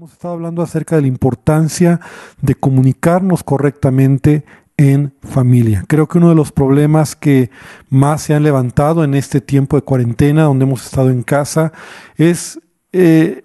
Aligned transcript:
Hemos 0.00 0.12
estado 0.12 0.32
hablando 0.32 0.62
acerca 0.62 0.96
de 0.96 1.02
la 1.02 1.08
importancia 1.08 2.00
de 2.40 2.54
comunicarnos 2.54 3.44
correctamente 3.44 4.46
en 4.78 5.12
familia. 5.20 5.84
Creo 5.88 6.08
que 6.08 6.16
uno 6.16 6.30
de 6.30 6.34
los 6.34 6.52
problemas 6.52 7.14
que 7.14 7.50
más 7.90 8.22
se 8.22 8.32
han 8.32 8.42
levantado 8.42 9.04
en 9.04 9.12
este 9.12 9.42
tiempo 9.42 9.76
de 9.76 9.82
cuarentena, 9.82 10.44
donde 10.44 10.64
hemos 10.64 10.86
estado 10.86 11.10
en 11.10 11.22
casa, 11.22 11.74
es 12.16 12.58
eh, 12.94 13.44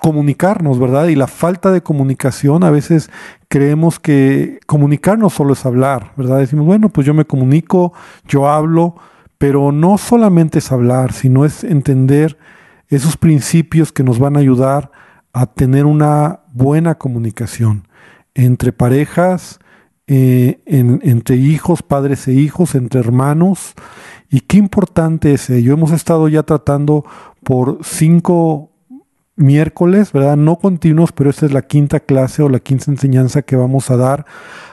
comunicarnos, 0.00 0.78
¿verdad? 0.78 1.08
Y 1.08 1.14
la 1.14 1.26
falta 1.26 1.70
de 1.70 1.82
comunicación, 1.82 2.64
a 2.64 2.70
veces 2.70 3.10
creemos 3.48 4.00
que 4.00 4.60
comunicarnos 4.64 5.34
solo 5.34 5.52
es 5.52 5.66
hablar, 5.66 6.12
¿verdad? 6.16 6.38
Decimos, 6.38 6.64
bueno, 6.64 6.88
pues 6.88 7.06
yo 7.06 7.12
me 7.12 7.26
comunico, 7.26 7.92
yo 8.26 8.48
hablo, 8.48 8.94
pero 9.36 9.72
no 9.72 9.98
solamente 9.98 10.60
es 10.60 10.72
hablar, 10.72 11.12
sino 11.12 11.44
es 11.44 11.62
entender 11.62 12.38
esos 12.88 13.18
principios 13.18 13.92
que 13.92 14.02
nos 14.02 14.18
van 14.18 14.38
a 14.38 14.40
ayudar 14.40 15.01
a 15.32 15.46
tener 15.46 15.86
una 15.86 16.40
buena 16.52 16.96
comunicación 16.96 17.88
entre 18.34 18.72
parejas, 18.72 19.58
eh, 20.06 20.60
entre 20.66 21.36
hijos, 21.36 21.82
padres 21.82 22.28
e 22.28 22.32
hijos, 22.32 22.74
entre 22.74 23.00
hermanos. 23.00 23.74
Y 24.30 24.40
qué 24.40 24.58
importante 24.58 25.32
es 25.34 25.48
ello. 25.50 25.74
Hemos 25.74 25.92
estado 25.92 26.28
ya 26.28 26.42
tratando 26.42 27.04
por 27.44 27.78
cinco 27.82 28.72
miércoles, 29.36 30.12
¿verdad? 30.12 30.36
No 30.36 30.56
continuos, 30.56 31.12
pero 31.12 31.30
esta 31.30 31.46
es 31.46 31.52
la 31.52 31.62
quinta 31.62 32.00
clase 32.00 32.42
o 32.42 32.48
la 32.48 32.60
quinta 32.60 32.90
enseñanza 32.90 33.42
que 33.42 33.56
vamos 33.56 33.90
a 33.90 33.96
dar, 33.96 34.26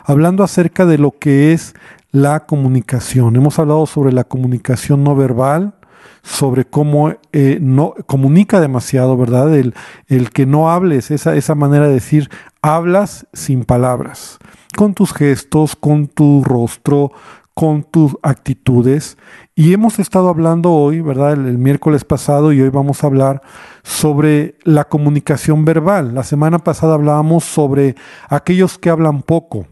hablando 0.03 0.43
acerca 0.43 0.85
de 0.85 0.97
lo 0.97 1.11
que 1.11 1.53
es 1.53 1.73
la 2.11 2.45
comunicación. 2.45 3.35
Hemos 3.35 3.59
hablado 3.59 3.85
sobre 3.85 4.11
la 4.11 4.23
comunicación 4.23 5.03
no 5.03 5.15
verbal, 5.15 5.75
sobre 6.23 6.65
cómo 6.65 7.13
eh, 7.31 7.59
no 7.61 7.93
comunica 8.05 8.59
demasiado, 8.59 9.17
¿verdad? 9.17 9.55
El, 9.55 9.73
el 10.07 10.31
que 10.31 10.45
no 10.45 10.71
hables, 10.71 11.11
esa, 11.11 11.35
esa 11.35 11.55
manera 11.55 11.87
de 11.87 11.93
decir, 11.93 12.29
hablas 12.61 13.27
sin 13.33 13.63
palabras, 13.65 14.37
con 14.75 14.93
tus 14.93 15.13
gestos, 15.13 15.75
con 15.75 16.07
tu 16.07 16.43
rostro, 16.43 17.11
con 17.53 17.83
tus 17.83 18.15
actitudes. 18.21 19.17
Y 19.55 19.73
hemos 19.73 19.99
estado 19.99 20.29
hablando 20.29 20.71
hoy, 20.71 21.01
¿verdad? 21.01 21.33
El, 21.33 21.45
el, 21.47 21.57
miércoles 21.57 22.05
pasado 22.05 22.53
y 22.53 22.61
hoy 22.61 22.69
vamos 22.69 23.03
a 23.03 23.07
hablar 23.07 23.41
sobre 23.83 24.55
la 24.63 24.85
comunicación 24.85 25.65
verbal. 25.65 26.15
La 26.15 26.23
semana 26.23 26.59
pasada 26.59 26.93
hablábamos 26.93 27.43
sobre 27.43 27.95
aquellos 28.29 28.77
que 28.77 28.89
hablan 28.89 29.21
poco. 29.21 29.67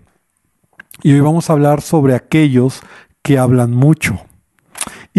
Y 1.03 1.13
hoy 1.13 1.21
vamos 1.21 1.49
a 1.49 1.53
hablar 1.53 1.81
sobre 1.81 2.15
aquellos 2.15 2.81
que 3.21 3.37
hablan 3.37 3.71
mucho. 3.71 4.26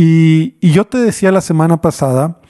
Y, 0.00 0.54
yo 0.60 0.84
te 0.84 0.98
decía 0.98 1.32
la 1.32 1.40
semana 1.40 1.80
pasada 1.80 2.40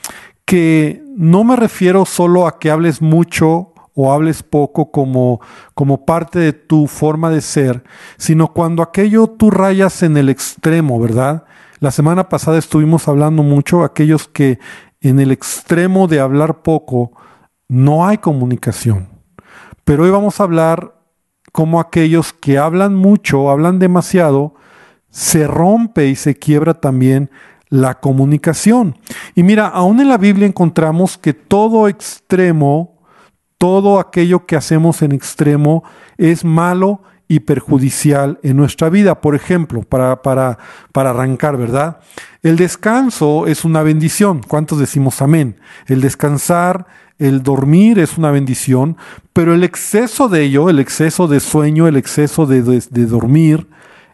que 0.45 1.03
no 1.17 1.45
me 1.45 1.57
refiero 1.57 2.05
solo 2.05 2.47
a 2.47 2.59
que 2.59 2.71
hables 2.71 3.01
mucho 3.01 3.73
o 3.95 4.13
hables 4.13 4.43
poco 4.43 4.91
como, 4.91 5.41
como 5.73 6.05
parte 6.05 6.39
de 6.41 6.53
tu 6.53 6.87
forma 6.87 7.31
de 7.31 7.41
ser, 7.41 7.85
sino 8.19 8.53
cuando 8.53 8.83
aquello 8.83 9.29
tú 9.29 9.51
rayas 9.51 10.03
en 10.03 10.19
el 10.19 10.29
extremo, 10.29 11.01
¿verdad? 11.01 11.45
La 11.81 11.91
semana 11.91 12.29
pasada 12.29 12.59
estuvimos 12.59 13.09
hablando 13.09 13.43
mucho 13.43 13.83
aquellos 13.83 14.29
que 14.29 14.59
en 15.01 15.19
el 15.19 15.31
extremo 15.31 16.07
de 16.07 16.21
hablar 16.21 16.61
poco 16.61 17.13
no 17.67 18.07
hay 18.07 18.19
comunicación. 18.19 19.09
Pero 19.85 20.05
hoy 20.05 20.11
vamos 20.11 20.39
a 20.39 20.45
hablar 20.45 21.01
como 21.53 21.81
aquellos 21.81 22.35
que 22.35 22.59
hablan 22.59 22.95
mucho, 22.95 23.51
hablan 23.51 23.79
demasiado, 23.79 24.55
se 25.19 25.49
rompe 25.49 26.07
y 26.07 26.15
se 26.15 26.37
quiebra 26.37 26.75
también 26.75 27.29
la 27.71 27.99
comunicación. 27.99 28.97
Y 29.35 29.43
mira, 29.43 29.67
aún 29.67 29.99
en 29.99 30.09
la 30.09 30.17
Biblia 30.17 30.47
encontramos 30.47 31.19
que 31.19 31.35
todo 31.35 31.89
extremo, 31.89 33.01
todo 33.59 33.99
aquello 33.99 34.47
que 34.47 34.55
hacemos 34.55 35.03
en 35.03 35.11
extremo 35.11 35.83
es 36.19 36.45
malo 36.45 37.03
y 37.27 37.41
perjudicial 37.41 38.39
en 38.45 38.57
nuestra 38.57 38.91
vida. 38.91 39.21
Por 39.21 39.35
ejemplo, 39.35 39.83
para, 39.83 40.23
para, 40.23 40.57
para 40.93 41.11
arrancar, 41.11 41.57
¿verdad? 41.57 41.99
El 42.45 42.57
descanso 42.57 43.49
es 43.49 43.65
una 43.65 43.83
bendición. 43.83 44.41
¿Cuántos 44.47 44.79
decimos 44.79 45.21
amén? 45.21 45.57
El 45.89 46.01
descansar, 46.01 46.87
el 47.19 47.43
dormir 47.43 47.99
es 47.99 48.19
una 48.19 48.31
bendición, 48.31 48.97
pero 49.33 49.53
el 49.53 49.65
exceso 49.65 50.29
de 50.29 50.45
ello, 50.45 50.71
el 50.71 50.79
exceso 50.79 51.27
de 51.27 51.41
sueño, 51.41 51.89
el 51.89 51.97
exceso 51.97 52.47
de, 52.47 52.63
de, 52.63 52.85
de 52.89 53.07
dormir, 53.07 53.67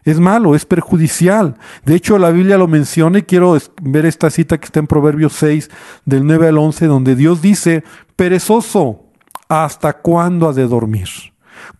es 0.05 0.19
malo, 0.19 0.55
es 0.55 0.65
perjudicial. 0.65 1.57
De 1.83 1.95
hecho, 1.95 2.17
la 2.19 2.29
Biblia 2.29 2.57
lo 2.57 2.67
menciona 2.67 3.19
y 3.19 3.23
quiero 3.23 3.57
ver 3.81 4.05
esta 4.05 4.29
cita 4.29 4.59
que 4.59 4.65
está 4.65 4.79
en 4.79 4.87
Proverbios 4.87 5.33
6, 5.33 5.69
del 6.05 6.25
9 6.25 6.47
al 6.49 6.57
11, 6.59 6.85
donde 6.85 7.15
Dios 7.15 7.41
dice, 7.41 7.83
perezoso, 8.15 9.05
¿hasta 9.49 9.93
cuándo 9.93 10.47
has 10.47 10.55
de 10.55 10.67
dormir? 10.67 11.09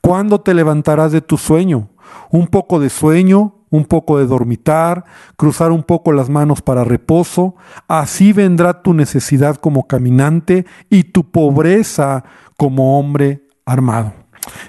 ¿Cuándo 0.01 0.41
te 0.41 0.55
levantarás 0.55 1.11
de 1.11 1.21
tu 1.21 1.37
sueño? 1.37 1.89
Un 2.31 2.47
poco 2.47 2.79
de 2.79 2.89
sueño, 2.89 3.55
un 3.69 3.85
poco 3.85 4.17
de 4.17 4.25
dormitar, 4.25 5.05
cruzar 5.35 5.71
un 5.71 5.83
poco 5.83 6.11
las 6.11 6.29
manos 6.29 6.61
para 6.61 6.83
reposo, 6.83 7.55
así 7.87 8.33
vendrá 8.33 8.81
tu 8.81 8.93
necesidad 8.93 9.57
como 9.57 9.85
caminante 9.85 10.65
y 10.89 11.03
tu 11.03 11.29
pobreza 11.29 12.23
como 12.57 12.97
hombre 12.99 13.43
armado. 13.65 14.13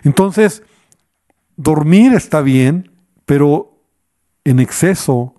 Entonces, 0.03 0.63
dormir 1.57 2.13
está 2.15 2.41
bien, 2.41 2.91
pero 3.27 3.83
en 4.45 4.61
exceso 4.61 5.35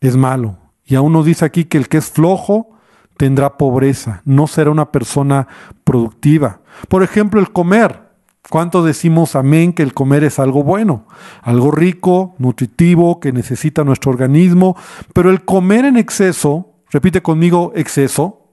es 0.00 0.16
malo. 0.16 0.58
Y 0.84 0.96
aún 0.96 1.12
nos 1.12 1.24
dice 1.24 1.44
aquí 1.44 1.66
que 1.66 1.78
el 1.78 1.88
que 1.88 1.98
es 1.98 2.10
flojo 2.10 2.70
tendrá 3.16 3.58
pobreza, 3.58 4.22
no 4.24 4.46
será 4.46 4.70
una 4.70 4.90
persona 4.90 5.46
productiva. 5.84 6.62
Por 6.88 7.02
ejemplo, 7.02 7.38
el 7.38 7.52
comer. 7.52 8.10
¿Cuántos 8.48 8.86
decimos 8.86 9.36
amén 9.36 9.74
que 9.74 9.82
el 9.82 9.92
comer 9.92 10.24
es 10.24 10.38
algo 10.38 10.64
bueno, 10.64 11.06
algo 11.42 11.70
rico, 11.70 12.34
nutritivo, 12.38 13.20
que 13.20 13.32
necesita 13.32 13.84
nuestro 13.84 14.10
organismo? 14.10 14.74
Pero 15.12 15.30
el 15.30 15.44
comer 15.44 15.84
en 15.84 15.98
exceso, 15.98 16.72
repite 16.90 17.20
conmigo 17.20 17.72
exceso, 17.76 18.48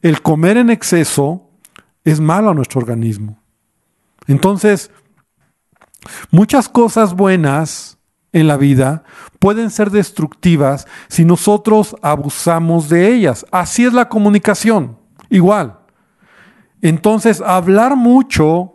el 0.00 0.22
comer 0.22 0.56
en 0.56 0.70
exceso 0.70 1.50
es 2.04 2.20
malo 2.20 2.50
a 2.50 2.54
nuestro 2.54 2.80
organismo. 2.80 3.42
Entonces, 4.28 4.92
Muchas 6.30 6.68
cosas 6.68 7.14
buenas 7.14 7.98
en 8.32 8.46
la 8.46 8.56
vida 8.56 9.02
pueden 9.38 9.70
ser 9.70 9.90
destructivas 9.90 10.86
si 11.08 11.24
nosotros 11.24 11.96
abusamos 12.02 12.88
de 12.88 13.12
ellas. 13.12 13.44
Así 13.50 13.84
es 13.84 13.92
la 13.92 14.08
comunicación, 14.08 14.98
igual. 15.28 15.78
Entonces, 16.82 17.40
hablar 17.40 17.96
mucho 17.96 18.74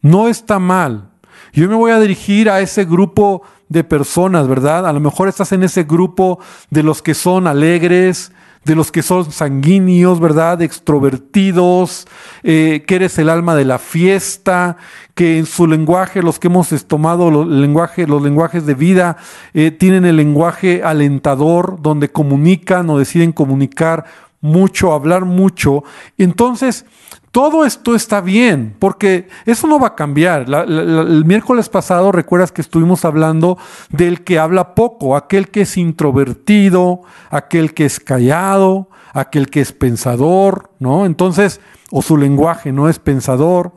no 0.00 0.28
está 0.28 0.58
mal. 0.58 1.10
Yo 1.52 1.68
me 1.68 1.74
voy 1.74 1.90
a 1.90 2.00
dirigir 2.00 2.48
a 2.48 2.60
ese 2.60 2.84
grupo 2.84 3.42
de 3.68 3.84
personas, 3.84 4.48
¿verdad? 4.48 4.86
A 4.86 4.92
lo 4.92 5.00
mejor 5.00 5.28
estás 5.28 5.52
en 5.52 5.62
ese 5.62 5.84
grupo 5.84 6.38
de 6.70 6.82
los 6.82 7.02
que 7.02 7.14
son 7.14 7.46
alegres, 7.46 8.32
de 8.64 8.74
los 8.74 8.92
que 8.92 9.02
son 9.02 9.30
sanguíneos, 9.32 10.20
¿verdad? 10.20 10.62
Extrovertidos, 10.62 12.06
eh, 12.42 12.84
que 12.86 12.94
eres 12.96 13.18
el 13.18 13.28
alma 13.28 13.54
de 13.54 13.64
la 13.64 13.78
fiesta, 13.78 14.76
que 15.14 15.38
en 15.38 15.46
su 15.46 15.66
lenguaje, 15.66 16.22
los 16.22 16.38
que 16.38 16.48
hemos 16.48 16.68
tomado 16.86 17.30
los, 17.30 17.46
lenguaje, 17.46 18.06
los 18.06 18.22
lenguajes 18.22 18.64
de 18.66 18.74
vida, 18.74 19.16
eh, 19.54 19.70
tienen 19.70 20.04
el 20.04 20.16
lenguaje 20.16 20.82
alentador, 20.82 21.80
donde 21.82 22.10
comunican 22.10 22.88
o 22.90 22.98
deciden 22.98 23.32
comunicar 23.32 24.04
mucho, 24.40 24.92
hablar 24.92 25.24
mucho. 25.24 25.84
Entonces, 26.18 26.86
todo 27.32 27.64
esto 27.64 27.94
está 27.94 28.20
bien, 28.20 28.76
porque 28.78 29.26
eso 29.46 29.66
no 29.66 29.80
va 29.80 29.88
a 29.88 29.94
cambiar. 29.94 30.44
el 30.48 31.24
miércoles 31.24 31.70
pasado 31.70 32.12
recuerdas 32.12 32.52
que 32.52 32.60
estuvimos 32.60 33.06
hablando 33.06 33.56
del 33.88 34.22
que 34.22 34.38
habla 34.38 34.74
poco, 34.74 35.16
aquel 35.16 35.48
que 35.48 35.62
es 35.62 35.78
introvertido, 35.78 37.00
aquel 37.30 37.72
que 37.72 37.86
es 37.86 37.98
callado, 38.00 38.90
aquel 39.14 39.48
que 39.48 39.62
es 39.62 39.72
pensador, 39.72 40.70
¿no? 40.78 41.06
Entonces, 41.06 41.62
o 41.90 42.02
su 42.02 42.18
lenguaje 42.18 42.70
no 42.70 42.90
es 42.90 42.98
pensador. 42.98 43.72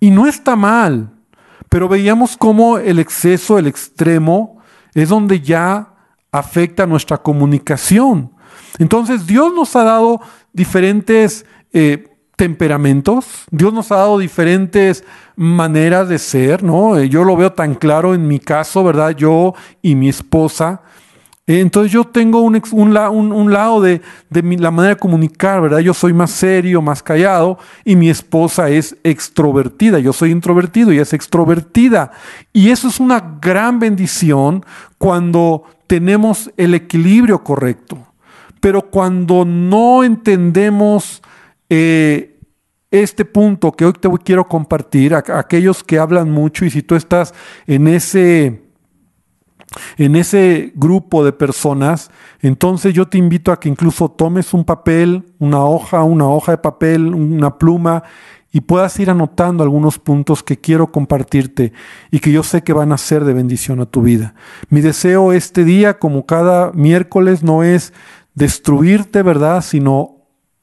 Y 0.00 0.10
no 0.10 0.26
está 0.26 0.56
mal, 0.56 1.10
pero 1.68 1.90
veíamos 1.90 2.38
cómo 2.38 2.78
el 2.78 2.98
exceso, 2.98 3.58
el 3.58 3.66
extremo, 3.66 4.62
es 4.94 5.10
donde 5.10 5.42
ya 5.42 5.92
afecta 6.32 6.86
nuestra 6.86 7.18
comunicación. 7.18 8.32
Entonces, 8.78 9.26
Dios 9.26 9.52
nos 9.52 9.76
ha 9.76 9.84
dado 9.84 10.22
diferentes... 10.54 11.44
Eh, 11.74 12.08
temperamentos. 12.42 13.44
Dios 13.52 13.72
nos 13.72 13.92
ha 13.92 13.98
dado 13.98 14.18
diferentes 14.18 15.04
maneras 15.36 16.08
de 16.08 16.18
ser, 16.18 16.64
¿no? 16.64 16.98
Eh, 16.98 17.08
yo 17.08 17.22
lo 17.22 17.36
veo 17.36 17.52
tan 17.52 17.76
claro 17.76 18.14
en 18.14 18.26
mi 18.26 18.40
caso, 18.40 18.82
¿verdad? 18.82 19.10
Yo 19.10 19.54
y 19.80 19.94
mi 19.94 20.08
esposa. 20.08 20.80
Eh, 21.46 21.60
entonces 21.60 21.92
yo 21.92 22.02
tengo 22.02 22.40
un, 22.40 22.60
un, 22.72 23.32
un, 23.32 23.52
lado 23.52 23.80
de, 23.80 24.00
de 24.28 24.42
la 24.58 24.72
manera 24.72 24.96
de 24.96 24.98
comunicar, 24.98 25.60
¿verdad? 25.60 25.78
Yo 25.78 25.94
soy 25.94 26.12
más 26.12 26.32
serio, 26.32 26.82
más 26.82 27.00
callado 27.00 27.58
y 27.84 27.94
mi 27.94 28.10
esposa 28.10 28.70
es 28.70 28.96
extrovertida. 29.04 30.00
Yo 30.00 30.12
soy 30.12 30.32
introvertido 30.32 30.92
y 30.92 30.98
es 30.98 31.12
extrovertida. 31.12 32.10
Y 32.52 32.70
eso 32.70 32.88
es 32.88 32.98
una 32.98 33.38
gran 33.40 33.78
bendición 33.78 34.66
cuando 34.98 35.62
tenemos 35.86 36.50
el 36.56 36.74
equilibrio 36.74 37.44
correcto. 37.44 37.98
Pero 38.60 38.90
cuando 38.90 39.44
no 39.44 40.02
entendemos 40.02 41.22
eh, 41.74 42.31
este 42.92 43.24
punto 43.24 43.72
que 43.72 43.86
hoy 43.86 43.94
te 43.94 44.08
quiero 44.22 44.46
compartir, 44.46 45.14
a, 45.14 45.24
aquellos 45.38 45.82
que 45.82 45.98
hablan 45.98 46.30
mucho 46.30 46.64
y 46.64 46.70
si 46.70 46.82
tú 46.82 46.94
estás 46.94 47.34
en 47.66 47.88
ese, 47.88 48.62
en 49.96 50.14
ese 50.14 50.72
grupo 50.76 51.24
de 51.24 51.32
personas, 51.32 52.10
entonces 52.40 52.92
yo 52.92 53.08
te 53.08 53.18
invito 53.18 53.50
a 53.50 53.58
que 53.58 53.70
incluso 53.70 54.10
tomes 54.10 54.52
un 54.52 54.64
papel, 54.64 55.24
una 55.38 55.64
hoja, 55.64 56.04
una 56.04 56.28
hoja 56.28 56.52
de 56.52 56.58
papel, 56.58 57.14
una 57.14 57.58
pluma 57.58 58.04
y 58.52 58.60
puedas 58.60 59.00
ir 59.00 59.08
anotando 59.08 59.64
algunos 59.64 59.98
puntos 59.98 60.42
que 60.42 60.58
quiero 60.58 60.92
compartirte 60.92 61.72
y 62.10 62.20
que 62.20 62.30
yo 62.30 62.42
sé 62.42 62.62
que 62.62 62.74
van 62.74 62.92
a 62.92 62.98
ser 62.98 63.24
de 63.24 63.32
bendición 63.32 63.80
a 63.80 63.86
tu 63.86 64.02
vida. 64.02 64.34
Mi 64.68 64.82
deseo 64.82 65.32
este 65.32 65.64
día, 65.64 65.98
como 65.98 66.26
cada 66.26 66.70
miércoles, 66.72 67.42
no 67.42 67.62
es 67.62 67.94
destruirte, 68.34 69.22
¿verdad?, 69.22 69.62
sino 69.62 70.18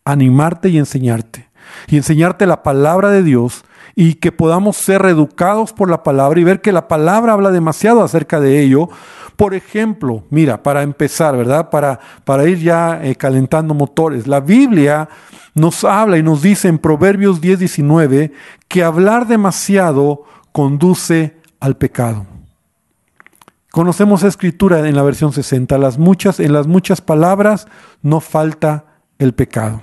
animarte 0.06 0.70
y 0.70 0.78
enseñarte. 0.78 1.49
Y 1.88 1.98
enseñarte 1.98 2.46
la 2.46 2.64
palabra 2.64 3.10
de 3.10 3.24
Dios 3.24 3.64
y 3.96 4.16
que 4.16 4.32
podamos 4.32 4.78
ser 4.78 5.02
reeducados 5.02 5.74
por 5.74 5.90
la 5.90 6.04
palabra 6.04 6.40
y 6.40 6.44
ver 6.44 6.62
que 6.62 6.72
la 6.72 6.88
palabra 6.88 7.34
habla 7.34 7.52
demasiado 7.52 8.04
acerca 8.04 8.40
de 8.40 8.62
ello. 8.62 8.90
Por 9.36 9.54
ejemplo, 9.54 10.24
mira, 10.30 10.64
para 10.64 10.84
empezar, 10.84 11.36
¿verdad? 11.36 11.70
Para, 11.70 12.00
para 12.24 12.48
ir 12.48 12.60
ya 12.60 13.00
eh, 13.04 13.16
calentando 13.16 13.74
motores. 13.74 14.28
La 14.28 14.40
Biblia 14.40 15.10
nos 15.54 15.84
habla 15.84 16.18
y 16.18 16.24
nos 16.24 16.42
dice 16.42 16.68
en 16.68 16.78
Proverbios 16.78 17.42
10, 17.42 17.60
19 17.60 18.32
que 18.68 18.84
hablar 18.84 19.28
demasiado 19.28 20.24
conduce 20.52 21.38
al 21.60 21.78
pecado. 21.78 22.26
Conocemos 23.72 24.24
escritura 24.24 24.88
en 24.88 24.96
la 24.96 25.04
versión 25.04 25.32
60, 25.32 25.78
las 25.78 25.98
muchas, 25.98 26.40
en 26.40 26.54
las 26.54 26.66
muchas 26.66 27.02
palabras 27.02 27.68
no 28.02 28.20
falta 28.20 28.86
el 29.20 29.34
pecado. 29.34 29.82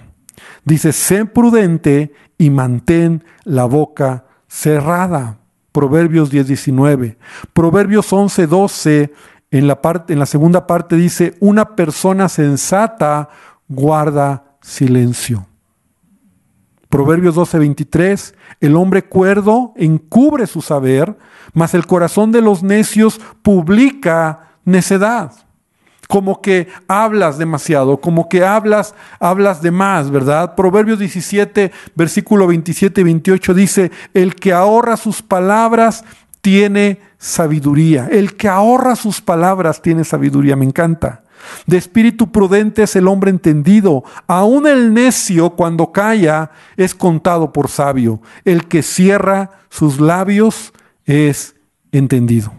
Dice, 0.64 0.92
sé 0.92 1.24
prudente 1.24 2.12
y 2.38 2.50
mantén 2.50 3.24
la 3.44 3.64
boca 3.64 4.24
cerrada. 4.48 5.38
Proverbios 5.72 6.30
10, 6.30 6.46
19. 6.46 7.18
Proverbios 7.52 8.12
11, 8.12 8.46
12, 8.46 9.12
en 9.50 9.66
la, 9.68 9.80
en 10.08 10.18
la 10.18 10.26
segunda 10.26 10.66
parte 10.66 10.96
dice, 10.96 11.36
una 11.40 11.76
persona 11.76 12.28
sensata 12.28 13.28
guarda 13.68 14.56
silencio. 14.60 15.46
Proverbios 16.88 17.34
12, 17.34 17.58
23, 17.58 18.34
el 18.60 18.76
hombre 18.76 19.04
cuerdo 19.04 19.74
encubre 19.76 20.46
su 20.46 20.62
saber, 20.62 21.16
mas 21.52 21.74
el 21.74 21.86
corazón 21.86 22.32
de 22.32 22.40
los 22.40 22.62
necios 22.62 23.20
publica 23.42 24.52
necedad. 24.64 25.32
Como 26.08 26.40
que 26.40 26.68
hablas 26.88 27.38
demasiado, 27.38 28.00
como 28.00 28.28
que 28.28 28.44
hablas, 28.44 28.94
hablas 29.18 29.60
de 29.62 29.70
más, 29.70 30.10
¿verdad? 30.10 30.54
Proverbios 30.54 30.98
17, 30.98 31.72
versículo 31.94 32.46
27 32.46 33.00
y 33.00 33.04
28 33.04 33.54
dice, 33.54 33.90
el 34.14 34.34
que 34.34 34.52
ahorra 34.52 34.96
sus 34.96 35.22
palabras 35.22 36.04
tiene 36.40 37.00
sabiduría. 37.18 38.08
El 38.10 38.36
que 38.36 38.48
ahorra 38.48 38.94
sus 38.94 39.20
palabras 39.20 39.82
tiene 39.82 40.04
sabiduría, 40.04 40.54
me 40.54 40.64
encanta. 40.64 41.24
De 41.66 41.76
espíritu 41.76 42.30
prudente 42.30 42.82
es 42.82 42.96
el 42.96 43.08
hombre 43.08 43.30
entendido. 43.30 44.04
Aún 44.26 44.66
el 44.66 44.94
necio 44.94 45.50
cuando 45.50 45.92
calla 45.92 46.50
es 46.76 46.94
contado 46.94 47.52
por 47.52 47.68
sabio. 47.68 48.20
El 48.44 48.68
que 48.68 48.82
cierra 48.82 49.50
sus 49.70 50.00
labios 50.00 50.72
es 51.04 51.56
entendido. 51.92 52.52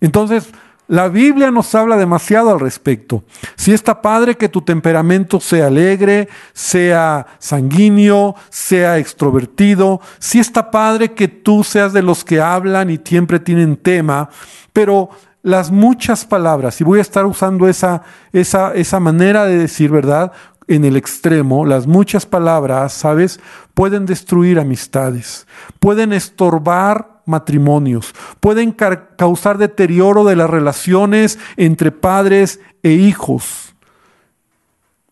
Entonces, 0.00 0.50
la 0.90 1.08
Biblia 1.08 1.52
nos 1.52 1.72
habla 1.76 1.96
demasiado 1.96 2.50
al 2.50 2.58
respecto. 2.58 3.22
Si 3.54 3.72
está 3.72 4.02
padre 4.02 4.36
que 4.36 4.48
tu 4.48 4.62
temperamento 4.62 5.38
sea 5.38 5.68
alegre, 5.68 6.28
sea 6.52 7.28
sanguíneo, 7.38 8.34
sea 8.48 8.98
extrovertido, 8.98 10.00
si 10.18 10.40
está 10.40 10.72
padre 10.72 11.12
que 11.12 11.28
tú 11.28 11.62
seas 11.62 11.92
de 11.92 12.02
los 12.02 12.24
que 12.24 12.40
hablan 12.40 12.90
y 12.90 12.98
siempre 13.04 13.38
tienen 13.38 13.76
tema, 13.76 14.30
pero 14.72 15.10
las 15.42 15.70
muchas 15.70 16.24
palabras, 16.24 16.80
y 16.80 16.84
voy 16.84 16.98
a 16.98 17.02
estar 17.02 17.24
usando 17.24 17.68
esa, 17.68 18.02
esa, 18.32 18.74
esa 18.74 18.98
manera 18.98 19.44
de 19.44 19.58
decir, 19.58 19.92
¿verdad? 19.92 20.32
En 20.70 20.84
el 20.84 20.96
extremo, 20.96 21.66
las 21.66 21.88
muchas 21.88 22.26
palabras, 22.26 22.92
¿sabes? 22.92 23.40
Pueden 23.74 24.06
destruir 24.06 24.60
amistades, 24.60 25.48
pueden 25.80 26.12
estorbar 26.12 27.22
matrimonios, 27.26 28.14
pueden 28.38 28.70
causar 28.70 29.58
deterioro 29.58 30.22
de 30.22 30.36
las 30.36 30.48
relaciones 30.48 31.40
entre 31.56 31.90
padres 31.90 32.60
e 32.84 32.92
hijos. 32.92 33.74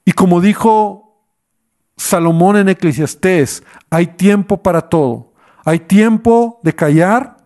Y 0.05 0.13
como 0.13 0.41
dijo 0.41 1.25
Salomón 1.97 2.57
en 2.57 2.69
Eclesiastés, 2.69 3.65
hay 3.91 4.07
tiempo 4.07 4.63
para 4.63 4.83
todo. 4.83 5.33
Hay 5.65 5.81
tiempo 5.81 6.61
de 6.63 6.73
callar 6.73 7.37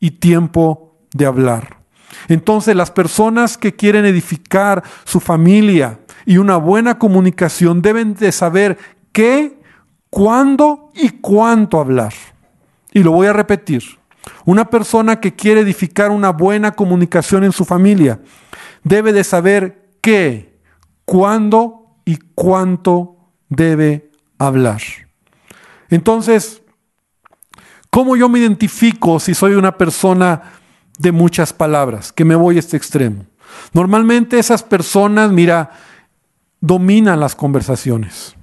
y 0.00 0.10
tiempo 0.10 0.98
de 1.12 1.24
hablar. 1.24 1.78
Entonces 2.26 2.74
las 2.74 2.90
personas 2.90 3.56
que 3.56 3.76
quieren 3.76 4.04
edificar 4.04 4.82
su 5.04 5.20
familia 5.20 6.00
y 6.30 6.38
una 6.38 6.58
buena 6.58 6.96
comunicación 6.96 7.82
deben 7.82 8.14
de 8.14 8.30
saber 8.30 8.78
qué, 9.10 9.58
cuándo 10.10 10.92
y 10.94 11.08
cuánto 11.08 11.80
hablar. 11.80 12.12
Y 12.92 13.02
lo 13.02 13.10
voy 13.10 13.26
a 13.26 13.32
repetir. 13.32 13.82
Una 14.44 14.70
persona 14.70 15.18
que 15.18 15.34
quiere 15.34 15.62
edificar 15.62 16.12
una 16.12 16.30
buena 16.30 16.70
comunicación 16.70 17.42
en 17.42 17.50
su 17.50 17.64
familia 17.64 18.20
debe 18.84 19.12
de 19.12 19.24
saber 19.24 19.90
qué, 20.00 20.56
cuándo 21.04 21.96
y 22.04 22.16
cuánto 22.36 23.16
debe 23.48 24.12
hablar. 24.38 24.82
Entonces, 25.88 26.62
¿cómo 27.90 28.14
yo 28.14 28.28
me 28.28 28.38
identifico 28.38 29.18
si 29.18 29.34
soy 29.34 29.54
una 29.54 29.76
persona 29.76 30.42
de 30.96 31.10
muchas 31.10 31.52
palabras, 31.52 32.12
que 32.12 32.24
me 32.24 32.36
voy 32.36 32.54
a 32.54 32.60
este 32.60 32.76
extremo. 32.76 33.26
Normalmente 33.72 34.38
esas 34.38 34.62
personas, 34.62 35.32
mira, 35.32 35.70
dominan 36.60 37.20
las 37.20 37.34
conversaciones. 37.34 38.36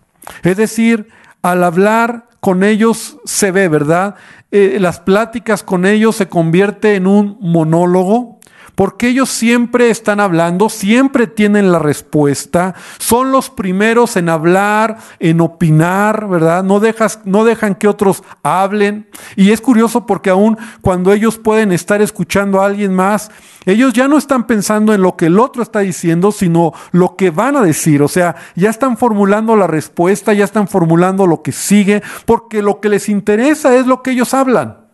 Es 0.44 0.58
decir, 0.58 1.08
al 1.42 1.64
hablar 1.64 2.28
con 2.40 2.64
ellos 2.64 3.18
se 3.26 3.52
ve, 3.52 3.68
¿verdad? 3.68 4.16
Eh, 4.52 4.78
las 4.80 5.00
pláticas 5.00 5.64
con 5.64 5.86
ellos 5.86 6.16
se 6.16 6.30
convierte 6.30 6.96
en 6.96 7.08
un 7.08 7.38
monólogo 7.42 8.37
porque 8.78 9.08
ellos 9.08 9.30
siempre 9.30 9.90
están 9.90 10.20
hablando, 10.20 10.70
siempre 10.70 11.26
tienen 11.26 11.72
la 11.72 11.80
respuesta, 11.80 12.76
son 13.00 13.32
los 13.32 13.50
primeros 13.50 14.16
en 14.18 14.30
hablar, 14.30 15.00
en 15.18 15.42
opinar, 15.42 16.28
¿verdad? 16.30 16.64
No, 16.64 16.80
dejas, 16.80 17.22
no 17.26 17.44
dejan 17.44 17.74
que 17.74 17.88
otros 17.88 18.22
hablen. 18.44 19.10
Y 19.36 19.50
es 19.50 19.62
curioso 19.62 20.06
porque 20.06 20.30
aún 20.30 20.60
cuando 20.82 21.12
ellos 21.12 21.40
pueden 21.40 21.72
estar 21.72 22.04
escuchando 22.04 22.62
a 22.62 22.68
alguien 22.68 22.94
más, 22.94 23.32
ellos 23.66 23.94
ya 23.94 24.08
no 24.08 24.16
están 24.16 24.46
pensando 24.46 24.94
en 24.94 25.02
lo 25.02 25.18
que 25.18 25.26
el 25.26 25.40
otro 25.40 25.64
está 25.64 25.80
diciendo, 25.80 26.32
sino 26.32 26.72
lo 26.92 27.16
que 27.16 27.32
van 27.32 27.56
a 27.56 27.64
decir. 27.64 28.04
O 28.04 28.08
sea, 28.08 28.36
ya 28.56 28.70
están 28.70 28.96
formulando 28.96 29.56
la 29.56 29.66
respuesta, 29.66 30.34
ya 30.34 30.46
están 30.46 30.68
formulando 30.68 31.26
lo 31.26 31.42
que 31.42 31.52
sigue, 31.52 32.04
porque 32.28 32.62
lo 32.62 32.80
que 32.80 32.90
les 32.90 33.10
interesa 33.10 33.76
es 33.76 33.88
lo 33.88 34.04
que 34.04 34.12
ellos 34.12 34.36
hablan. 34.36 34.87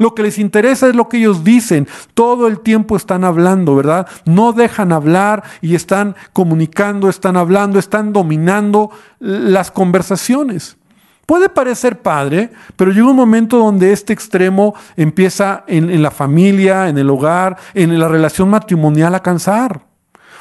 Lo 0.00 0.14
que 0.14 0.22
les 0.22 0.38
interesa 0.38 0.88
es 0.88 0.94
lo 0.94 1.10
que 1.10 1.18
ellos 1.18 1.44
dicen. 1.44 1.86
Todo 2.14 2.46
el 2.46 2.60
tiempo 2.60 2.96
están 2.96 3.22
hablando, 3.22 3.76
¿verdad? 3.76 4.08
No 4.24 4.54
dejan 4.54 4.92
hablar 4.92 5.42
y 5.60 5.74
están 5.74 6.16
comunicando, 6.32 7.10
están 7.10 7.36
hablando, 7.36 7.78
están 7.78 8.14
dominando 8.14 8.90
las 9.18 9.70
conversaciones. 9.70 10.78
Puede 11.26 11.50
parecer 11.50 12.00
padre, 12.00 12.50
pero 12.76 12.92
llega 12.92 13.10
un 13.10 13.14
momento 13.14 13.58
donde 13.58 13.92
este 13.92 14.14
extremo 14.14 14.74
empieza 14.96 15.64
en, 15.66 16.02
la 16.02 16.10
familia, 16.10 16.88
en 16.88 16.96
el 16.96 17.10
hogar, 17.10 17.58
en 17.74 17.98
la 17.98 18.08
relación 18.08 18.48
matrimonial 18.48 19.14
a 19.14 19.20
cansar. 19.20 19.82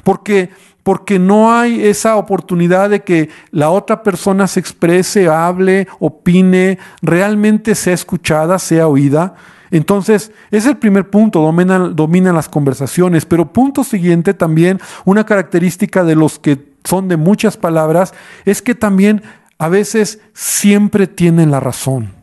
Porque 0.06 0.51
porque 0.89 1.19
no 1.19 1.53
hay 1.53 1.86
esa 1.86 2.15
oportunidad 2.15 2.89
de 2.89 3.03
que 3.03 3.29
la 3.51 3.69
otra 3.69 4.01
persona 4.01 4.48
se 4.48 4.60
exprese, 4.60 5.27
hable, 5.27 5.88
opine, 6.00 6.79
realmente 7.03 7.75
sea 7.75 7.93
escuchada, 7.93 8.58
sea 8.58 8.88
oída. 8.88 9.36
Entonces, 9.69 10.31
es 10.50 10.65
el 10.65 10.77
primer 10.77 11.12
punto, 11.12 11.41
dominan, 11.41 12.34
las 12.34 12.50
conversaciones. 12.50 13.27
Pero 13.27 13.53
punto 13.53 13.84
siguiente 13.84 14.34
también, 14.34 14.79
una 15.05 15.27
característica 15.27 16.03
de 16.03 16.15
los 16.15 16.39
que 16.39 16.74
son 16.84 17.08
de 17.08 17.17
muchas 17.17 17.55
palabras, 17.55 18.15
es 18.46 18.63
que 18.63 18.74
también 18.74 19.22
a 19.60 19.69
veces 19.69 20.19
siempre 20.34 21.05
tienen 21.05 21.51
la 21.51 21.60
razón. 21.60 22.13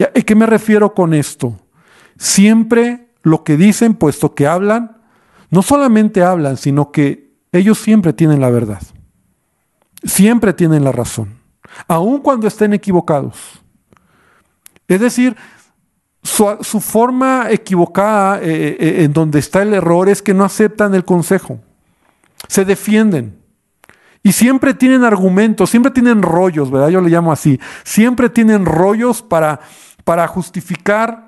¿A 0.00 0.20
qué 0.20 0.34
me 0.34 0.46
refiero 0.46 0.94
con 0.94 1.14
esto? 1.14 1.60
Siempre 2.18 3.06
lo 3.22 3.44
que 3.44 3.56
dicen, 3.56 3.94
puesto 3.94 4.34
que 4.34 4.48
hablan, 4.48 4.95
no 5.50 5.62
solamente 5.62 6.22
hablan, 6.22 6.56
sino 6.56 6.90
que 6.90 7.32
ellos 7.52 7.78
siempre 7.78 8.12
tienen 8.12 8.40
la 8.40 8.50
verdad. 8.50 8.82
Siempre 10.04 10.52
tienen 10.52 10.84
la 10.84 10.92
razón, 10.92 11.38
aun 11.88 12.20
cuando 12.20 12.46
estén 12.46 12.72
equivocados. 12.72 13.36
Es 14.86 15.00
decir, 15.00 15.36
su, 16.22 16.80
forma 16.80 17.46
equivocada 17.50 18.40
eh, 18.40 18.76
eh, 18.78 19.04
en 19.04 19.12
donde 19.12 19.38
está 19.38 19.62
el 19.62 19.74
error 19.74 20.08
es 20.08 20.22
que 20.22 20.34
no 20.34 20.44
aceptan 20.44 20.94
el 20.94 21.04
consejo, 21.04 21.60
se 22.48 22.64
defienden 22.64 23.38
Y 24.22 24.32
siempre 24.32 24.74
tienen 24.74 25.04
argumentos, 25.04 25.70
siempre 25.70 25.92
tienen 25.92 26.22
rollos, 26.22 26.70
¿verdad? 26.70 26.88
Yo 26.88 27.00
le 27.00 27.10
llamo 27.10 27.30
así. 27.30 27.60
Siempre 27.84 28.28
tienen 28.28 28.66
rollos 28.66 29.22
para, 29.22 29.60
para 30.04 30.26
justificar 30.26 31.25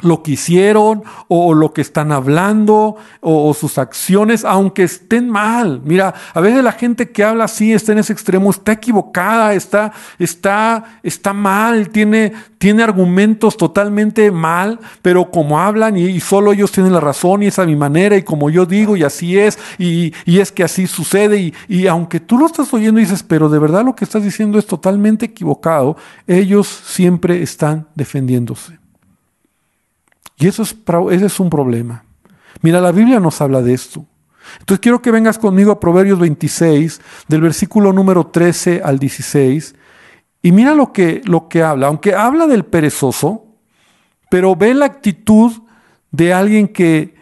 lo 0.00 0.22
que 0.22 0.32
hicieron 0.32 1.04
o 1.28 1.54
lo 1.54 1.72
que 1.72 1.80
están 1.80 2.10
hablando 2.10 2.96
o, 3.20 3.54
sus 3.54 3.78
acciones, 3.78 4.44
aunque 4.44 4.82
estén 4.82 5.30
mal. 5.30 5.80
Mira, 5.84 6.14
a 6.34 6.40
veces 6.40 6.64
la 6.64 6.72
gente 6.72 7.10
que 7.10 7.22
habla 7.22 7.44
así 7.44 7.72
está 7.72 7.92
en 7.92 7.98
ese 7.98 8.12
extremo, 8.12 8.50
está 8.50 8.72
equivocada, 8.72 9.54
está, 9.54 9.92
está, 10.18 10.98
está 11.02 11.32
mal, 11.32 11.90
tiene, 11.90 12.32
tiene 12.58 12.82
argumentos 12.82 13.56
totalmente 13.56 14.30
mal, 14.32 14.80
pero 15.00 15.30
como 15.30 15.60
hablan 15.60 15.96
y, 15.96 16.18
solo 16.20 16.52
ellos 16.52 16.72
tienen 16.72 16.92
la 16.92 17.00
razón 17.00 17.42
y 17.42 17.46
es 17.46 17.58
a 17.58 17.66
mi 17.66 17.76
manera 17.76 18.16
y 18.16 18.22
como 18.22 18.50
yo 18.50 18.66
digo 18.66 18.96
y 18.96 19.04
así 19.04 19.38
es 19.38 19.58
y, 19.78 20.12
y 20.24 20.40
es 20.40 20.50
que 20.50 20.64
así 20.64 20.86
sucede 20.86 21.38
y, 21.38 21.54
y 21.68 21.86
aunque 21.86 22.18
tú 22.18 22.36
lo 22.36 22.46
estás 22.46 22.72
oyendo 22.74 22.98
y 22.98 23.04
dices, 23.04 23.22
pero 23.22 23.48
de 23.48 23.58
verdad 23.58 23.84
lo 23.84 23.94
que 23.94 24.04
estás 24.04 24.24
diciendo 24.24 24.58
es 24.58 24.66
totalmente 24.66 25.26
equivocado, 25.26 25.96
ellos 26.26 26.66
siempre 26.66 27.42
están 27.42 27.86
defendiéndose. 27.94 28.83
Y 30.36 30.48
eso 30.48 30.62
es, 30.62 30.76
ese 31.10 31.26
es 31.26 31.40
un 31.40 31.50
problema. 31.50 32.04
Mira, 32.62 32.80
la 32.80 32.92
Biblia 32.92 33.20
nos 33.20 33.40
habla 33.40 33.62
de 33.62 33.74
esto. 33.74 34.06
Entonces 34.60 34.80
quiero 34.80 35.02
que 35.02 35.10
vengas 35.10 35.38
conmigo 35.38 35.72
a 35.72 35.80
Proverbios 35.80 36.18
26, 36.18 37.00
del 37.28 37.40
versículo 37.40 37.92
número 37.92 38.26
13 38.26 38.82
al 38.84 38.98
16, 38.98 39.74
y 40.42 40.52
mira 40.52 40.74
lo 40.74 40.92
que, 40.92 41.22
lo 41.24 41.48
que 41.48 41.62
habla. 41.62 41.86
Aunque 41.86 42.14
habla 42.14 42.46
del 42.46 42.64
perezoso, 42.64 43.46
pero 44.28 44.54
ve 44.54 44.74
la 44.74 44.86
actitud 44.86 45.52
de 46.10 46.34
alguien 46.34 46.68
que, 46.68 47.14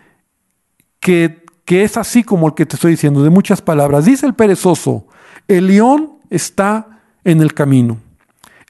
que, 0.99 1.45
que 1.65 1.85
es 1.85 1.97
así 1.97 2.25
como 2.25 2.49
el 2.49 2.55
que 2.55 2.67
te 2.67 2.77
estoy 2.77 2.93
diciendo, 2.93 3.23
de 3.23 3.31
muchas 3.31 3.63
palabras. 3.63 4.05
Dice 4.05 4.27
el 4.27 4.35
perezoso, 4.35 5.07
el 5.47 5.69
león 5.69 6.19
está 6.31 7.01
en 7.25 7.41
el 7.41 7.55
camino, 7.55 7.99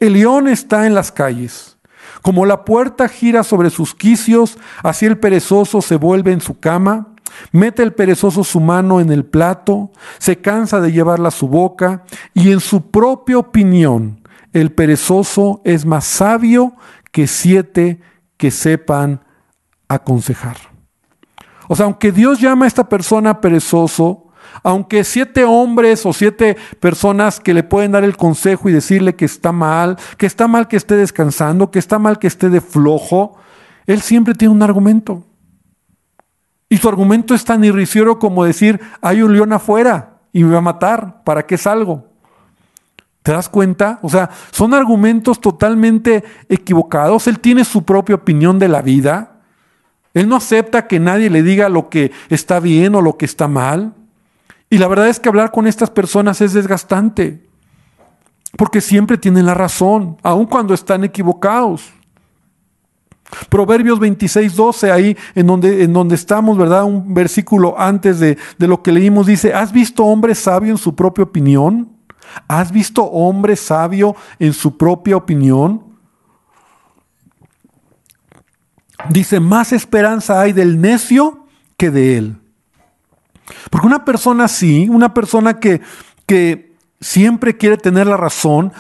el 0.01 0.15
león 0.15 0.49
está 0.49 0.87
en 0.87 0.95
las 0.95 1.11
calles. 1.11 1.72
Como 2.23 2.47
la 2.47 2.65
puerta 2.65 3.09
gira 3.09 3.43
sobre 3.43 3.71
sus 3.71 3.95
quicios, 3.95 4.59
así 4.83 5.07
el 5.07 5.19
perezoso 5.19 5.83
se 5.83 5.97
vuelve 5.97 6.33
en 6.33 6.41
su 6.41 6.59
cama. 6.59 7.09
Mete 7.51 7.83
el 7.83 7.93
perezoso 7.93 8.45
su 8.45 8.61
mano 8.61 9.01
en 9.01 9.11
el 9.11 9.25
plato, 9.25 9.91
se 10.19 10.41
cansa 10.41 10.81
de 10.81 10.93
llevarla 10.93 11.29
a 11.29 11.33
su 11.33 11.49
boca 11.49 12.05
y 12.35 12.53
en 12.53 12.61
su 12.61 12.91
propia 12.91 13.39
opinión 13.39 14.21
el 14.53 14.73
perezoso 14.73 15.63
es 15.65 15.87
más 15.87 16.05
sabio 16.05 16.75
que 17.11 17.27
siete 17.27 18.01
que 18.37 18.51
sepan 18.51 19.25
aconsejar. 19.89 20.57
O 21.69 21.77
sea, 21.77 21.87
aunque 21.87 22.13
Dios 22.13 22.41
llama 22.41 22.67
a 22.67 22.69
esta 22.69 22.89
persona 22.89 23.41
perezoso, 23.41 24.32
aunque 24.63 25.05
siete 25.05 25.45
hombres 25.45 26.07
o 26.07 26.13
siete 26.13 26.57
personas 26.81 27.41
que 27.41 27.55
le 27.55 27.63
pueden 27.63 27.93
dar 27.93 28.05
el 28.05 28.17
consejo 28.17 28.69
y 28.69 28.73
decirle 28.73 29.15
que 29.15 29.25
está 29.25 29.53
mal, 29.53 29.97
que 30.19 30.27
está 30.27 30.49
mal 30.49 30.69
que 30.69 30.77
esté 30.77 30.97
descansando, 30.97 31.71
que 31.71 31.79
está 31.79 31.99
mal 31.99 32.19
que 32.19 32.27
esté 32.27 32.49
de 32.49 32.61
flojo, 32.61 33.37
él 33.87 34.01
siempre 34.01 34.35
tiene 34.35 34.55
un 34.55 34.63
argumento. 34.63 35.25
Y 36.69 36.79
su 36.79 36.89
argumento 36.89 37.35
es 37.35 37.45
tan 37.45 37.63
irrisorio 37.65 38.19
como 38.19 38.45
decir, 38.45 38.81
hay 39.01 39.23
un 39.23 39.33
león 39.35 39.53
afuera 39.53 40.21
y 40.33 40.43
me 40.45 40.53
va 40.53 40.59
a 40.59 40.63
matar, 40.63 41.23
¿para 41.25 41.47
qué 41.47 41.59
salgo? 41.59 42.13
¿Te 43.23 43.33
das 43.33 43.49
cuenta? 43.49 43.99
O 44.03 44.09
sea, 44.09 44.31
son 44.51 44.75
argumentos 44.75 45.41
totalmente 45.41 46.25
equivocados. 46.49 47.27
Él 47.29 47.39
tiene 47.39 47.65
su 47.65 47.85
propia 47.85 48.17
opinión 48.17 48.59
de 48.59 48.69
la 48.69 48.83
vida. 48.83 49.41
Él 50.15 50.29
no 50.29 50.37
acepta 50.37 50.89
que 50.89 50.99
nadie 50.99 51.31
le 51.31 51.43
diga 51.43 51.69
lo 51.69 51.89
que 51.89 52.11
está 52.31 52.59
bien 52.59 52.95
o 52.95 53.01
lo 53.01 53.17
que 53.17 53.27
está 53.27 53.47
mal. 53.49 53.95
Y 54.73 54.79
la 54.79 54.89
verdad 54.89 55.09
es 55.09 55.21
que 55.21 55.29
hablar 55.29 55.51
con 55.51 55.67
estas 55.67 55.91
personas 55.91 56.41
es 56.41 56.55
desgastante, 56.55 57.43
porque 58.57 58.81
siempre 58.81 59.19
tienen 59.19 59.45
la 59.45 59.53
razón, 59.53 60.17
aun 60.23 60.47
cuando 60.47 60.73
están 60.73 61.05
equivocados. 61.05 61.93
Proverbios 63.51 63.99
26, 63.99 64.57
12, 64.57 64.91
ahí 64.91 65.17
en 65.35 65.47
donde, 65.47 65.85
en 65.85 65.93
donde 65.93 66.15
estamos, 66.15 66.57
¿verdad? 66.57 66.85
Un 66.85 67.13
versículo 67.13 67.79
antes 67.79 68.19
de, 68.19 68.39
de 68.57 68.67
lo 68.67 68.83
que 68.83 68.93
leímos 68.93 69.27
dice, 69.27 69.53
¿has 69.53 69.73
visto 69.73 70.07
hombre 70.07 70.35
sabio 70.35 70.71
en 70.71 70.79
su 70.79 70.97
propia 70.97 71.25
opinión? 71.25 71.91
¿Has 72.49 72.73
visto 72.73 73.05
hombre 73.05 73.57
sabio 73.57 74.17
en 74.39 74.55
su 74.55 74.79
propia 74.79 75.19
opinión? 75.19 75.85
Dice, 79.11 79.39
más 79.39 79.71
esperanza 79.75 80.41
hay 80.41 80.55
del 80.55 80.81
necio 80.81 81.45
que 81.77 81.91
de 81.91 82.17
él. 82.17 82.42
Porque 83.71 83.87
una 83.87 84.05
persona 84.05 84.45
así, 84.45 84.89
una 84.89 85.15
persona 85.15 85.59
que, 85.59 85.81
que 86.27 86.73
siempre 87.01 87.57
quiere 87.57 87.77
tener 87.77 88.07
la 88.07 88.17
razón, 88.17 88.73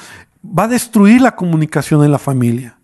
va 0.46 0.64
a 0.64 0.68
destruir 0.68 1.20
la 1.20 1.36
comunicación 1.36 2.04
en 2.04 2.12
la 2.12 2.18
familia. 2.18 2.78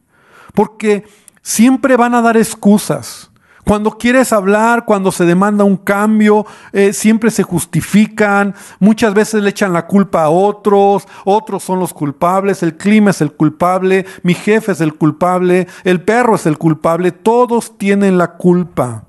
Porque 0.55 1.05
siempre 1.43 1.97
van 1.97 2.15
a 2.15 2.23
dar 2.23 2.37
excusas. 2.37 3.31
Cuando 3.65 3.99
quieres 3.99 4.33
hablar, 4.33 4.87
cuando 4.87 5.13
se 5.13 5.27
demanda 5.27 5.63
un 5.63 5.77
cambio, 5.77 6.47
eh, 6.73 6.95
siempre 6.95 7.31
se 7.31 7.43
justifican, 7.43 8.55
muchas 8.79 9.13
veces 9.13 9.43
le 9.43 9.51
echan 9.51 9.75
la 9.75 9.87
culpa 9.87 10.23
a 10.23 10.31
otros, 10.31 11.07
otros 11.27 11.65
son 11.65 11.79
los 11.79 11.93
culpables, 11.93 12.63
el 12.63 12.79
clima 12.79 13.11
es 13.11 13.21
el 13.21 13.33
culpable, 13.33 14.07
mi 14.23 14.33
jefe 14.33 14.73
es 14.73 14.81
el 14.81 14.95
culpable, 14.95 15.67
el 15.85 16.01
perro 16.01 16.37
es 16.37 16.47
el 16.47 16.57
culpable, 16.57 17.13
todos 17.13 17.77
tienen 17.77 18.17
la 18.17 18.39
culpa. 18.39 19.05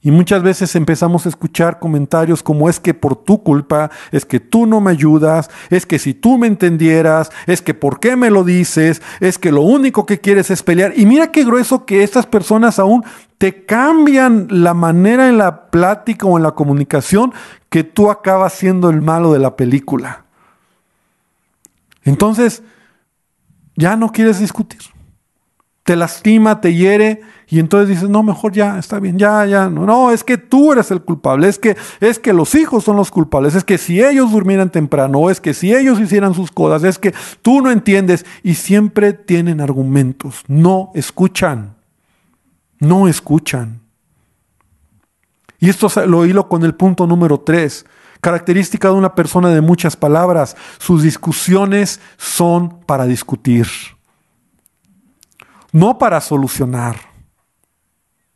Y 0.00 0.12
muchas 0.12 0.44
veces 0.44 0.76
empezamos 0.76 1.26
a 1.26 1.28
escuchar 1.28 1.80
comentarios 1.80 2.42
como 2.42 2.68
es 2.68 2.78
que 2.78 2.94
por 2.94 3.16
tu 3.16 3.42
culpa, 3.42 3.90
es 4.12 4.24
que 4.24 4.38
tú 4.38 4.64
no 4.64 4.80
me 4.80 4.92
ayudas, 4.92 5.50
es 5.70 5.86
que 5.86 5.98
si 5.98 6.14
tú 6.14 6.38
me 6.38 6.46
entendieras, 6.46 7.30
es 7.46 7.62
que 7.62 7.74
por 7.74 7.98
qué 7.98 8.14
me 8.14 8.30
lo 8.30 8.44
dices, 8.44 9.02
es 9.18 9.38
que 9.38 9.50
lo 9.50 9.62
único 9.62 10.06
que 10.06 10.20
quieres 10.20 10.50
es 10.50 10.62
pelear. 10.62 10.92
Y 10.96 11.04
mira 11.04 11.32
qué 11.32 11.44
grueso 11.44 11.84
que 11.84 12.04
estas 12.04 12.26
personas 12.26 12.78
aún 12.78 13.04
te 13.38 13.64
cambian 13.64 14.46
la 14.50 14.72
manera 14.72 15.28
en 15.28 15.38
la 15.38 15.66
plática 15.70 16.26
o 16.26 16.36
en 16.36 16.44
la 16.44 16.52
comunicación 16.52 17.32
que 17.68 17.82
tú 17.82 18.10
acabas 18.10 18.52
siendo 18.52 18.90
el 18.90 19.02
malo 19.02 19.32
de 19.32 19.40
la 19.40 19.56
película. 19.56 20.24
Entonces, 22.04 22.62
ya 23.74 23.96
no 23.96 24.12
quieres 24.12 24.38
discutir. 24.38 24.80
Te 25.88 25.96
lastima, 25.96 26.60
te 26.60 26.74
hiere 26.74 27.22
y 27.48 27.60
entonces 27.60 27.88
dices, 27.88 28.10
no, 28.10 28.22
mejor 28.22 28.52
ya, 28.52 28.78
está 28.78 29.00
bien, 29.00 29.18
ya, 29.18 29.46
ya, 29.46 29.70
no, 29.70 29.86
no, 29.86 30.10
es 30.10 30.22
que 30.22 30.36
tú 30.36 30.70
eres 30.70 30.90
el 30.90 31.00
culpable, 31.00 31.48
es 31.48 31.58
que, 31.58 31.78
es 32.00 32.18
que 32.18 32.34
los 32.34 32.54
hijos 32.54 32.84
son 32.84 32.96
los 32.96 33.10
culpables, 33.10 33.54
es 33.54 33.64
que 33.64 33.78
si 33.78 34.04
ellos 34.04 34.30
durmieran 34.30 34.70
temprano, 34.70 35.30
es 35.30 35.40
que 35.40 35.54
si 35.54 35.74
ellos 35.74 35.98
hicieran 35.98 36.34
sus 36.34 36.50
cosas, 36.50 36.84
es 36.84 36.98
que 36.98 37.14
tú 37.40 37.62
no 37.62 37.70
entiendes 37.70 38.26
y 38.42 38.56
siempre 38.56 39.14
tienen 39.14 39.62
argumentos, 39.62 40.42
no 40.46 40.90
escuchan, 40.94 41.74
no 42.80 43.08
escuchan. 43.08 43.80
Y 45.58 45.70
esto 45.70 45.88
lo 46.06 46.26
hilo 46.26 46.50
con 46.50 46.66
el 46.66 46.74
punto 46.74 47.06
número 47.06 47.40
tres. 47.40 47.86
Característica 48.20 48.88
de 48.88 48.94
una 48.94 49.14
persona 49.14 49.48
de 49.48 49.62
muchas 49.62 49.96
palabras, 49.96 50.54
sus 50.76 51.02
discusiones 51.02 51.98
son 52.18 52.80
para 52.80 53.06
discutir, 53.06 53.66
no 55.72 55.98
para 55.98 56.20
solucionar. 56.20 56.96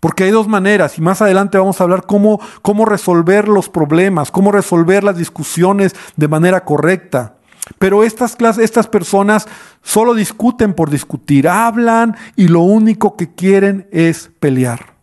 Porque 0.00 0.24
hay 0.24 0.30
dos 0.30 0.48
maneras 0.48 0.98
y 0.98 1.00
más 1.00 1.22
adelante 1.22 1.58
vamos 1.58 1.80
a 1.80 1.84
hablar 1.84 2.06
cómo, 2.06 2.40
cómo 2.60 2.84
resolver 2.84 3.46
los 3.46 3.68
problemas, 3.68 4.32
cómo 4.32 4.50
resolver 4.50 5.04
las 5.04 5.16
discusiones 5.16 5.94
de 6.16 6.28
manera 6.28 6.64
correcta. 6.64 7.36
Pero 7.78 8.02
estas, 8.02 8.34
clases, 8.34 8.64
estas 8.64 8.88
personas 8.88 9.46
solo 9.82 10.14
discuten 10.14 10.74
por 10.74 10.90
discutir, 10.90 11.48
hablan 11.48 12.16
y 12.34 12.48
lo 12.48 12.60
único 12.60 13.16
que 13.16 13.32
quieren 13.32 13.88
es 13.92 14.30
pelear. 14.40 14.94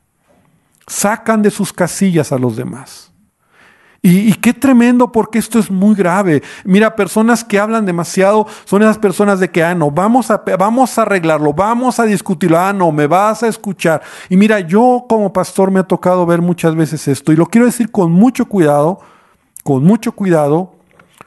Sacan 0.86 1.41
de 1.41 1.51
sus 1.51 1.71
casillas 1.71 2.33
a 2.33 2.38
los 2.38 2.57
demás. 2.57 3.09
Y, 4.01 4.34
qué 4.36 4.53
tremendo 4.53 5.12
porque 5.12 5.39
esto 5.39 5.60
es 5.60 5.70
muy 5.70 5.94
grave. 5.94 6.41
Mira, 6.63 6.96
personas 6.96 7.44
que 7.44 7.60
hablan 7.60 7.86
demasiado 7.86 8.48
son 8.63 8.82
esas 8.82 8.98
personas 8.98 9.41
de 9.41 9.51
que, 9.51 9.62
ah, 9.62 9.75
no, 9.75 9.91
vamos 9.91 10.32
a, 10.32 10.41
vamos 10.58 10.98
a 10.98 11.01
arreglarlo, 11.01 11.53
vamos 11.53 12.00
a 12.00 12.06
discutirlo, 12.06 12.58
ah, 12.58 12.72
no, 12.72 12.94
me 12.94 13.08
vas 13.08 13.44
a 13.44 13.50
escuchar. 13.50 14.01
Y 14.29 14.38
mira, 14.38 14.62
yo 14.62 15.06
como 15.10 15.34
pastor 15.34 15.70
me 15.70 15.82
ha 15.82 15.84
tocado 15.84 16.25
ver 16.25 16.41
muchas 16.41 16.75
veces 16.75 17.10
esto 17.10 17.34
y 17.34 17.36
lo 17.36 17.48
quiero 17.48 17.65
decir 17.65 17.91
con 17.91 18.12
mucho 18.12 18.46
cuidado, 18.46 19.00
con 19.63 19.84
mucho 19.84 20.13
cuidado, 20.13 20.75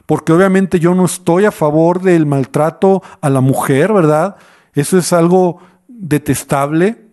porque 0.07 0.33
obviamente 0.33 0.79
yo 0.79 0.95
no 0.95 1.05
estoy 1.05 1.45
a 1.45 1.51
favor 1.51 2.01
del 2.01 2.25
maltrato 2.25 3.03
a 3.21 3.29
la 3.29 3.41
mujer, 3.41 3.93
¿verdad? 3.93 4.35
Eso 4.73 4.97
es 4.97 5.13
algo 5.13 5.59
detestable. 5.87 7.05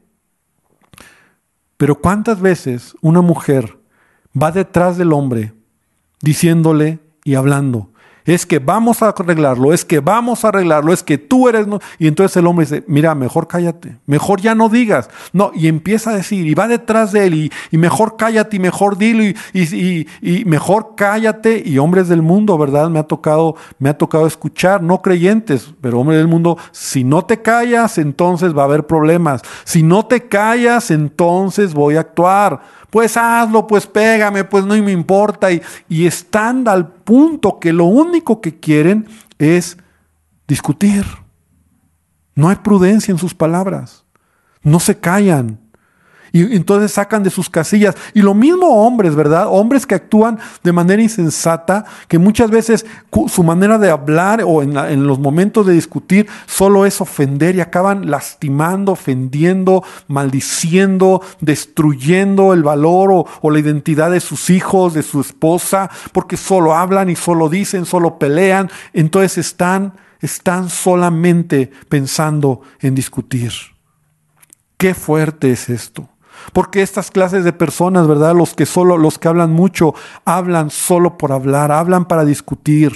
Pero 1.77 1.97
¿cuántas 1.97 2.41
veces 2.41 2.95
una 3.03 3.21
mujer 3.21 3.80
va 4.35 4.53
detrás 4.53 4.97
del 4.97 5.13
hombre 5.13 5.53
diciéndole 6.23 6.99
y 7.25 7.35
hablando, 7.35 7.89
Es 8.27 8.45
que 8.45 8.59
vamos 8.59 9.03
a 9.03 9.09
arreglarlo, 9.09 9.73
es 9.73 9.85
que 9.85 9.99
vamos 10.01 10.45
a 10.45 10.49
arreglarlo, 10.49 10.93
es 10.93 11.03
que 11.03 11.17
tú 11.19 11.49
eres... 11.49 11.67
Y 11.99 12.07
entonces 12.07 12.37
el 12.37 12.47
hombre 12.47 12.67
dice, 12.67 12.85
mira, 12.87 13.15
mejor 13.15 13.49
cállate, 13.49 13.97
mejor 14.07 14.41
ya 14.41 14.55
no 14.55 14.69
digas. 14.69 15.09
No, 15.33 15.51
y 15.55 15.69
empieza 15.69 16.11
a 16.11 16.17
decir, 16.17 16.47
y 16.47 16.55
va 16.55 16.69
detrás 16.69 17.13
de 17.13 17.27
él, 17.27 17.51
y, 17.71 17.77
mejor 17.77 18.17
cállate, 18.17 18.57
y 18.57 18.61
mejor 18.61 18.99
dilo, 18.99 19.25
y, 19.25 19.35
y, 19.53 20.07
y, 20.21 20.45
mejor 20.45 20.95
cállate. 20.97 21.63
Y 21.65 21.79
hombres 21.79 22.09
del 22.09 22.23
mundo, 22.23 22.57
¿verdad? 22.59 22.91
Me 22.91 22.99
ha 22.99 23.05
tocado, 23.05 23.57
me 23.79 23.89
ha 23.89 23.99
tocado 23.99 24.27
escuchar, 24.27 24.83
no 24.83 25.01
creyentes, 25.03 25.73
pero 25.81 25.99
hombres 25.99 26.19
del 26.19 26.29
mundo, 26.29 26.57
si 26.73 27.05
no 27.05 27.25
te 27.25 27.41
callas, 27.41 27.97
entonces 27.99 28.57
va 28.57 28.63
a 28.63 28.67
haber 28.67 28.87
problemas. 28.87 29.43
Si 29.65 29.83
no 29.83 30.07
te 30.07 30.29
callas, 30.29 30.91
entonces 30.91 31.75
voy 31.75 31.97
a 31.97 32.01
actuar 32.01 32.61
pues 32.91 33.17
hazlo, 33.17 33.67
pues 33.67 33.87
pégame, 33.87 34.45
pues 34.45 34.65
no 34.65 34.75
me 34.83 34.93
importa. 34.93 35.51
Y, 35.51 35.63
y 35.89 36.07
están 36.07 36.67
al 36.69 36.89
punto 36.89 37.59
que 37.59 37.73
lo 37.73 37.85
único 37.85 38.41
que 38.41 38.59
quieren 38.59 39.09
es 39.39 39.79
discutir. 40.47 41.05
No 42.35 42.49
hay 42.49 42.57
prudencia 42.57 43.13
en 43.13 43.19
sus 43.19 43.35
palabras. 43.35 44.05
No 44.63 44.81
se 44.81 44.99
callan. 44.99 45.59
Y 46.33 46.55
entonces 46.55 46.93
sacan 46.93 47.23
de 47.23 47.31
sus 47.31 47.51
casillas. 47.51 47.97
Y 48.15 48.23
lo 48.23 48.35
mismo 48.35 48.67
hombres, 48.87 49.15
¿verdad? 49.15 49.47
Hombres 49.49 49.87
que 49.87 49.95
actúan 49.95 50.39
de 50.63 50.73
manera 50.73 51.03
insensata, 51.03 51.85
que 52.09 52.19
muchas 52.19 52.51
veces 52.51 52.87
su 53.29 53.43
manera 53.43 53.79
de 53.79 53.91
hablar 53.91 54.43
o 54.47 54.63
en, 54.63 55.07
los 55.07 55.19
momentos 55.19 55.67
de 55.67 55.73
discutir 55.73 56.29
solo 56.47 56.87
es 56.87 57.01
ofender 57.01 57.57
y 57.57 57.61
acaban 57.61 58.11
lastimando, 58.11 58.93
ofendiendo, 58.93 59.83
maldiciendo, 60.09 61.23
destruyendo 61.41 62.53
el 62.53 62.63
valor 62.63 63.11
o, 63.13 63.27
o 63.41 63.51
la 63.51 63.59
identidad 63.59 64.11
de 64.11 64.21
sus 64.21 64.51
hijos, 64.51 64.95
de 64.95 65.03
su 65.03 65.21
esposa, 65.21 65.91
porque 66.13 66.37
solo 66.37 66.75
hablan 66.75 67.11
y 67.11 67.17
solo 67.17 67.49
dicen, 67.49 67.87
solo 67.87 68.19
pelean. 68.19 68.71
Entonces 68.93 69.39
están, 69.39 69.95
están 70.21 70.69
solamente 70.69 71.71
pensando 71.89 72.61
en 72.81 72.95
discutir. 72.95 73.53
Qué 74.77 74.95
fuerte 74.95 75.51
es 75.51 75.69
esto. 75.69 76.10
Porque 76.53 76.83
estas 76.83 77.11
clases 77.11 77.45
de 77.45 77.53
personas, 77.53 78.07
¿verdad? 78.07 78.35
Los 78.35 78.55
que 78.55 78.67
solo, 78.67 78.99
los 78.99 79.19
que 79.19 79.29
hablan 79.29 79.53
mucho, 79.53 79.95
hablan 80.25 80.71
solo 80.71 81.17
por 81.19 81.33
hablar, 81.33 81.73
hablan 81.73 82.05
para 82.05 82.25
discutir. 82.25 82.93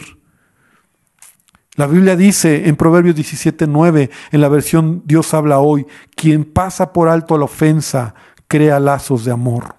La 1.77 1.87
Biblia 1.87 2.17
dice 2.17 2.69
en 2.69 2.77
Proverbios 2.77 3.17
17:9, 3.17 4.11
en 4.31 4.41
la 4.41 4.49
versión 4.49 5.03
Dios 5.05 5.35
habla 5.35 5.59
hoy, 5.59 5.87
quien 6.15 6.45
pasa 6.45 6.93
por 6.93 7.09
alto 7.09 7.37
la 7.37 7.47
ofensa, 7.47 8.15
crea 8.47 8.79
lazos 8.79 9.25
de 9.25 9.33
amor. 9.33 9.77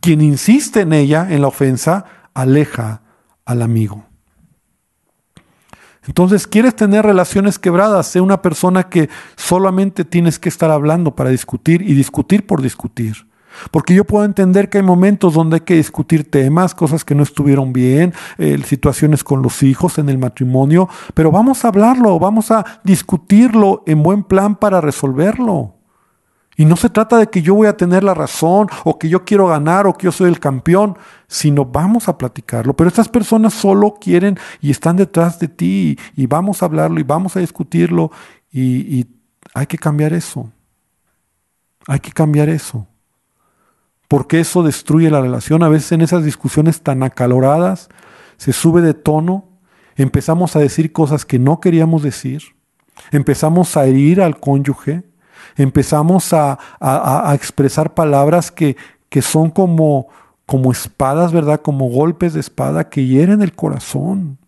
Quien 0.00 0.22
insiste 0.22 0.80
en 0.80 0.94
ella, 0.94 1.26
en 1.30 1.42
la 1.42 1.48
ofensa, 1.48 2.06
aleja 2.32 3.02
al 3.44 3.60
amigo. 3.60 4.09
Entonces, 6.06 6.46
¿quieres 6.46 6.74
tener 6.74 7.04
relaciones 7.04 7.58
quebradas? 7.58 8.06
Sé 8.06 8.20
una 8.20 8.40
persona 8.40 8.84
que 8.84 9.10
solamente 9.36 10.04
tienes 10.04 10.38
que 10.38 10.48
estar 10.48 10.70
hablando 10.70 11.14
para 11.14 11.30
discutir 11.30 11.82
y 11.82 11.94
discutir 11.94 12.46
por 12.46 12.62
discutir. 12.62 13.28
Porque 13.70 13.94
yo 13.94 14.04
puedo 14.04 14.24
entender 14.24 14.70
que 14.70 14.78
hay 14.78 14.84
momentos 14.84 15.34
donde 15.34 15.56
hay 15.56 15.60
que 15.60 15.74
discutir 15.74 16.30
temas, 16.30 16.74
cosas 16.74 17.04
que 17.04 17.14
no 17.14 17.22
estuvieron 17.22 17.72
bien, 17.72 18.14
eh, 18.38 18.58
situaciones 18.64 19.24
con 19.24 19.42
los 19.42 19.62
hijos, 19.62 19.98
en 19.98 20.08
el 20.08 20.18
matrimonio, 20.18 20.88
pero 21.14 21.30
vamos 21.30 21.64
a 21.64 21.68
hablarlo, 21.68 22.18
vamos 22.18 22.50
a 22.50 22.64
discutirlo 22.84 23.82
en 23.86 24.02
buen 24.02 24.22
plan 24.22 24.54
para 24.54 24.80
resolverlo. 24.80 25.79
Y 26.60 26.66
no 26.66 26.76
se 26.76 26.90
trata 26.90 27.16
de 27.16 27.28
que 27.28 27.40
yo 27.40 27.54
voy 27.54 27.68
a 27.68 27.76
tener 27.78 28.04
la 28.04 28.12
razón 28.12 28.68
o 28.84 28.98
que 28.98 29.08
yo 29.08 29.24
quiero 29.24 29.46
ganar 29.46 29.86
o 29.86 29.94
que 29.94 30.04
yo 30.04 30.12
soy 30.12 30.28
el 30.28 30.38
campeón, 30.38 30.98
sino 31.26 31.64
vamos 31.64 32.06
a 32.06 32.18
platicarlo. 32.18 32.76
Pero 32.76 32.88
estas 32.88 33.08
personas 33.08 33.54
solo 33.54 33.94
quieren 33.98 34.38
y 34.60 34.70
están 34.70 34.96
detrás 34.96 35.38
de 35.38 35.48
ti 35.48 35.98
y, 36.14 36.26
vamos 36.26 36.62
a 36.62 36.66
hablarlo 36.66 37.00
y 37.00 37.02
vamos 37.02 37.34
a 37.34 37.40
discutirlo 37.40 38.10
y, 38.52 39.06
hay 39.54 39.66
que 39.68 39.78
cambiar 39.78 40.12
eso. 40.12 40.52
Hay 41.86 42.00
que 42.00 42.12
cambiar 42.12 42.50
eso. 42.50 42.86
Porque 44.06 44.40
eso 44.40 44.62
destruye 44.62 45.10
la 45.10 45.22
relación. 45.22 45.62
A 45.62 45.70
veces 45.70 45.92
en 45.92 46.02
esas 46.02 46.24
discusiones 46.24 46.82
tan 46.82 47.02
acaloradas 47.02 47.88
se 48.36 48.52
sube 48.52 48.82
de 48.82 48.92
tono, 48.92 49.48
empezamos 49.96 50.56
a 50.56 50.58
decir 50.58 50.92
cosas 50.92 51.24
que 51.24 51.38
no 51.38 51.58
queríamos 51.58 52.02
decir, 52.02 52.42
empezamos 53.12 53.78
a 53.78 53.86
herir 53.86 54.20
al 54.20 54.38
cónyuge 54.38 55.09
empezamos 55.56 56.32
a, 56.32 56.58
expresar 57.34 57.94
palabras 57.94 58.50
que, 58.50 58.76
que 59.08 59.22
son 59.22 59.50
como, 59.50 60.08
como 60.46 60.72
espadas, 60.72 61.32
¿verdad? 61.32 61.60
Como 61.60 61.88
golpes 61.88 62.34
de 62.34 62.40
espada 62.40 62.88
que 62.88 63.06
hieren 63.06 63.42
el 63.42 63.54
corazón. 63.54 64.38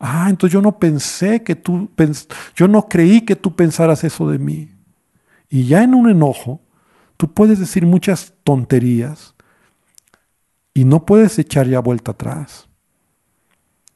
Ah, 0.00 0.26
entonces 0.30 0.52
yo 0.52 0.62
no 0.62 0.78
pensé 0.78 1.42
que 1.42 1.56
tú, 1.56 1.90
yo 2.54 2.68
no 2.68 2.88
creí 2.88 3.22
que 3.22 3.36
tú 3.36 3.54
pensaras 3.54 4.04
eso 4.04 4.30
de 4.30 4.38
mí. 4.38 4.70
Y 5.48 5.64
ya 5.64 5.82
en 5.82 5.94
un 5.94 6.08
enojo, 6.08 6.60
tú 7.16 7.32
puedes 7.32 7.58
decir 7.58 7.84
muchas 7.86 8.34
tonterías 8.44 9.34
y 10.74 10.84
no 10.84 11.04
puedes 11.04 11.38
echar 11.38 11.66
ya 11.66 11.80
vuelta 11.80 12.12
atrás. 12.12 12.68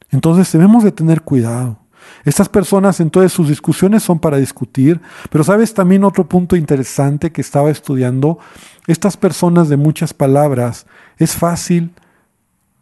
Entonces 0.09 0.51
debemos 0.51 0.83
de 0.83 0.91
tener 0.91 1.21
cuidado. 1.21 1.79
Estas 2.25 2.49
personas 2.49 2.99
entonces 2.99 3.33
sus 3.33 3.49
discusiones 3.49 4.03
son 4.03 4.19
para 4.19 4.37
discutir, 4.37 5.01
pero 5.29 5.43
sabes 5.43 5.73
también 5.73 6.03
otro 6.03 6.27
punto 6.27 6.55
interesante 6.55 7.31
que 7.31 7.41
estaba 7.41 7.69
estudiando, 7.69 8.39
estas 8.87 9.17
personas 9.17 9.69
de 9.69 9.77
muchas 9.77 10.13
palabras, 10.13 10.85
es 11.17 11.35
fácil 11.35 11.93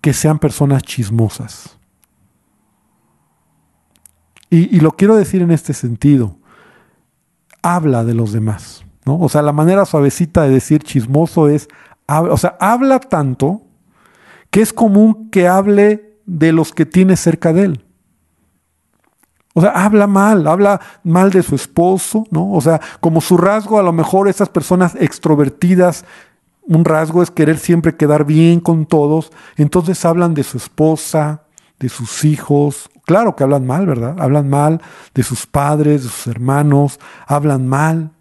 que 0.01 0.13
sean 0.13 0.39
personas 0.39 0.83
chismosas. 0.83 1.77
Y, 4.53 4.81
lo 4.81 4.91
quiero 4.91 5.15
decir 5.15 5.41
en 5.41 5.51
este 5.51 5.73
sentido, 5.73 6.35
habla 7.61 8.03
de 8.03 8.13
los 8.13 8.33
demás, 8.33 8.83
¿no? 9.05 9.17
O 9.17 9.29
sea, 9.29 9.41
la 9.41 9.53
manera 9.53 9.85
suavecita 9.85 10.43
de 10.43 10.49
decir 10.49 10.83
chismoso 10.83 11.47
es, 11.47 11.69
o 12.05 12.37
sea, 12.37 12.57
habla 12.59 12.99
tanto 12.99 13.61
que 14.49 14.61
es 14.61 14.73
común 14.73 15.29
que 15.29 15.47
hable 15.47 16.17
de 16.25 16.51
los 16.51 16.73
que 16.73 16.85
tiene 16.85 17.15
cerca 17.15 17.53
de 17.53 17.63
él. 17.63 17.85
O 19.53 19.61
sea, 19.61 19.71
habla 19.71 20.07
mal, 20.07 20.47
habla 20.47 20.79
mal 21.03 21.31
de 21.31 21.43
su 21.43 21.55
esposo, 21.55 22.25
¿no? 22.31 22.51
O 22.51 22.61
sea, 22.61 22.79
como 22.99 23.19
su 23.21 23.37
rasgo, 23.37 23.79
a 23.79 23.83
lo 23.83 23.91
mejor 23.91 24.27
esas 24.27 24.49
personas 24.49 24.95
extrovertidas, 24.95 26.05
un 26.63 26.85
rasgo 26.85 27.21
es 27.21 27.31
querer 27.31 27.57
siempre 27.57 27.95
quedar 27.95 28.25
bien 28.25 28.59
con 28.59 28.85
todos, 28.85 29.31
entonces 29.57 30.05
hablan 30.05 30.33
de 30.33 30.43
su 30.43 30.57
esposa, 30.57 31.43
de 31.79 31.89
sus 31.89 32.23
hijos, 32.23 32.89
claro 33.05 33.35
que 33.35 33.43
hablan 33.43 33.65
mal, 33.65 33.87
¿verdad? 33.87 34.15
Hablan 34.19 34.49
mal 34.49 34.81
de 35.13 35.23
sus 35.23 35.45
padres, 35.47 36.03
de 36.03 36.09
sus 36.09 36.27
hermanos, 36.27 36.99
hablan 37.27 37.67
mal 37.67 38.11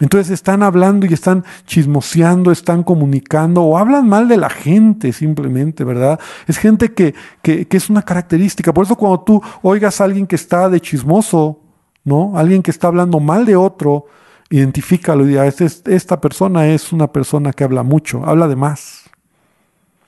entonces 0.00 0.32
están 0.32 0.64
hablando 0.64 1.06
y 1.06 1.14
están 1.14 1.44
chismoseando, 1.66 2.50
están 2.50 2.82
comunicando 2.82 3.62
o 3.62 3.78
hablan 3.78 4.08
mal 4.08 4.26
de 4.26 4.36
la 4.36 4.50
gente 4.50 5.12
simplemente, 5.12 5.84
¿verdad? 5.84 6.18
Es 6.48 6.58
gente 6.58 6.92
que, 6.94 7.14
que, 7.42 7.66
es 7.70 7.90
una 7.90 8.02
característica. 8.02 8.74
Por 8.74 8.86
eso 8.86 8.96
cuando 8.96 9.20
tú 9.20 9.42
oigas 9.62 10.00
a 10.00 10.04
alguien 10.04 10.26
que 10.26 10.34
está 10.34 10.68
de 10.68 10.80
chismoso, 10.80 11.60
¿no? 12.02 12.36
Alguien 12.36 12.60
que 12.60 12.72
está 12.72 12.88
hablando 12.88 13.20
mal 13.20 13.46
de 13.46 13.54
otro, 13.54 14.06
identifícalo 14.50 15.24
y 15.24 15.28
diga, 15.28 15.46
este 15.46 15.68
esta 15.94 16.20
persona 16.20 16.66
es 16.66 16.92
una 16.92 17.12
persona 17.12 17.52
que 17.52 17.62
habla 17.62 17.84
mucho, 17.84 18.26
habla 18.26 18.48
de 18.48 18.56
más. 18.56 19.04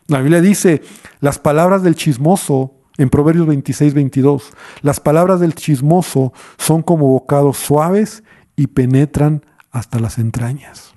La 0.09 0.21
Biblia 0.21 0.41
dice, 0.41 0.83
las 1.21 1.39
palabras 1.39 1.85
del 1.85 1.95
chismoso, 1.95 2.73
en 2.99 3.09
Proverbios 3.09 3.47
26, 3.47 3.95
22, 3.95 4.53
las 4.83 4.99
palabras 4.99 5.39
del 5.39 5.55
chismoso 5.55 6.33
son 6.59 6.83
como 6.83 7.07
bocados 7.07 7.59
suaves 7.59 8.25
y 8.57 8.67
penetran 8.69 9.43
hasta 9.77 9.99
las 9.99 10.19
entrañas. 10.19 10.95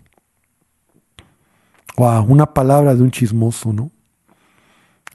Wow, 1.98 2.24
una 2.24 2.54
palabra 2.54 2.96
de 2.96 3.04
un 3.04 3.12
chismoso, 3.12 3.74
¿no? 3.74 3.92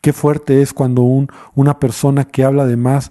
Qué 0.02 0.12
fuerte 0.12 0.60
es 0.60 0.74
cuando 0.74 1.00
un, 1.02 1.28
una 1.54 1.80
persona 1.80 2.24
que 2.24 2.44
habla 2.44 2.66
de 2.66 2.76
más 2.76 3.10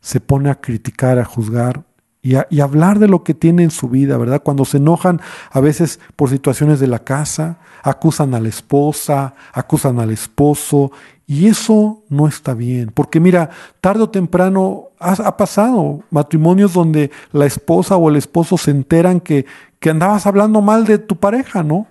se 0.00 0.20
pone 0.20 0.50
a 0.50 0.60
criticar, 0.60 1.18
a 1.18 1.24
juzgar 1.24 1.84
y, 2.20 2.34
y 2.50 2.60
hablar 2.60 2.98
de 2.98 3.08
lo 3.08 3.24
que 3.24 3.32
tiene 3.32 3.62
en 3.62 3.70
su 3.70 3.88
vida, 3.88 4.18
¿verdad? 4.18 4.42
Cuando 4.42 4.66
se 4.66 4.76
enojan 4.76 5.22
a 5.50 5.60
veces 5.60 6.00
por 6.16 6.28
situaciones 6.28 6.80
de 6.80 6.86
la 6.86 6.98
casa, 6.98 7.58
acusan 7.82 8.34
a 8.34 8.40
la 8.40 8.48
esposa, 8.48 9.34
acusan 9.52 10.00
al 10.00 10.10
esposo 10.10 10.92
y 11.26 11.46
eso 11.46 12.02
no 12.10 12.28
está 12.28 12.52
bien, 12.52 12.90
porque 12.92 13.20
mira, 13.20 13.48
tarde 13.80 14.02
o 14.02 14.10
temprano 14.10 14.88
ha, 14.98 15.36
pasado 15.36 16.00
matrimonios 16.10 16.74
donde 16.74 17.10
la 17.32 17.46
esposa 17.46 17.96
o 17.96 18.08
el 18.08 18.16
esposo 18.16 18.58
se 18.58 18.70
enteran 18.70 19.20
que, 19.20 19.46
que 19.84 19.90
andabas 19.90 20.26
hablando 20.26 20.62
mal 20.62 20.86
de 20.86 20.96
tu 20.96 21.16
pareja, 21.16 21.62
¿no? 21.62 21.86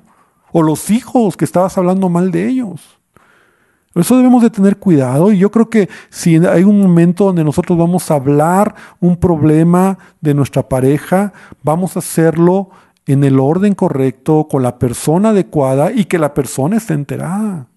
O 0.52 0.64
los 0.64 0.90
hijos 0.90 1.38
que 1.38 1.46
estabas 1.46 1.78
hablando 1.78 2.10
mal 2.10 2.32
de 2.32 2.48
ellos. 2.48 2.82
Eso 3.94 4.18
debemos 4.18 4.42
de 4.42 4.50
tener 4.50 4.78
cuidado 4.78 5.32
y 5.32 5.38
yo 5.38 5.52
creo 5.52 5.70
que 5.70 5.88
si 6.10 6.44
hay 6.44 6.64
un 6.64 6.82
momento 6.82 7.26
donde 7.26 7.44
nosotros 7.44 7.78
vamos 7.78 8.10
a 8.10 8.16
hablar 8.16 8.74
un 9.00 9.16
problema 9.16 10.00
de 10.22 10.34
nuestra 10.34 10.68
pareja, 10.68 11.34
vamos 11.62 11.96
a 11.96 12.00
hacerlo 12.00 12.72
en 13.06 13.24
el 13.24 13.40
orden 13.40 13.76
correcto, 13.76 14.48
con 14.50 14.64
la 14.64 14.80
persona 14.80 15.30
adecuada 15.30 15.92
y 15.92 16.06
que 16.06 16.18
la 16.18 16.34
persona 16.34 16.78
esté 16.78 16.96
enterada. 16.96 17.68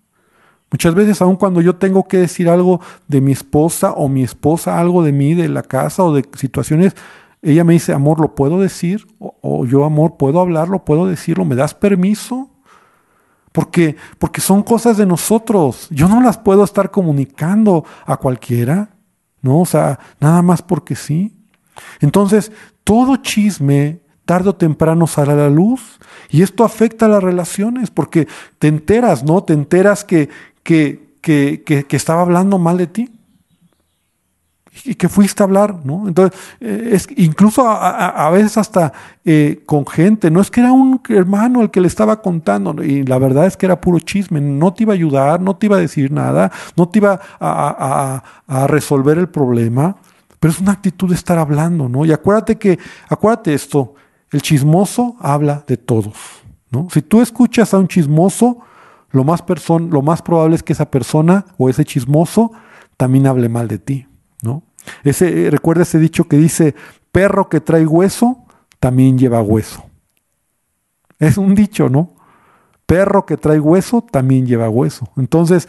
Muchas 0.70 0.94
veces, 0.94 1.20
aun 1.20 1.37
cuando 1.37 1.61
yo 1.61 1.76
tengo 1.76 2.09
que 2.09 2.16
decir 2.16 2.48
algo 2.48 2.81
de 3.07 3.20
mi 3.20 3.33
esposa 3.33 3.92
o 3.92 4.09
mi 4.09 4.22
esposa 4.22 4.81
algo 4.81 5.02
de 5.02 5.12
mí, 5.12 5.35
de 5.35 5.50
la 5.50 5.62
casa 5.62 6.05
o 6.05 6.14
de 6.14 6.26
situaciones, 6.38 6.96
ella 7.52 7.64
me 7.64 7.74
dice, 7.74 7.92
amor, 7.92 8.20
¿lo 8.20 8.35
puedo 8.35 8.61
decir? 8.61 9.06
O, 9.18 9.64
yo, 9.66 9.85
amor, 9.85 10.16
¿puedo 10.16 10.40
hablarlo? 10.40 10.85
¿Puedo 10.85 11.06
decirlo? 11.06 11.44
¿Me 11.44 11.54
das 11.54 11.74
permiso? 11.74 12.50
Porque, 13.52 13.96
porque 14.18 14.40
son 14.40 14.62
cosas 14.62 14.96
de 14.96 15.06
nosotros. 15.06 15.87
Yo 15.90 16.09
no 16.09 16.20
las 16.20 16.38
puedo 16.38 16.64
estar 16.64 16.90
comunicando 16.90 17.85
a 18.04 18.16
cualquiera, 18.16 18.90
¿no? 19.42 19.61
O 19.61 19.64
sea, 19.64 19.98
nada 20.18 20.42
más 20.42 20.61
porque 20.61 20.96
sí. 20.96 21.37
Entonces, 22.00 22.50
todo 22.82 23.16
chisme 23.16 24.00
tarde 24.24 24.50
o 24.50 24.56
temprano 24.56 25.06
sale 25.06 25.32
a 25.32 25.37
la 25.37 25.50
luz 25.50 26.00
y 26.30 26.42
esto 26.42 26.64
afecta 26.64 27.06
a 27.06 27.09
las 27.09 27.22
relaciones 27.22 27.90
porque 27.90 28.26
te 28.59 28.66
enteras, 28.66 29.22
¿no? 29.22 29.44
Te 29.44 29.52
enteras 29.52 30.04
que, 30.04 30.28
que, 30.64 31.14
que, 31.20 31.62
que, 31.64 31.96
estaba 31.96 32.22
hablando 32.22 32.59
mal 32.59 32.76
de 32.76 32.88
ti 32.88 33.15
y 34.84 34.94
que 34.94 35.08
fuiste 35.08 35.42
a 35.42 35.46
hablar, 35.46 35.84
¿no? 35.84 36.08
Entonces, 36.08 36.38
eh, 36.60 36.90
es, 36.92 37.08
incluso 37.16 37.68
a, 37.68 38.28
veces 38.30 38.58
hasta 38.58 38.92
eh, 39.24 39.62
con 39.66 39.86
gente, 39.86 40.30
no 40.30 40.40
es 40.40 40.50
que 40.50 40.60
era 40.60 40.72
un 40.72 41.00
hermano 41.08 41.62
el 41.62 41.70
que 41.70 41.80
le 41.80 41.88
estaba 41.88 42.20
contando, 42.22 42.82
y 42.82 43.04
la 43.04 43.18
verdad 43.18 43.46
es 43.46 43.56
que 43.56 43.66
era 43.66 43.80
puro 43.80 43.98
chisme, 44.00 44.40
no 44.40 44.72
te 44.74 44.84
iba 44.84 44.92
a 44.92 44.96
ayudar, 44.96 45.40
no 45.40 45.56
te 45.56 45.66
iba 45.66 45.76
a 45.76 45.80
decir 45.80 46.10
nada, 46.10 46.50
no 46.76 46.88
te 46.88 46.98
iba 46.98 47.20
a, 47.40 48.22
resolver 48.68 49.18
el 49.18 49.28
problema, 49.28 49.96
pero 50.38 50.52
es 50.52 50.60
una 50.60 50.72
actitud 50.72 51.08
de 51.08 51.14
estar 51.14 51.38
hablando, 51.38 51.88
¿no? 51.88 52.04
Y 52.04 52.12
acuérdate 52.12 52.56
que, 52.56 52.78
acuérdate 53.08 53.54
esto, 53.54 53.94
el 54.30 54.42
chismoso 54.42 55.16
habla 55.20 55.64
de 55.66 55.76
todos, 55.76 56.14
¿no? 56.70 56.88
Si 56.90 57.02
tú 57.02 57.20
escuchas 57.20 57.74
a 57.74 57.78
un 57.78 57.88
chismoso, 57.88 58.58
lo 59.10 59.24
más, 59.24 59.42
lo 59.68 60.02
más 60.02 60.22
probable 60.22 60.56
es 60.56 60.62
que 60.62 60.72
esa 60.72 60.90
persona 60.90 61.46
o 61.58 61.68
ese 61.68 61.84
chismoso 61.84 62.52
también 62.96 63.26
hable 63.26 63.48
mal 63.48 63.68
de 63.68 63.78
ti, 63.78 64.06
¿no? 64.42 64.62
Ese, 65.05 65.46
eh, 65.46 65.51
recuerda 65.51 65.83
ese 65.83 65.99
dicho 65.99 66.29
que 66.29 66.37
dice, 66.37 66.75
perro 67.12 67.49
que 67.49 67.61
trae 67.61 67.87
hueso, 67.87 68.44
también 68.79 69.18
lleva 69.18 69.42
hueso. 69.42 69.85
Es 71.18 71.38
un 71.38 71.55
dicho, 71.55 71.88
¿no? 71.88 72.14
Perro 72.87 73.27
que 73.27 73.37
trae 73.37 73.59
hueso, 73.59 74.03
también 74.03 74.46
lleva 74.46 74.68
hueso. 74.68 75.09
Entonces, 75.16 75.68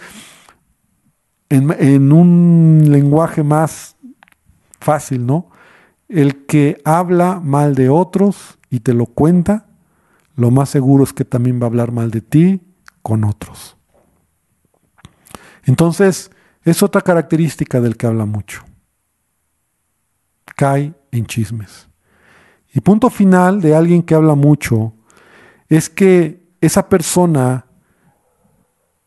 en, 1.49 1.73
en 1.79 2.11
un 2.11 2.83
lenguaje 2.87 3.43
más 3.43 3.95
fácil, 4.79 5.25
¿no? 5.25 5.49
El 6.09 6.45
que 6.45 6.81
habla 6.85 7.39
mal 7.43 7.75
de 7.75 7.89
otros 7.89 8.59
y 8.69 8.81
te 8.81 8.93
lo 8.93 9.05
cuenta, 9.05 9.65
lo 10.35 10.51
más 10.51 10.69
seguro 10.69 11.03
es 11.03 11.13
que 11.13 11.25
también 11.25 11.59
va 11.59 11.63
a 11.63 11.67
hablar 11.67 11.91
mal 11.91 12.11
de 12.11 12.21
ti 12.21 12.61
con 13.01 13.23
otros. 13.23 13.77
Entonces, 15.63 16.31
es 16.71 16.83
otra 16.83 17.01
característica 17.01 17.79
del 17.79 17.95
que 17.95 18.07
habla 18.07 18.25
mucho. 18.25 18.63
Cae 20.55 20.93
en 21.11 21.25
chismes. 21.25 21.87
Y 22.73 22.81
punto 22.81 23.09
final 23.09 23.61
de 23.61 23.75
alguien 23.75 24.03
que 24.03 24.15
habla 24.15 24.35
mucho 24.35 24.93
es 25.69 25.89
que 25.89 26.45
esa 26.61 26.89
persona 26.89 27.65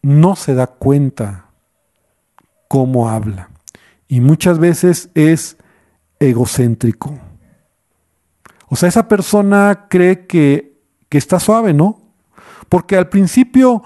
no 0.03 0.37
se 0.37 0.55
da 0.55 0.66
cuenta 0.66 1.51
cómo 2.68 3.09
habla. 3.09 3.51
Y 4.09 4.20
muchas 4.20 4.59
veces 4.59 5.11
es 5.14 5.57
egocéntrico. 6.18 7.18
O 8.68 8.77
sea, 8.77 8.88
esa 8.88 9.09
persona 9.09 9.87
cree 9.88 10.27
que, 10.27 10.81
que 11.09 11.18
está 11.18 11.40
suave, 11.40 11.75
¿no? 11.75 12.01
Porque 12.68 12.96
al 12.96 13.09
principio 13.09 13.83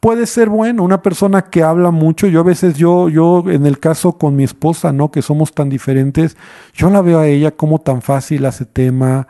puede 0.00 0.26
ser 0.26 0.48
bueno, 0.48 0.82
una 0.82 1.02
persona 1.02 1.42
que 1.42 1.62
habla 1.62 1.90
mucho, 1.90 2.26
yo 2.26 2.40
a 2.40 2.44
veces 2.44 2.76
yo, 2.76 3.08
yo 3.08 3.44
en 3.48 3.66
el 3.66 3.78
caso 3.78 4.18
con 4.18 4.36
mi 4.36 4.44
esposa, 4.44 4.92
¿no? 4.92 5.10
Que 5.10 5.22
somos 5.22 5.52
tan 5.52 5.68
diferentes, 5.68 6.36
yo 6.74 6.90
la 6.90 7.02
veo 7.02 7.18
a 7.18 7.26
ella 7.26 7.50
como 7.50 7.80
tan 7.80 8.02
fácil 8.02 8.44
hace 8.46 8.64
tema, 8.64 9.26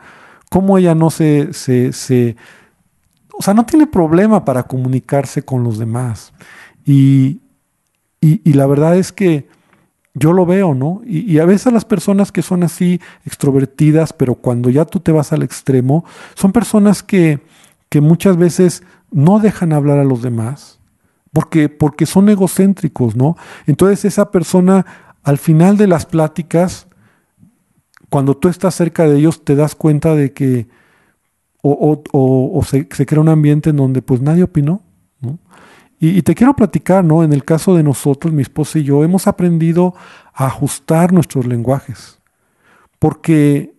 como 0.49 0.77
ella 0.77 0.95
no 0.95 1.09
se, 1.09 1.53
se, 1.53 1.93
se, 1.93 2.35
o 3.37 3.41
sea, 3.41 3.53
no 3.53 3.65
tiene 3.65 3.87
problema 3.87 4.45
para 4.45 4.63
comunicarse 4.63 5.41
con 5.43 5.63
los 5.63 5.77
demás. 5.77 6.33
Y, 6.85 7.41
y, 8.21 8.41
y 8.49 8.53
la 8.53 8.65
verdad 8.65 8.95
es 8.95 9.11
que 9.11 9.47
yo 10.17 10.33
lo 10.33 10.45
veo, 10.45 10.73
¿no? 10.73 11.01
Y, 11.05 11.37
a 11.37 11.45
veces 11.45 11.71
las 11.71 11.85
personas 11.85 12.31
que 12.31 12.41
son 12.41 12.63
así 12.63 12.99
extrovertidas, 13.25 14.13
pero 14.13 14.35
cuando 14.35 14.69
ya 14.69 14.85
tú 14.85 14.99
te 14.99 15.11
vas 15.11 15.31
al 15.31 15.43
extremo, 15.43 16.05
son 16.33 16.51
personas 16.51 17.03
que, 17.03 17.39
que 17.89 18.01
muchas 18.01 18.35
veces 18.35 18.83
no 19.11 19.39
dejan 19.39 19.73
hablar 19.73 19.99
a 19.99 20.03
los 20.03 20.21
demás, 20.21 20.79
porque, 21.31 21.69
porque 21.69 22.05
son 22.05 22.29
egocéntricos, 22.29 23.15
¿no? 23.15 23.37
Entonces 23.65 24.05
esa 24.05 24.31
persona, 24.31 24.85
al 25.23 25.37
final 25.37 25.77
de 25.77 25.87
las 25.87 26.05
pláticas, 26.05 26.87
cuando 28.09 28.35
tú 28.37 28.47
estás 28.47 28.75
cerca 28.75 29.03
de 29.03 29.17
ellos, 29.17 29.43
te 29.43 29.55
das 29.55 29.75
cuenta 29.75 30.15
de 30.15 30.33
que 30.33 30.67
o, 31.61 32.61
se, 32.65 32.87
crea 32.87 33.19
un 33.19 33.29
ambiente 33.29 33.71
en 33.71 33.77
donde 33.77 34.01
pues 34.01 34.21
nadie 34.21 34.43
opinó, 34.43 34.81
¿no? 35.19 35.37
Y, 35.99 36.21
te 36.21 36.35
quiero 36.35 36.55
platicar, 36.55 37.03
¿no? 37.03 37.23
En 37.23 37.33
el 37.33 37.43
caso 37.43 37.75
de 37.75 37.83
nosotros, 37.83 38.31
mi 38.31 38.43
esposa 38.43 38.77
y 38.77 38.83
yo, 38.83 39.03
hemos 39.03 39.25
aprendido 39.25 39.95
a 40.33 40.45
ajustar 40.45 41.11
nuestros 41.11 41.47
lenguajes. 41.47 42.19
Porque 42.99 43.73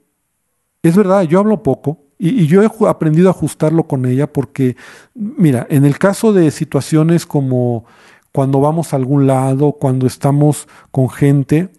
es 0.82 0.96
verdad, 0.96 1.22
yo 1.22 1.38
hablo 1.38 1.62
poco 1.62 2.07
y, 2.18 2.46
yo 2.46 2.62
he 2.62 2.88
aprendido 2.88 3.28
a 3.28 3.32
ajustarlo 3.32 3.84
con 3.84 4.06
ella 4.06 4.26
porque, 4.26 4.76
mira, 5.14 5.66
en 5.70 5.84
el 5.84 5.98
caso 5.98 6.32
de 6.32 6.50
situaciones 6.50 7.26
como 7.26 7.84
cuando 8.32 8.60
vamos 8.60 8.92
a 8.92 8.96
algún 8.96 9.26
lado, 9.26 9.72
cuando 9.72 10.06
estamos 10.06 10.68
con 10.90 11.08
gente, 11.08 11.70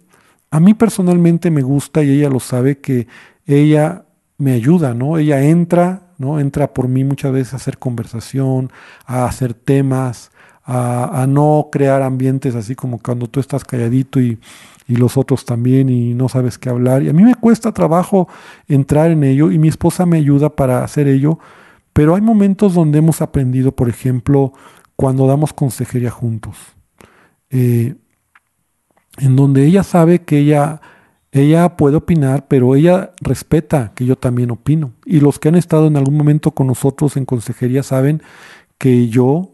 a 0.50 0.60
mí 0.60 0.74
personalmente 0.74 1.50
me 1.50 1.62
gusta 1.62 2.02
y 2.02 2.10
ella 2.10 2.28
lo 2.28 2.40
sabe 2.40 2.78
que 2.78 3.06
ella 3.46 4.04
me 4.38 4.52
ayuda, 4.52 4.94
¿no? 4.94 5.18
Ella 5.18 5.42
entra 5.42 6.10
¿no? 6.20 6.38
Entra 6.38 6.74
por 6.74 6.86
mí 6.86 7.02
muchas 7.02 7.32
veces 7.32 7.54
a 7.54 7.56
hacer 7.56 7.78
conversación, 7.78 8.70
a 9.06 9.24
hacer 9.24 9.54
temas, 9.54 10.30
a, 10.62 11.26
no 11.26 11.70
crear 11.72 12.02
ambientes 12.02 12.54
así 12.54 12.74
como 12.74 12.98
cuando 13.00 13.26
tú 13.26 13.40
estás 13.40 13.64
calladito 13.64 14.20
y, 14.90 14.96
los 14.96 15.16
otros 15.16 15.44
también 15.44 15.88
y 15.88 16.14
no 16.14 16.28
sabes 16.28 16.58
qué 16.58 16.68
hablar. 16.68 17.02
Y 17.02 17.08
a 17.08 17.12
mí 17.12 17.22
me 17.22 17.34
cuesta 17.34 17.72
trabajo 17.72 18.28
entrar 18.68 19.10
en 19.10 19.24
ello 19.24 19.50
y 19.50 19.58
mi 19.58 19.68
esposa 19.68 20.06
me 20.06 20.18
ayuda 20.18 20.50
para 20.50 20.84
hacer 20.84 21.08
ello, 21.08 21.38
pero 21.92 22.14
hay 22.14 22.20
momentos 22.20 22.74
donde 22.74 22.98
hemos 22.98 23.22
aprendido, 23.22 23.72
por 23.72 23.88
ejemplo, 23.88 24.52
cuando 24.96 25.26
damos 25.26 25.52
consejería 25.52 26.10
juntos, 26.10 26.56
eh, 27.50 27.94
en 29.18 29.36
donde 29.36 29.64
ella 29.64 29.82
sabe 29.82 30.22
que 30.22 30.38
ella 30.38 30.80
ella 31.32 31.76
puede 31.76 31.96
opinar, 31.96 32.48
pero 32.48 32.74
ella 32.74 33.12
respeta 33.20 33.92
que 33.94 34.04
yo 34.04 34.16
también 34.16 34.50
opino. 34.50 34.92
Y 35.04 35.20
los 35.20 35.38
que 35.38 35.48
han 35.48 35.54
estado 35.54 35.86
en 35.86 35.96
algún 35.96 36.16
momento 36.16 36.50
con 36.50 36.66
nosotros 36.66 37.16
en 37.16 37.24
consejería 37.24 37.82
saben 37.82 38.22
que 38.78 39.08
yo 39.08 39.52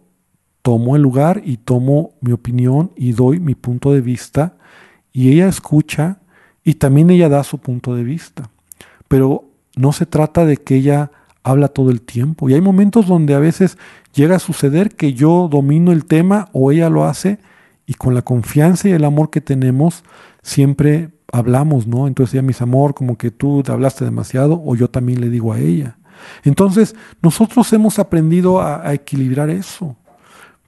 tomo 0.62 0.96
el 0.96 1.02
lugar 1.02 1.42
y 1.44 1.58
tomo 1.58 2.14
mi 2.20 2.32
opinión 2.32 2.92
y 2.96 3.12
doy 3.12 3.40
mi 3.40 3.54
punto 3.54 3.92
de 3.92 4.00
vista 4.00 4.56
y 5.16 5.32
ella 5.32 5.48
escucha 5.48 6.18
y 6.62 6.74
también 6.74 7.08
ella 7.08 7.30
da 7.30 7.42
su 7.42 7.56
punto 7.56 7.94
de 7.94 8.04
vista. 8.04 8.50
Pero 9.08 9.46
no 9.74 9.92
se 9.92 10.04
trata 10.04 10.44
de 10.44 10.58
que 10.58 10.74
ella 10.74 11.10
habla 11.42 11.68
todo 11.68 11.90
el 11.90 12.02
tiempo. 12.02 12.50
Y 12.50 12.54
hay 12.54 12.60
momentos 12.60 13.06
donde 13.06 13.32
a 13.32 13.38
veces 13.38 13.78
llega 14.12 14.36
a 14.36 14.40
suceder 14.40 14.94
que 14.94 15.14
yo 15.14 15.48
domino 15.50 15.90
el 15.90 16.04
tema 16.04 16.50
o 16.52 16.70
ella 16.70 16.90
lo 16.90 17.06
hace 17.06 17.38
y 17.86 17.94
con 17.94 18.12
la 18.12 18.20
confianza 18.20 18.90
y 18.90 18.92
el 18.92 19.06
amor 19.06 19.30
que 19.30 19.40
tenemos 19.40 20.04
siempre 20.42 21.08
hablamos, 21.32 21.86
¿no? 21.86 22.08
Entonces 22.08 22.34
ya 22.34 22.42
mis 22.42 22.60
amor, 22.60 22.92
como 22.92 23.16
que 23.16 23.30
tú 23.30 23.62
te 23.62 23.72
hablaste 23.72 24.04
demasiado 24.04 24.60
o 24.62 24.76
yo 24.76 24.90
también 24.90 25.22
le 25.22 25.30
digo 25.30 25.54
a 25.54 25.60
ella. 25.60 25.96
Entonces 26.44 26.94
nosotros 27.22 27.72
hemos 27.72 27.98
aprendido 27.98 28.60
a, 28.60 28.92
equilibrar 28.92 29.48
eso. 29.48 29.96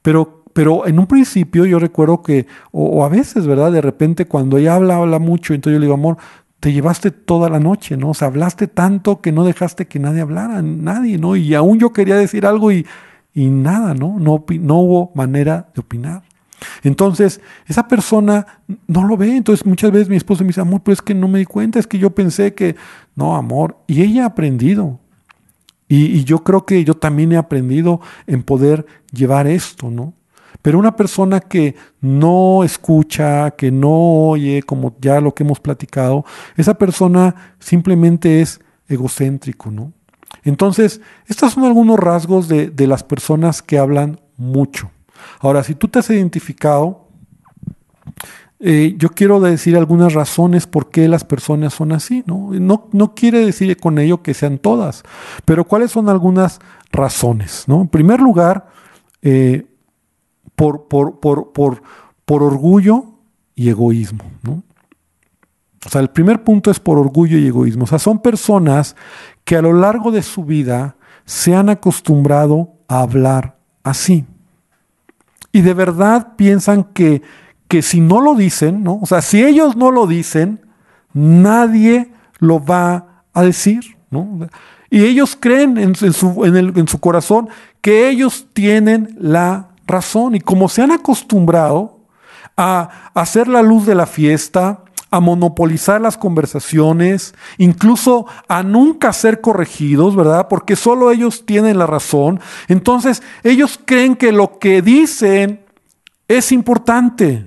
Pero, 0.01 0.38
pero 0.59 0.85
en 0.85 0.99
un 0.99 1.07
principio 1.07 1.65
yo 1.65 1.79
recuerdo 1.79 2.21
que, 2.21 2.45
o, 2.73 3.05
a 3.05 3.07
veces, 3.07 3.47
¿verdad? 3.47 3.71
De 3.71 3.79
repente 3.79 4.25
cuando 4.25 4.57
ella 4.57 4.75
habla, 4.75 4.97
habla 4.97 5.17
mucho, 5.17 5.53
entonces 5.53 5.75
yo 5.75 5.79
le 5.79 5.85
digo, 5.85 5.93
amor, 5.93 6.17
te 6.59 6.73
llevaste 6.73 7.11
toda 7.11 7.49
la 7.49 7.61
noche, 7.61 7.95
¿no? 7.95 8.09
O 8.09 8.13
sea, 8.13 8.27
hablaste 8.27 8.67
tanto 8.67 9.21
que 9.21 9.31
no 9.31 9.45
dejaste 9.45 9.87
que 9.87 9.99
nadie 9.99 10.19
hablara, 10.19 10.61
nadie, 10.61 11.17
¿no? 11.17 11.37
Y 11.37 11.55
aún 11.55 11.79
yo 11.79 11.93
quería 11.93 12.17
decir 12.17 12.45
algo 12.45 12.73
y, 12.73 12.85
y 13.33 13.45
nada, 13.45 13.93
¿no? 13.93 14.19
No, 14.19 14.43
no 14.49 14.75
hubo 14.79 15.13
manera 15.15 15.69
de 15.73 15.79
opinar. 15.79 16.23
Entonces, 16.83 17.39
esa 17.65 17.87
persona 17.87 18.45
no 18.85 19.07
lo 19.07 19.15
ve. 19.15 19.37
Entonces, 19.37 19.65
muchas 19.65 19.93
veces 19.93 20.09
mi 20.09 20.17
esposa 20.17 20.43
me 20.43 20.49
dice, 20.49 20.59
amor, 20.59 20.81
pero 20.83 20.91
es 20.91 21.01
que 21.01 21.13
no 21.13 21.29
me 21.29 21.39
di 21.39 21.45
cuenta, 21.45 21.79
es 21.79 21.87
que 21.87 21.99
yo 21.99 22.09
pensé 22.09 22.53
que, 22.53 22.75
no, 23.15 23.37
amor. 23.37 23.77
Y 23.87 24.01
ella 24.01 24.23
ha 24.23 24.27
aprendido. 24.27 24.99
Y, 25.87 26.25
yo 26.25 26.43
creo 26.43 26.65
que 26.65 26.83
yo 26.83 26.95
también 26.95 27.31
he 27.31 27.37
aprendido 27.37 28.01
en 28.27 28.43
poder 28.43 28.85
llevar 29.13 29.47
esto, 29.47 29.89
¿no? 29.89 30.18
Pero 30.61 30.79
una 30.79 30.95
persona 30.95 31.39
que 31.39 31.75
no 32.01 32.63
escucha, 32.63 33.51
que 33.51 33.71
no 33.71 34.29
oye, 34.29 34.63
como 34.63 34.95
ya 34.99 35.21
lo 35.21 35.33
que 35.33 35.43
hemos 35.43 35.59
platicado, 35.59 36.25
esa 36.57 36.73
persona 36.73 37.53
simplemente 37.59 38.41
es 38.41 38.59
egocéntrico, 38.87 39.71
¿no? 39.71 39.93
Entonces, 40.43 41.01
estos 41.27 41.53
son 41.53 41.65
algunos 41.65 41.99
rasgos 41.99 42.47
de, 42.47 42.69
de 42.69 42.87
las 42.87 43.03
personas 43.03 43.61
que 43.61 43.77
hablan 43.77 44.19
mucho. 44.37 44.91
Ahora, 45.39 45.63
si 45.63 45.75
tú 45.75 45.87
te 45.87 45.99
has 45.99 46.09
identificado, 46.09 47.09
eh, 48.61 48.95
yo 48.97 49.09
quiero 49.09 49.39
decir 49.39 49.77
algunas 49.77 50.13
razones 50.13 50.67
por 50.67 50.89
qué 50.89 51.07
las 51.07 51.23
personas 51.23 51.73
son 51.73 51.93
así. 51.93 52.23
¿no? 52.25 52.49
No, 52.51 52.89
no 52.91 53.15
quiere 53.15 53.45
decir 53.45 53.75
con 53.77 53.99
ello 53.99 54.21
que 54.21 54.33
sean 54.33 54.57
todas, 54.57 55.03
pero 55.45 55.63
cuáles 55.63 55.91
son 55.91 56.09
algunas 56.09 56.59
razones. 56.91 57.63
¿no? 57.67 57.81
En 57.81 57.87
primer 57.87 58.19
lugar, 58.19 58.67
eh, 59.21 59.65
por, 60.59 60.89
por, 60.89 61.21
por, 61.21 61.53
por, 62.25 62.43
orgullo 62.43 63.05
y 63.55 63.69
egoísmo. 63.69 64.25
O 65.85 65.89
sea, 65.89 66.01
el 66.01 66.09
primer 66.09 66.43
punto 66.43 66.69
es 66.69 66.81
por 66.81 66.97
orgullo 66.97 67.37
y 67.37 67.47
egoísmo. 67.47 67.85
O 67.85 67.87
sea, 67.87 67.97
son 67.97 68.19
personas 68.19 68.97
que 69.45 69.55
a 69.55 69.61
lo 69.61 69.71
largo 69.71 70.11
de 70.11 70.21
su 70.21 70.43
vida 70.43 70.97
se 71.23 71.55
han 71.55 71.69
acostumbrado 71.69 72.73
a 72.89 72.99
hablar 73.03 73.55
así. 73.83 74.25
Y 75.53 75.61
de 75.61 75.73
verdad 75.73 76.33
piensan 76.35 76.83
que, 76.83 77.21
que 77.69 77.81
si 77.81 78.01
no 78.01 78.19
lo 78.19 78.35
dicen. 78.35 78.83
O 78.85 79.05
sea, 79.05 79.21
si 79.21 79.41
ellos 79.41 79.77
no 79.77 79.91
lo 79.91 80.07
dicen, 80.07 80.59
nadie 81.13 82.11
lo 82.39 82.61
va 82.61 83.23
a 83.31 83.43
decir. 83.43 83.95
Y 84.89 85.05
ellos 85.05 85.37
creen 85.39 85.77
en, 85.77 85.95
su, 85.95 86.43
en 86.43 86.87
su 86.89 86.99
corazón 86.99 87.47
que 87.79 88.09
ellos 88.09 88.47
tienen 88.51 89.15
la 89.17 89.68
razón. 89.89 90.35
Y 90.35 90.39
como 90.39 90.69
se 90.69 90.81
han 90.81 90.91
acostumbrado 90.91 91.99
a 92.55 93.11
hacer 93.13 93.47
la 93.47 93.61
luz 93.61 93.85
de 93.85 93.95
la 93.95 94.05
fiesta, 94.05 94.83
a 95.11 95.19
monopolizar 95.19 96.01
las 96.01 96.17
conversaciones, 96.17 97.33
incluso 97.57 98.27
a 98.47 98.63
nunca 98.63 99.11
ser 99.11 99.41
corregidos, 99.41 100.15
¿verdad? 100.15 100.47
Porque 100.47 100.75
solo 100.75 101.11
ellos 101.11 101.45
tienen 101.45 101.77
la 101.77 101.87
razón. 101.87 102.39
Entonces, 102.67 103.23
ellos 103.43 103.79
creen 103.83 104.15
que 104.15 104.31
lo 104.31 104.59
que 104.59 104.81
dicen 104.81 105.65
es 106.27 106.51
importante. 106.51 107.45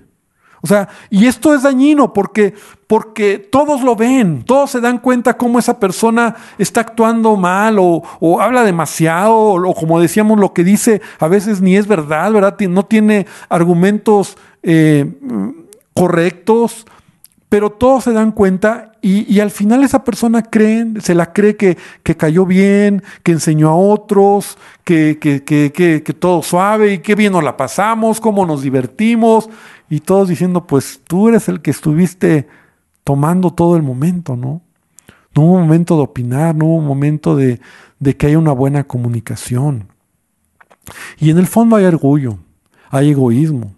O 0.63 0.67
sea, 0.69 0.89
y 1.11 1.27
esto 1.27 1.55
es 1.55 1.65
dañino 1.65 2.13
porque, 2.13 2.55
porque 2.87 3.39
todos 3.39 3.83
lo 3.83 3.97
ven, 3.97 4.45
todos 4.45 4.71
se 4.71 4.81
dan 4.81 4.99
cuenta 4.99 5.37
cómo 5.37 5.59
esa 5.59 5.81
persona 5.81 6.37
está 6.57 6.83
actuando 6.83 7.37
mal 7.37 7.79
o, 7.81 8.03
habla 8.41 8.63
demasiado 8.63 9.35
o, 9.35 9.75
como 9.75 10.01
decíamos 10.01 10.39
lo 10.39 10.53
que 10.53 10.63
dice 10.63 11.03
a 11.19 11.27
veces 11.27 11.61
ni 11.61 11.77
es 11.77 11.89
verdad, 11.89 12.31
¿verdad? 12.33 12.57
No 12.61 12.85
tiene 12.85 13.27
argumentos 13.49 14.39
eh, 14.63 15.13
correctos, 15.95 16.87
pero 17.49 17.71
todos 17.71 18.05
se 18.05 18.13
dan 18.13 18.31
cuenta 18.31 18.93
y, 19.05 19.41
al 19.41 19.51
final 19.51 19.83
esa 19.83 20.05
persona 20.05 20.43
cree, 20.43 20.87
se 21.01 21.17
la 21.17 21.33
cree 21.33 21.57
que, 21.57 21.77
cayó 22.17 22.47
bien, 22.47 23.03
que 23.25 23.33
enseñó 23.33 23.71
a 23.71 23.75
otros, 23.75 24.57
que, 24.85 25.19
que, 25.19 26.17
todo 26.21 26.41
suave 26.45 26.93
y 26.93 26.99
qué 27.01 27.17
bien 27.17 27.33
nos 27.33 27.43
la 27.43 27.57
pasamos, 27.57 28.21
cómo 28.21 28.47
nos 28.47 28.63
divertimos 28.63 29.51
y 29.93 30.01
todos 30.01 30.31
diciendo, 30.31 30.67
pues 30.67 31.03
tú 31.07 31.29
eres 31.29 31.51
el 31.51 31.61
que 31.61 31.71
estuviste 31.71 32.49
tomando 33.05 33.51
todo 33.51 33.77
el 33.77 33.83
momento, 33.83 34.37
¿no? 34.37 34.63
No 35.35 35.43
hubo 35.43 35.59
momento 35.59 35.97
de 35.97 36.03
opinar, 36.03 36.55
no 36.55 36.65
hubo 36.65 36.81
momento 36.81 37.37
de, 37.37 37.61
que 38.17 38.27
haya 38.27 38.39
una 38.39 38.53
buena 38.53 38.85
comunicación. 38.85 39.89
Y 41.19 41.29
en 41.29 41.37
el 41.37 41.47
fondo 41.47 41.77
hay 41.77 41.85
orgullo, 41.85 42.39
hay 42.89 43.11
egoísmo. 43.11 43.75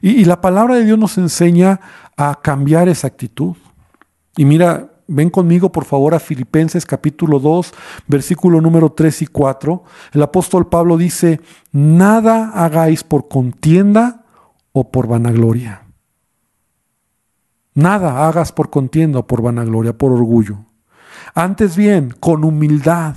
y, 0.00 0.24
la 0.24 0.40
palabra 0.40 0.76
de 0.76 0.84
Dios 0.84 1.00
nos 1.00 1.18
enseña 1.18 1.80
a 2.16 2.38
cambiar 2.40 2.88
esa 2.88 3.08
actitud. 3.08 3.56
Y 4.36 4.44
mira, 4.44 4.92
ven 5.08 5.30
conmigo 5.30 5.72
por 5.72 5.84
favor 5.84 6.14
a 6.14 6.20
Filipenses 6.20 6.86
capítulo 6.86 7.40
2, 7.40 7.74
versículo 8.06 8.60
número 8.60 8.92
3 8.92 9.22
y 9.22 9.26
4. 9.26 9.82
El 10.12 10.22
apóstol 10.22 10.68
Pablo 10.68 10.96
dice, 10.96 11.40
nada 11.72 12.52
hagáis 12.54 13.02
por 13.02 13.26
contienda 13.26 14.25
o 14.78 14.90
por 14.90 15.06
vanagloria. 15.06 15.86
Nada 17.72 18.28
hagas 18.28 18.52
por 18.52 18.68
contienda 18.68 19.20
o 19.20 19.26
por 19.26 19.40
vanagloria, 19.40 19.96
por 19.96 20.12
orgullo. 20.12 20.66
Antes 21.34 21.76
bien, 21.76 22.14
con 22.20 22.44
humildad, 22.44 23.16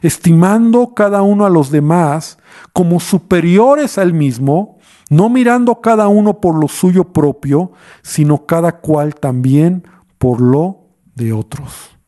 estimando 0.00 0.94
cada 0.94 1.22
uno 1.22 1.44
a 1.44 1.50
los 1.50 1.72
demás 1.72 2.38
como 2.72 3.00
superiores 3.00 3.98
al 3.98 4.12
mismo, 4.12 4.78
no 5.08 5.28
mirando 5.28 5.80
cada 5.80 6.06
uno 6.06 6.40
por 6.40 6.54
lo 6.54 6.68
suyo 6.68 7.12
propio, 7.12 7.72
sino 8.02 8.46
cada 8.46 8.78
cual 8.78 9.16
también 9.16 9.82
por 10.18 10.40
lo 10.40 10.84
de 11.16 11.32
otros. 11.32 11.98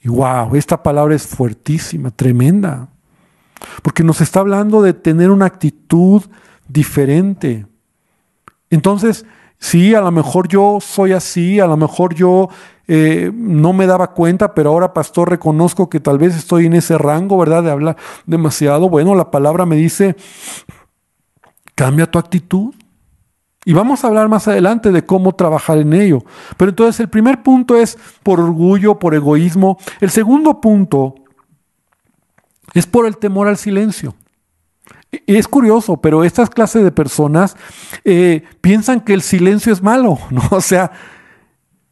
Y 0.00 0.08
wow, 0.08 0.54
esta 0.54 0.80
palabra 0.80 1.16
es 1.16 1.26
fuertísima, 1.26 2.12
tremenda, 2.12 2.90
porque 3.82 4.04
nos 4.04 4.20
está 4.20 4.38
hablando 4.38 4.80
de 4.80 4.94
tener 4.94 5.32
una 5.32 5.46
actitud 5.46 6.22
diferente. 6.68 7.66
Entonces, 8.70 9.26
sí, 9.58 9.94
a 9.94 10.00
lo 10.00 10.10
mejor 10.10 10.48
yo 10.48 10.78
soy 10.80 11.12
así, 11.12 11.60
a 11.60 11.66
lo 11.66 11.76
mejor 11.76 12.14
yo 12.14 12.48
eh, 12.88 13.30
no 13.34 13.72
me 13.72 13.86
daba 13.86 14.12
cuenta, 14.12 14.54
pero 14.54 14.70
ahora, 14.70 14.92
pastor, 14.92 15.30
reconozco 15.30 15.90
que 15.90 16.00
tal 16.00 16.18
vez 16.18 16.36
estoy 16.36 16.66
en 16.66 16.74
ese 16.74 16.96
rango, 16.98 17.38
¿verdad? 17.38 17.62
De 17.62 17.70
hablar 17.70 17.96
demasiado. 18.26 18.88
Bueno, 18.88 19.14
la 19.14 19.30
palabra 19.30 19.66
me 19.66 19.76
dice 19.76 20.16
Cambia 21.80 22.10
tu 22.10 22.18
actitud. 22.18 22.74
Y 23.64 23.72
vamos 23.72 24.04
a 24.04 24.08
hablar 24.08 24.28
más 24.28 24.46
adelante 24.46 24.92
de 24.92 25.06
cómo 25.06 25.34
trabajar 25.34 25.78
en 25.78 25.94
ello. 25.94 26.22
Pero 26.58 26.68
entonces 26.68 27.00
el 27.00 27.08
primer 27.08 27.42
punto 27.42 27.74
es 27.74 27.96
por 28.22 28.38
orgullo, 28.38 28.98
por 28.98 29.14
egoísmo. 29.14 29.78
El 29.98 30.10
segundo 30.10 30.60
punto 30.60 31.14
es 32.74 32.86
por 32.86 33.06
el 33.06 33.16
temor 33.16 33.48
al 33.48 33.56
silencio. 33.56 34.14
Es 35.26 35.48
curioso, 35.48 35.96
pero 35.96 36.22
estas 36.22 36.50
clases 36.50 36.84
de 36.84 36.92
personas 36.92 37.56
eh, 38.04 38.44
piensan 38.60 39.00
que 39.00 39.14
el 39.14 39.22
silencio 39.22 39.72
es 39.72 39.82
malo, 39.82 40.18
¿no? 40.30 40.42
O 40.50 40.60
sea, 40.60 40.92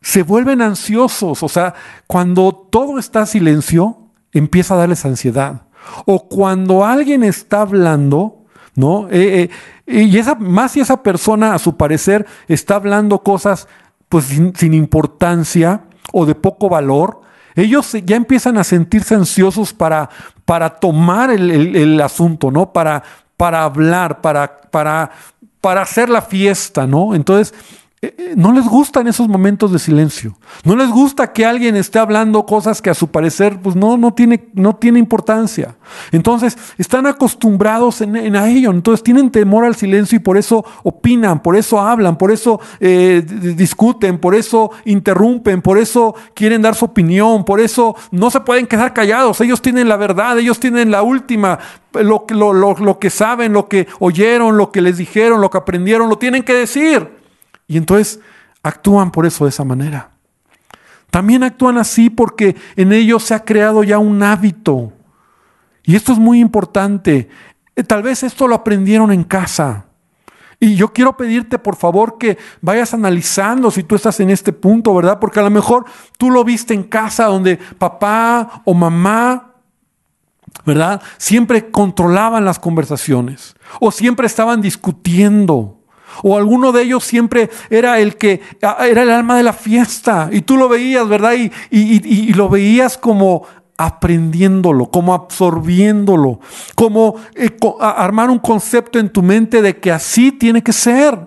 se 0.00 0.22
vuelven 0.22 0.62
ansiosos. 0.62 1.42
O 1.42 1.48
sea, 1.48 1.74
cuando 2.06 2.52
todo 2.52 2.98
está 2.98 3.26
silencio, 3.26 3.98
empieza 4.32 4.74
a 4.74 4.78
darles 4.78 5.04
ansiedad. 5.04 5.62
O 6.04 6.28
cuando 6.28 6.84
alguien 6.84 7.24
está 7.24 7.62
hablando, 7.62 8.44
¿no? 8.74 9.08
Eh, 9.10 9.50
eh, 9.86 10.02
y 10.02 10.18
esa, 10.18 10.34
más 10.34 10.72
si 10.72 10.80
esa 10.80 11.02
persona, 11.02 11.54
a 11.54 11.58
su 11.58 11.76
parecer, 11.76 12.26
está 12.46 12.76
hablando 12.76 13.22
cosas 13.22 13.66
pues 14.08 14.26
sin, 14.26 14.74
importancia 14.74 15.82
o 16.12 16.26
de 16.26 16.34
poco 16.34 16.68
valor, 16.68 17.20
ellos 17.58 17.96
ya 18.04 18.16
empiezan 18.16 18.56
a 18.56 18.64
sentirse 18.64 19.14
ansiosos 19.14 19.72
para, 19.72 20.08
para 20.44 20.70
tomar 20.70 21.30
el, 21.30 22.00
asunto, 22.00 22.50
¿no? 22.50 22.72
Para, 22.72 23.02
para 23.36 23.64
hablar, 23.64 24.20
para, 24.20 24.60
para, 24.60 25.10
para 25.60 25.82
hacer 25.82 26.08
la 26.08 26.22
fiesta, 26.22 26.86
¿no? 26.86 27.14
Entonces, 27.14 27.52
no 28.36 28.52
les 28.52 28.64
gustan 28.64 29.08
esos 29.08 29.26
momentos 29.26 29.72
de 29.72 29.80
silencio. 29.80 30.36
No 30.62 30.76
les 30.76 30.88
gusta 30.88 31.32
que 31.32 31.44
alguien 31.44 31.74
esté 31.74 31.98
hablando 31.98 32.46
cosas 32.46 32.80
que 32.80 32.90
a 32.90 32.94
su 32.94 33.08
parecer 33.08 33.58
pues 33.60 33.74
no, 33.74 33.96
no, 33.96 34.14
tiene, 34.14 34.48
no 34.54 34.76
tiene 34.76 35.00
importancia. 35.00 35.76
Entonces 36.12 36.56
están 36.78 37.06
acostumbrados 37.06 38.00
en, 38.00 38.36
a 38.36 38.48
ello. 38.48 38.70
Entonces 38.70 39.02
tienen 39.02 39.30
temor 39.30 39.64
al 39.64 39.74
silencio 39.74 40.14
y 40.14 40.20
por 40.20 40.36
eso 40.36 40.64
opinan, 40.84 41.42
por 41.42 41.56
eso 41.56 41.80
hablan, 41.80 42.16
por 42.16 42.30
eso 42.30 42.60
eh, 42.78 43.24
discuten, 43.26 44.18
por 44.18 44.36
eso 44.36 44.70
interrumpen, 44.84 45.60
por 45.60 45.76
eso 45.76 46.14
quieren 46.34 46.62
dar 46.62 46.76
su 46.76 46.84
opinión, 46.84 47.44
por 47.44 47.58
eso 47.58 47.96
no 48.12 48.30
se 48.30 48.40
pueden 48.40 48.68
quedar 48.68 48.94
callados. 48.94 49.40
Ellos 49.40 49.60
tienen 49.60 49.88
la 49.88 49.96
verdad, 49.96 50.38
ellos 50.38 50.60
tienen 50.60 50.92
la 50.92 51.02
última, 51.02 51.58
lo, 51.94 52.26
lo, 52.28 52.52
lo 52.52 52.98
que 53.00 53.10
saben, 53.10 53.52
lo 53.52 53.66
que 53.66 53.88
oyeron, 53.98 54.56
lo 54.56 54.70
que 54.70 54.82
les 54.82 54.98
dijeron, 54.98 55.40
lo 55.40 55.50
que 55.50 55.58
aprendieron, 55.58 56.08
lo 56.08 56.16
tienen 56.16 56.44
que 56.44 56.54
decir. 56.54 57.17
Y 57.68 57.76
entonces 57.76 58.18
actúan 58.62 59.12
por 59.12 59.26
eso 59.26 59.44
de 59.44 59.50
esa 59.50 59.62
manera. 59.62 60.10
También 61.10 61.44
actúan 61.44 61.78
así 61.78 62.10
porque 62.10 62.56
en 62.76 62.92
ellos 62.92 63.22
se 63.22 63.34
ha 63.34 63.44
creado 63.44 63.84
ya 63.84 63.98
un 63.98 64.22
hábito. 64.22 64.92
Y 65.84 65.94
esto 65.94 66.12
es 66.12 66.18
muy 66.18 66.40
importante. 66.40 67.28
Eh, 67.76 67.84
tal 67.84 68.02
vez 68.02 68.22
esto 68.22 68.48
lo 68.48 68.54
aprendieron 68.54 69.12
en 69.12 69.24
casa. 69.24 69.84
Y 70.60 70.74
yo 70.74 70.92
quiero 70.92 71.16
pedirte, 71.16 71.58
por 71.58 71.76
favor, 71.76 72.18
que 72.18 72.36
vayas 72.60 72.92
analizando 72.92 73.70
si 73.70 73.84
tú 73.84 73.94
estás 73.94 74.18
en 74.18 74.30
este 74.30 74.52
punto, 74.52 74.92
¿verdad? 74.94 75.20
Porque 75.20 75.38
a 75.38 75.44
lo 75.44 75.50
mejor 75.50 75.84
tú 76.16 76.30
lo 76.30 76.42
viste 76.42 76.74
en 76.74 76.82
casa 76.82 77.26
donde 77.26 77.56
papá 77.56 78.62
o 78.64 78.74
mamá, 78.74 79.54
¿verdad? 80.66 81.00
Siempre 81.16 81.70
controlaban 81.70 82.44
las 82.44 82.58
conversaciones 82.58 83.54
o 83.80 83.92
siempre 83.92 84.26
estaban 84.26 84.60
discutiendo. 84.60 85.77
O 86.22 86.36
alguno 86.36 86.72
de 86.72 86.82
ellos 86.82 87.04
siempre 87.04 87.50
era 87.70 87.98
el 87.98 88.16
que 88.16 88.40
era 88.60 89.02
el 89.02 89.10
alma 89.10 89.36
de 89.36 89.42
la 89.42 89.52
fiesta. 89.52 90.28
Y 90.32 90.42
tú 90.42 90.56
lo 90.56 90.68
veías, 90.68 91.08
¿verdad? 91.08 91.34
Y, 91.34 91.50
y, 91.70 92.32
lo 92.32 92.48
veías 92.48 92.98
como 92.98 93.44
aprendiéndolo, 93.76 94.86
como 94.86 95.14
absorbiéndolo, 95.14 96.40
como 96.74 97.14
eh, 97.34 97.56
armar 97.80 98.28
un 98.28 98.40
concepto 98.40 98.98
en 98.98 99.10
tu 99.10 99.22
mente 99.22 99.62
de 99.62 99.78
que 99.78 99.92
así 99.92 100.32
tiene 100.32 100.62
que 100.62 100.72
ser. 100.72 101.18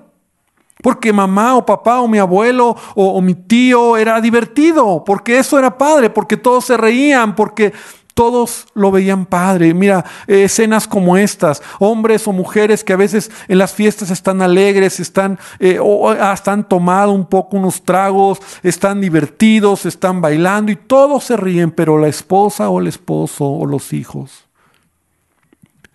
Porque 0.83 1.13
mamá 1.13 1.55
o 1.55 1.65
papá 1.65 2.01
o 2.01 2.07
mi 2.07 2.17
abuelo 2.17 2.75
o 2.95 3.21
mi 3.21 3.35
tío 3.35 3.97
era 3.97 4.19
divertido, 4.19 5.03
porque 5.05 5.37
eso 5.37 5.59
era 5.59 5.77
padre, 5.77 6.09
porque 6.09 6.37
todos 6.37 6.65
se 6.65 6.75
reían, 6.75 7.35
porque 7.35 7.71
todos 8.13 8.67
lo 8.73 8.91
veían 8.91 9.25
padre. 9.25 9.73
Mira, 9.73 10.05
eh, 10.27 10.43
escenas 10.43 10.87
como 10.87 11.17
estas, 11.17 11.61
hombres 11.79 12.27
o 12.27 12.33
mujeres 12.33 12.83
que 12.83 12.93
a 12.93 12.97
veces 12.97 13.31
en 13.47 13.57
las 13.57 13.73
fiestas 13.73 14.11
están 14.11 14.41
alegres, 14.41 14.99
están, 14.99 15.39
eh, 15.59 15.79
o 15.81 16.09
hasta 16.09 16.51
han 16.51 16.67
tomado 16.67 17.11
un 17.11 17.25
poco 17.25 17.57
unos 17.57 17.83
tragos, 17.83 18.39
están 18.63 19.01
divertidos, 19.01 19.85
están 19.85 20.21
bailando 20.21 20.71
y 20.71 20.75
todos 20.75 21.25
se 21.25 21.37
ríen, 21.37 21.71
pero 21.71 21.97
la 21.97 22.07
esposa 22.07 22.69
o 22.69 22.79
el 22.79 22.87
esposo 22.87 23.45
o 23.45 23.65
los 23.65 23.93
hijos 23.93 24.45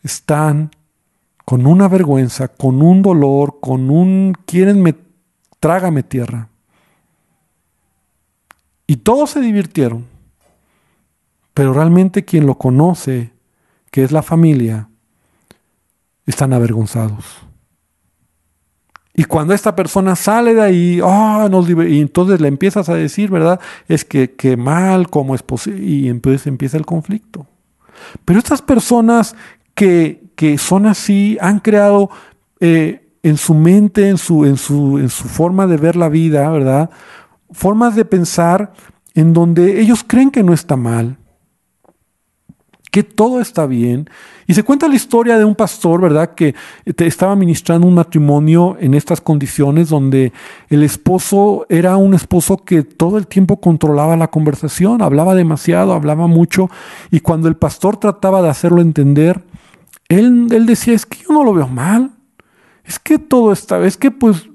están 0.03 0.71
con 1.45 1.67
una 1.67 1.89
vergüenza, 1.89 2.49
con 2.49 2.83
un 2.83 3.03
dolor, 3.03 3.59
con 3.61 3.91
un 3.91 4.37
quieren 4.47 4.83
me 4.83 4.95
trágame 5.61 6.03
tierra. 6.03 6.49
Y 8.87 8.97
todos 8.97 9.31
se 9.31 9.41
divirtieron. 9.41 10.16
Pero 11.57 11.73
realmente 11.73 12.27
quien 12.27 12.45
lo 12.45 12.59
conoce, 12.59 13.33
que 13.91 14.05
es 14.05 14.13
la 14.13 14.23
familia, 14.23 14.91
están 16.27 16.53
avergonzados. 16.53 17.25
Y 19.15 19.25
cuando 19.25 19.55
esta 19.55 19.75
persona 19.75 20.17
sale 20.17 20.53
de 20.53 20.61
ahí, 20.61 21.01
oh, 21.03 21.49
y 21.89 22.03
entonces 22.03 22.43
le 22.43 22.49
empiezas 22.49 22.91
a 22.91 22.95
decir, 22.95 23.31
¿verdad? 23.31 23.59
Es 23.89 24.05
que, 24.05 24.35
que 24.35 24.59
mal, 24.59 25.09
¿cómo 25.09 25.35
es 25.35 25.43
posible? 25.43 25.83
Y 25.83 26.11
entonces 26.11 26.47
empieza 26.47 26.77
el 26.77 26.85
conflicto. 26.85 27.47
Pero 28.27 28.39
estas 28.39 28.61
personas 28.61 29.35
que, 29.75 30.25
que 30.37 30.59
son 30.59 30.85
así 30.85 31.39
han 31.41 31.61
creado 31.61 32.11
eh, 32.61 33.15
en 33.23 33.39
su 33.39 33.55
mente, 33.55 34.11
en 34.11 34.19
su, 34.19 34.45
en, 34.45 34.59
su, 34.59 34.99
en 34.99 35.09
su 35.09 35.27
forma 35.27 35.67
de 35.67 35.79
ver 35.79 35.97
la 35.97 36.11
vida, 36.11 36.51
¿verdad? 36.51 36.91
Formas 37.51 37.97
de 37.97 38.05
pensar 38.05 38.75
en 39.15 39.33
donde 39.33 39.81
ellos 39.81 40.05
creen 40.07 40.31
que 40.31 40.43
no 40.43 40.53
está 40.53 40.77
mal, 40.77 41.17
que 42.97 43.03
todo 43.03 43.43
está 43.43 43.67
bien. 43.67 44.09
Y 44.47 44.55
se 44.55 44.63
cuenta 44.63 44.89
la 44.89 44.95
historia 44.95 45.37
de 45.37 45.45
un 45.45 45.55
pastor, 45.55 46.01
¿verdad?, 46.01 46.31
que 46.35 46.55
estaba 46.87 47.37
ministrando 47.37 47.87
un 47.87 47.93
matrimonio 47.93 48.79
en 48.81 48.95
estas 48.95 49.21
condiciones 49.21 49.91
donde 49.91 50.33
el 50.71 50.83
esposo 50.83 51.67
era 51.69 51.99
un 51.99 52.15
esposo 52.15 52.57
que 52.57 52.85
todo 52.85 53.19
el 53.19 53.27
tiempo 53.27 53.61
controlaba 53.61 54.17
la 54.17 54.29
conversación, 54.29 55.03
hablaba 55.03 55.35
demasiado, 55.35 55.93
hablaba 55.93 56.27
mucho, 56.27 56.71
y 57.11 57.21
cuando 57.21 57.49
el 57.49 57.57
pastor 57.57 57.99
trataba 57.99 58.41
de 58.41 58.49
hacerlo 58.49 58.81
entender, 58.81 59.45
él, 60.09 60.47
él 60.51 60.65
decía, 60.65 60.95
es 60.95 61.05
que 61.05 61.19
yo 61.19 61.35
no 61.35 61.45
lo 61.45 61.53
veo 61.53 61.69
mal, 61.69 62.13
es 62.87 62.99
que 62.99 63.19
todo 63.19 63.53
está, 63.53 63.85
es 63.85 63.99
que 63.99 64.11
pues 64.11 64.49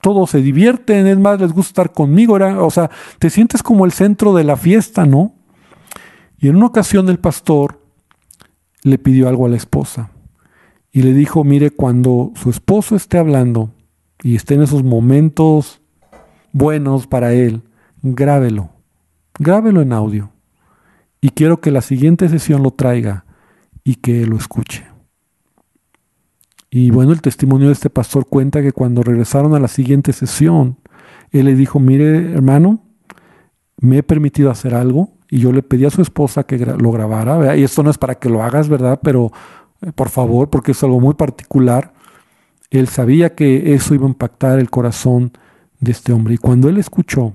todos 0.00 0.30
se 0.30 0.40
divierten, 0.40 1.08
es 1.08 1.18
más, 1.18 1.40
les 1.40 1.52
gusta 1.52 1.70
estar 1.70 1.92
conmigo, 1.92 2.36
era, 2.36 2.62
o 2.62 2.70
sea, 2.70 2.92
te 3.18 3.28
sientes 3.28 3.60
como 3.64 3.84
el 3.84 3.90
centro 3.90 4.34
de 4.34 4.44
la 4.44 4.56
fiesta, 4.56 5.04
¿no? 5.04 5.32
Y 6.46 6.48
en 6.48 6.54
una 6.54 6.66
ocasión 6.66 7.08
el 7.08 7.18
pastor 7.18 7.80
le 8.84 8.98
pidió 8.98 9.28
algo 9.28 9.46
a 9.46 9.48
la 9.48 9.56
esposa 9.56 10.12
y 10.92 11.02
le 11.02 11.12
dijo, 11.12 11.42
mire, 11.42 11.72
cuando 11.72 12.30
su 12.36 12.50
esposo 12.50 12.94
esté 12.94 13.18
hablando 13.18 13.72
y 14.22 14.36
esté 14.36 14.54
en 14.54 14.62
esos 14.62 14.84
momentos 14.84 15.80
buenos 16.52 17.08
para 17.08 17.32
él, 17.32 17.62
grábelo, 18.00 18.70
grábelo 19.40 19.82
en 19.82 19.92
audio. 19.92 20.30
Y 21.20 21.30
quiero 21.30 21.60
que 21.60 21.72
la 21.72 21.80
siguiente 21.80 22.28
sesión 22.28 22.62
lo 22.62 22.70
traiga 22.70 23.24
y 23.82 23.96
que 23.96 24.24
lo 24.24 24.36
escuche. 24.36 24.86
Y 26.70 26.92
bueno, 26.92 27.10
el 27.10 27.22
testimonio 27.22 27.66
de 27.66 27.72
este 27.72 27.90
pastor 27.90 28.28
cuenta 28.28 28.62
que 28.62 28.70
cuando 28.70 29.02
regresaron 29.02 29.56
a 29.56 29.58
la 29.58 29.66
siguiente 29.66 30.12
sesión, 30.12 30.78
él 31.32 31.46
le 31.46 31.56
dijo, 31.56 31.80
mire 31.80 32.34
hermano, 32.34 32.84
me 33.78 33.98
he 33.98 34.02
permitido 34.04 34.52
hacer 34.52 34.76
algo 34.76 35.15
y 35.30 35.40
yo 35.40 35.52
le 35.52 35.62
pedí 35.62 35.84
a 35.84 35.90
su 35.90 36.02
esposa 36.02 36.44
que 36.44 36.58
lo 36.58 36.92
grabara, 36.92 37.56
y 37.56 37.64
esto 37.64 37.82
no 37.82 37.90
es 37.90 37.98
para 37.98 38.16
que 38.16 38.28
lo 38.28 38.42
hagas, 38.42 38.68
¿verdad? 38.68 39.00
Pero 39.02 39.32
eh, 39.82 39.92
por 39.92 40.08
favor, 40.08 40.50
porque 40.50 40.72
es 40.72 40.82
algo 40.82 41.00
muy 41.00 41.14
particular, 41.14 41.92
él 42.70 42.88
sabía 42.88 43.34
que 43.34 43.74
eso 43.74 43.94
iba 43.94 44.06
a 44.06 44.08
impactar 44.08 44.58
el 44.58 44.70
corazón 44.70 45.32
de 45.80 45.92
este 45.92 46.12
hombre. 46.12 46.34
Y 46.34 46.38
cuando 46.38 46.68
él 46.68 46.78
escuchó 46.78 47.34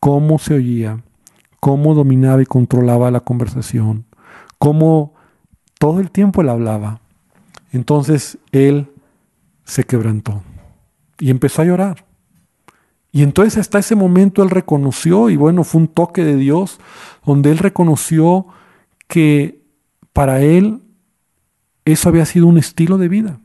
cómo 0.00 0.38
se 0.38 0.54
oía, 0.54 1.02
cómo 1.60 1.94
dominaba 1.94 2.42
y 2.42 2.46
controlaba 2.46 3.10
la 3.10 3.20
conversación, 3.20 4.06
cómo 4.58 5.14
todo 5.78 6.00
el 6.00 6.10
tiempo 6.10 6.40
él 6.40 6.48
hablaba, 6.48 7.00
entonces 7.72 8.38
él 8.52 8.88
se 9.64 9.84
quebrantó 9.84 10.42
y 11.18 11.30
empezó 11.30 11.62
a 11.62 11.66
llorar. 11.66 12.05
Y 13.16 13.22
entonces 13.22 13.56
hasta 13.56 13.78
ese 13.78 13.94
momento 13.94 14.42
él 14.42 14.50
reconoció, 14.50 15.30
y 15.30 15.36
bueno, 15.36 15.64
fue 15.64 15.80
un 15.80 15.88
toque 15.88 16.22
de 16.22 16.36
Dios, 16.36 16.78
donde 17.24 17.50
él 17.50 17.56
reconoció 17.56 18.46
que 19.08 19.62
para 20.12 20.42
él 20.42 20.82
eso 21.86 22.10
había 22.10 22.26
sido 22.26 22.46
un 22.46 22.58
estilo 22.58 22.98
de 22.98 23.08
vida. 23.08 23.40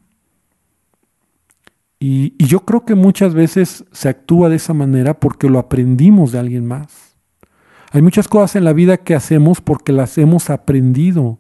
Y, 2.00 2.34
yo 2.46 2.66
creo 2.66 2.84
que 2.84 2.96
muchas 2.96 3.34
veces 3.34 3.86
se 3.94 4.10
actúa 4.10 4.50
de 4.50 4.58
esa 4.58 4.74
manera 4.74 5.18
porque 5.22 5.50
lo 5.50 5.58
aprendimos 5.58 6.34
de 6.34 6.40
alguien 6.40 6.66
más. 6.66 7.16
Hay 7.94 8.02
muchas 8.02 8.28
cosas 8.28 8.58
en 8.58 8.66
la 8.66 8.74
vida 8.74 8.98
que 8.98 9.16
hacemos 9.16 9.62
porque 9.62 9.94
las 9.94 10.18
hemos 10.18 10.50
aprendido 10.50 11.38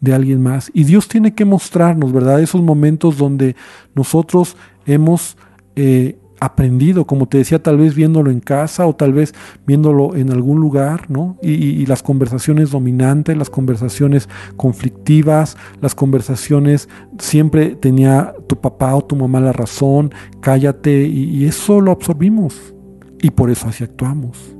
de 0.00 0.14
alguien 0.14 0.42
más. 0.42 0.70
Y 0.72 0.84
Dios 0.84 1.06
tiene 1.06 1.34
que 1.34 1.44
mostrarnos, 1.44 2.14
¿verdad? 2.14 2.40
Esos 2.40 2.62
momentos 2.62 3.18
donde 3.18 3.56
nosotros 3.94 4.56
hemos 4.86 5.36
eh, 5.76 6.18
aprendido, 6.44 7.06
como 7.06 7.26
te 7.26 7.38
decía, 7.38 7.62
tal 7.62 7.78
vez 7.78 7.94
viéndolo 7.94 8.30
en 8.30 8.40
casa 8.40 8.86
o 8.86 8.94
tal 8.94 9.12
vez 9.12 9.34
viéndolo 9.66 10.14
en 10.14 10.30
algún 10.30 10.60
lugar, 10.60 11.10
¿no? 11.10 11.36
Y, 11.42 11.86
las 11.86 12.02
conversaciones 12.02 12.70
dominantes, 12.70 13.36
las 13.36 13.50
conversaciones 13.50 14.28
conflictivas, 14.56 15.56
las 15.80 15.94
conversaciones 15.94 16.88
siempre 17.18 17.76
tenía 17.76 18.34
tu 18.46 18.56
papá 18.60 18.94
o 18.94 19.04
tu 19.04 19.16
mamá 19.16 19.40
la 19.40 19.52
razón, 19.52 20.12
cállate, 20.40 21.06
y, 21.06 21.44
eso 21.44 21.80
lo 21.80 21.92
absorbimos. 21.92 22.74
Y 23.20 23.30
por 23.30 23.50
eso 23.50 23.68
así 23.68 23.84
actuamos. 23.84 24.54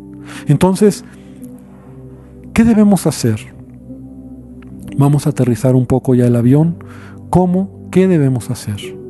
Entonces, 0.47 1.05
¿qué 2.55 2.64
debemos 2.64 3.07
hacer? 3.07 3.55
Vamos 4.97 5.27
a 5.27 5.31
aterrizar 5.31 5.75
un 5.75 5.87
poco 5.87 6.14
ya 6.14 6.27
el 6.27 6.37
avión. 6.37 6.83
¿Cómo? 7.29 7.88
¿Qué 7.90 8.09
debemos 8.09 8.51
hacer? 8.51 9.04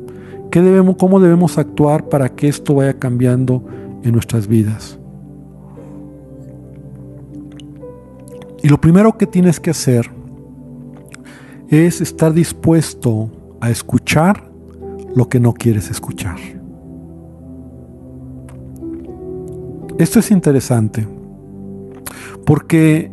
¿Qué 0.55 0.61
debemos, 0.61 0.95
¿Cómo 0.95 1.19
debemos 1.19 1.57
actuar 1.57 2.07
para 2.07 2.29
que 2.29 2.47
esto 2.47 2.75
vaya 2.75 2.97
cambiando 2.97 3.61
en 4.03 4.13
nuestras 4.13 4.47
vidas? 4.47 4.97
Y 8.63 8.69
lo 8.69 8.79
primero 8.79 9.17
que 9.17 9.27
tienes 9.27 9.59
que 9.59 9.71
hacer 9.71 10.09
es 11.67 11.99
estar 11.99 12.31
dispuesto 12.31 13.29
a 13.59 13.69
escuchar 13.69 14.49
lo 15.13 15.27
que 15.27 15.41
no 15.41 15.51
quieres 15.51 15.91
escuchar. 15.91 16.37
Esto 19.97 20.19
es 20.19 20.31
interesante 20.31 21.05
porque 22.45 23.11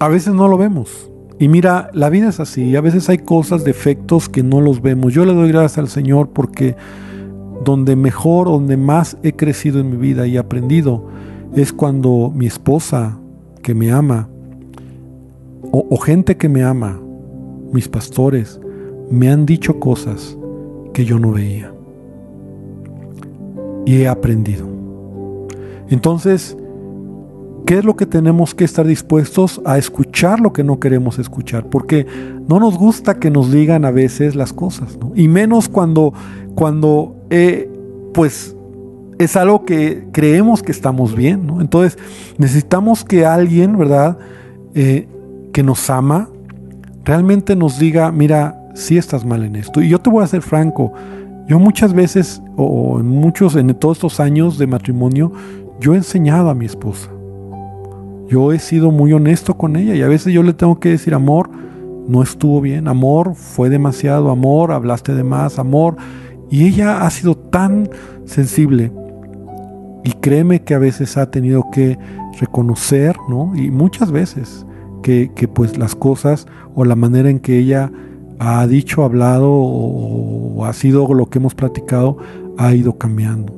a 0.00 0.08
veces 0.08 0.34
no 0.34 0.48
lo 0.48 0.58
vemos. 0.58 1.12
Y 1.38 1.48
mira, 1.48 1.90
la 1.92 2.10
vida 2.10 2.28
es 2.28 2.38
así, 2.38 2.76
a 2.76 2.80
veces 2.80 3.08
hay 3.08 3.18
cosas, 3.18 3.64
defectos 3.64 4.28
que 4.28 4.42
no 4.42 4.60
los 4.60 4.80
vemos. 4.82 5.12
Yo 5.12 5.24
le 5.24 5.34
doy 5.34 5.48
gracias 5.48 5.78
al 5.78 5.88
Señor 5.88 6.30
porque 6.30 6.76
donde 7.64 7.96
mejor, 7.96 8.46
donde 8.46 8.76
más 8.76 9.16
he 9.22 9.32
crecido 9.32 9.80
en 9.80 9.90
mi 9.90 9.96
vida 9.96 10.26
y 10.26 10.36
aprendido 10.36 11.06
es 11.54 11.72
cuando 11.72 12.32
mi 12.34 12.46
esposa 12.46 13.18
que 13.62 13.74
me 13.74 13.90
ama, 13.90 14.28
o, 15.72 15.86
o 15.90 15.96
gente 15.96 16.36
que 16.36 16.48
me 16.48 16.62
ama, 16.62 17.00
mis 17.72 17.88
pastores, 17.88 18.60
me 19.10 19.28
han 19.28 19.46
dicho 19.46 19.80
cosas 19.80 20.36
que 20.92 21.04
yo 21.04 21.18
no 21.18 21.32
veía. 21.32 21.72
Y 23.86 23.96
he 23.96 24.08
aprendido. 24.08 24.66
Entonces, 25.90 26.56
¿Qué 27.66 27.78
es 27.78 27.84
lo 27.84 27.96
que 27.96 28.04
tenemos 28.04 28.54
que 28.54 28.64
estar 28.64 28.86
dispuestos 28.86 29.62
a 29.64 29.78
escuchar 29.78 30.38
lo 30.38 30.52
que 30.52 30.62
no 30.62 30.80
queremos 30.80 31.18
escuchar? 31.18 31.66
Porque 31.70 32.06
no 32.46 32.60
nos 32.60 32.76
gusta 32.76 33.18
que 33.18 33.30
nos 33.30 33.50
digan 33.50 33.86
a 33.86 33.90
veces 33.90 34.34
las 34.34 34.52
cosas, 34.52 34.98
¿no? 34.98 35.12
Y 35.14 35.28
menos 35.28 35.70
cuando, 35.70 36.12
cuando 36.54 37.16
eh, 37.30 37.70
pues 38.12 38.54
es 39.18 39.36
algo 39.36 39.64
que 39.64 40.06
creemos 40.12 40.62
que 40.62 40.72
estamos 40.72 41.16
bien, 41.16 41.46
¿no? 41.46 41.62
Entonces 41.62 41.98
necesitamos 42.36 43.02
que 43.02 43.24
alguien, 43.24 43.78
¿verdad? 43.78 44.18
Eh, 44.74 45.08
que 45.54 45.62
nos 45.62 45.88
ama, 45.88 46.28
realmente 47.02 47.56
nos 47.56 47.78
diga, 47.78 48.12
mira, 48.12 48.60
sí 48.74 48.98
estás 48.98 49.24
mal 49.24 49.42
en 49.42 49.56
esto. 49.56 49.80
Y 49.80 49.88
yo 49.88 50.02
te 50.02 50.10
voy 50.10 50.22
a 50.22 50.26
ser 50.26 50.42
franco, 50.42 50.92
yo 51.48 51.58
muchas 51.58 51.94
veces, 51.94 52.42
o 52.56 53.00
en 53.00 53.06
muchos, 53.06 53.56
en 53.56 53.74
todos 53.74 53.96
estos 53.96 54.20
años 54.20 54.58
de 54.58 54.66
matrimonio, 54.66 55.32
yo 55.80 55.94
he 55.94 55.96
enseñado 55.96 56.50
a 56.50 56.54
mi 56.54 56.66
esposa 56.66 57.13
yo 58.28 58.52
he 58.52 58.58
sido 58.58 58.90
muy 58.90 59.12
honesto 59.12 59.54
con 59.54 59.76
ella 59.76 59.94
y 59.94 60.02
a 60.02 60.08
veces 60.08 60.32
yo 60.32 60.42
le 60.42 60.52
tengo 60.54 60.80
que 60.80 60.90
decir, 60.90 61.14
amor, 61.14 61.50
no 62.08 62.22
estuvo 62.22 62.60
bien, 62.60 62.88
amor, 62.88 63.34
fue 63.34 63.70
demasiado, 63.70 64.30
amor, 64.30 64.72
hablaste 64.72 65.14
de 65.14 65.24
más, 65.24 65.58
amor. 65.58 65.96
Y 66.50 66.66
ella 66.66 67.04
ha 67.06 67.10
sido 67.10 67.36
tan 67.36 67.88
sensible 68.24 68.92
y 70.04 70.12
créeme 70.12 70.62
que 70.62 70.74
a 70.74 70.78
veces 70.78 71.16
ha 71.16 71.30
tenido 71.30 71.70
que 71.72 71.98
reconocer, 72.38 73.16
¿no? 73.28 73.52
Y 73.56 73.70
muchas 73.70 74.12
veces 74.12 74.66
que, 75.02 75.30
pues 75.52 75.78
las 75.78 75.94
cosas 75.94 76.46
o 76.74 76.84
la 76.84 76.96
manera 76.96 77.30
en 77.30 77.40
que 77.40 77.58
ella 77.58 77.90
ha 78.38 78.66
dicho, 78.66 79.04
hablado 79.04 79.50
o, 79.50 80.64
ha 80.64 80.72
sido 80.72 81.12
lo 81.12 81.26
que 81.26 81.38
hemos 81.38 81.54
platicado 81.54 82.16
ha 82.56 82.74
ido 82.74 82.96
cambiando. 82.98 83.52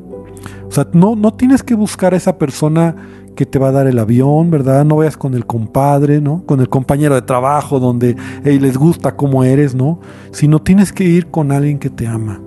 O 0.67 0.71
sea, 0.71 0.89
no, 0.93 1.17
no 1.17 1.35
tienes 1.35 1.63
que 1.63 1.75
buscar 1.75 2.15
a 2.15 2.17
esa 2.17 2.39
persona 2.39 2.97
que 3.37 3.47
te 3.47 3.61
va 3.61 3.69
a 3.69 3.73
dar 3.73 3.87
el 3.87 3.99
avión, 4.01 4.51
¿verdad? 4.51 4.85
No 4.85 4.97
vayas 4.97 5.17
con 5.17 5.35
el 5.35 5.47
compadre, 5.47 6.21
¿no? 6.21 6.43
Con 6.45 6.61
el 6.61 6.69
compañero 6.69 7.15
de 7.15 7.23
trabajo 7.23 7.79
donde 7.79 8.17
les 8.43 8.77
gusta 8.77 9.15
cómo 9.15 9.45
eres, 9.45 9.75
¿no? 9.75 10.01
Sino 10.33 10.61
tienes 10.61 10.93
que 10.93 11.05
ir 11.05 11.29
con 11.29 11.53
alguien 11.53 11.79
que 11.79 11.91
te 11.91 12.07
ama. 12.07 12.41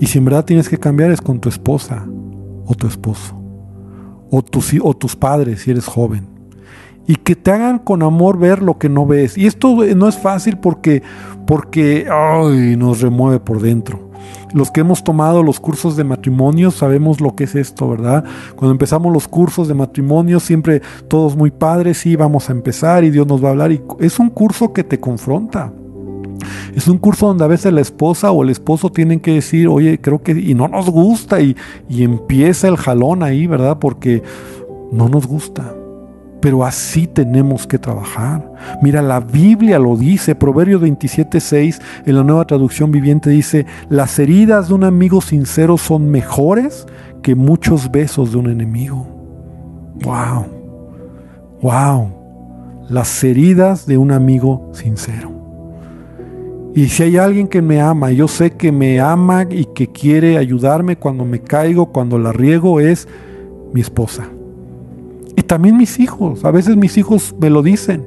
Y 0.00 0.06
si 0.06 0.18
en 0.18 0.24
verdad 0.24 0.44
tienes 0.44 0.68
que 0.68 0.78
cambiar 0.78 1.10
es 1.10 1.20
con 1.20 1.38
tu 1.38 1.48
esposa 1.48 2.06
o 2.66 2.74
tu 2.74 2.86
esposo. 2.86 3.34
O 4.30 4.42
tus, 4.42 4.74
o 4.82 4.94
tus 4.94 5.14
padres 5.14 5.60
si 5.60 5.70
eres 5.70 5.86
joven. 5.86 6.26
Y 7.06 7.14
que 7.14 7.36
te 7.36 7.52
hagan 7.52 7.78
con 7.78 8.02
amor 8.02 8.38
ver 8.38 8.62
lo 8.62 8.78
que 8.78 8.88
no 8.88 9.06
ves. 9.06 9.38
Y 9.38 9.46
esto 9.46 9.76
no 9.94 10.08
es 10.08 10.18
fácil 10.18 10.58
porque, 10.58 11.02
porque 11.46 12.08
ay, 12.10 12.76
nos 12.76 13.00
remueve 13.00 13.38
por 13.38 13.60
dentro. 13.60 14.05
Los 14.52 14.70
que 14.70 14.80
hemos 14.80 15.02
tomado 15.04 15.42
los 15.42 15.60
cursos 15.60 15.96
de 15.96 16.04
matrimonio 16.04 16.70
sabemos 16.70 17.20
lo 17.20 17.34
que 17.34 17.44
es 17.44 17.54
esto, 17.54 17.88
¿verdad? 17.88 18.24
Cuando 18.54 18.72
empezamos 18.72 19.12
los 19.12 19.28
cursos 19.28 19.68
de 19.68 19.74
matrimonio, 19.74 20.40
siempre 20.40 20.82
todos 21.08 21.36
muy 21.36 21.50
padres, 21.50 21.98
sí, 21.98 22.16
vamos 22.16 22.48
a 22.48 22.52
empezar 22.52 23.04
y 23.04 23.10
Dios 23.10 23.26
nos 23.26 23.42
va 23.42 23.48
a 23.48 23.50
hablar. 23.52 23.72
Y 23.72 23.82
es 24.00 24.18
un 24.18 24.30
curso 24.30 24.72
que 24.72 24.84
te 24.84 25.00
confronta. 25.00 25.72
Es 26.74 26.88
un 26.88 26.98
curso 26.98 27.26
donde 27.26 27.44
a 27.44 27.48
veces 27.48 27.72
la 27.72 27.80
esposa 27.80 28.30
o 28.30 28.42
el 28.42 28.50
esposo 28.50 28.90
tienen 28.90 29.20
que 29.20 29.32
decir, 29.32 29.68
oye, 29.68 30.00
creo 30.00 30.22
que, 30.22 30.32
y 30.32 30.54
no 30.54 30.68
nos 30.68 30.90
gusta, 30.90 31.40
y, 31.40 31.56
y 31.88 32.04
empieza 32.04 32.68
el 32.68 32.76
jalón 32.76 33.22
ahí, 33.22 33.46
¿verdad? 33.46 33.78
Porque 33.78 34.22
no 34.92 35.08
nos 35.08 35.26
gusta. 35.26 35.74
Pero 36.46 36.64
así 36.64 37.08
tenemos 37.08 37.66
que 37.66 37.76
trabajar. 37.76 38.52
Mira, 38.80 39.02
la 39.02 39.18
Biblia 39.18 39.80
lo 39.80 39.96
dice, 39.96 40.36
Proverbios 40.36 40.80
27.6 40.80 41.80
en 42.06 42.14
la 42.14 42.22
nueva 42.22 42.46
traducción 42.46 42.92
viviente 42.92 43.30
dice, 43.30 43.66
las 43.88 44.16
heridas 44.20 44.68
de 44.68 44.74
un 44.74 44.84
amigo 44.84 45.20
sincero 45.20 45.76
son 45.76 46.08
mejores 46.08 46.86
que 47.20 47.34
muchos 47.34 47.90
besos 47.90 48.30
de 48.30 48.38
un 48.38 48.48
enemigo. 48.48 49.08
Wow, 50.04 50.46
wow, 51.62 52.10
las 52.90 53.24
heridas 53.24 53.84
de 53.84 53.98
un 53.98 54.12
amigo 54.12 54.70
sincero. 54.72 55.32
Y 56.76 56.86
si 56.90 57.02
hay 57.02 57.16
alguien 57.16 57.48
que 57.48 57.60
me 57.60 57.80
ama, 57.80 58.12
yo 58.12 58.28
sé 58.28 58.52
que 58.52 58.70
me 58.70 59.00
ama 59.00 59.48
y 59.50 59.64
que 59.74 59.88
quiere 59.88 60.38
ayudarme 60.38 60.94
cuando 60.94 61.24
me 61.24 61.40
caigo, 61.40 61.86
cuando 61.86 62.20
la 62.20 62.30
riego, 62.30 62.78
es 62.78 63.08
mi 63.72 63.80
esposa. 63.80 64.28
Y 65.36 65.42
también 65.42 65.76
mis 65.76 66.00
hijos. 66.00 66.44
A 66.44 66.50
veces 66.50 66.76
mis 66.76 66.96
hijos 66.96 67.34
me 67.38 67.50
lo 67.50 67.62
dicen. 67.62 68.06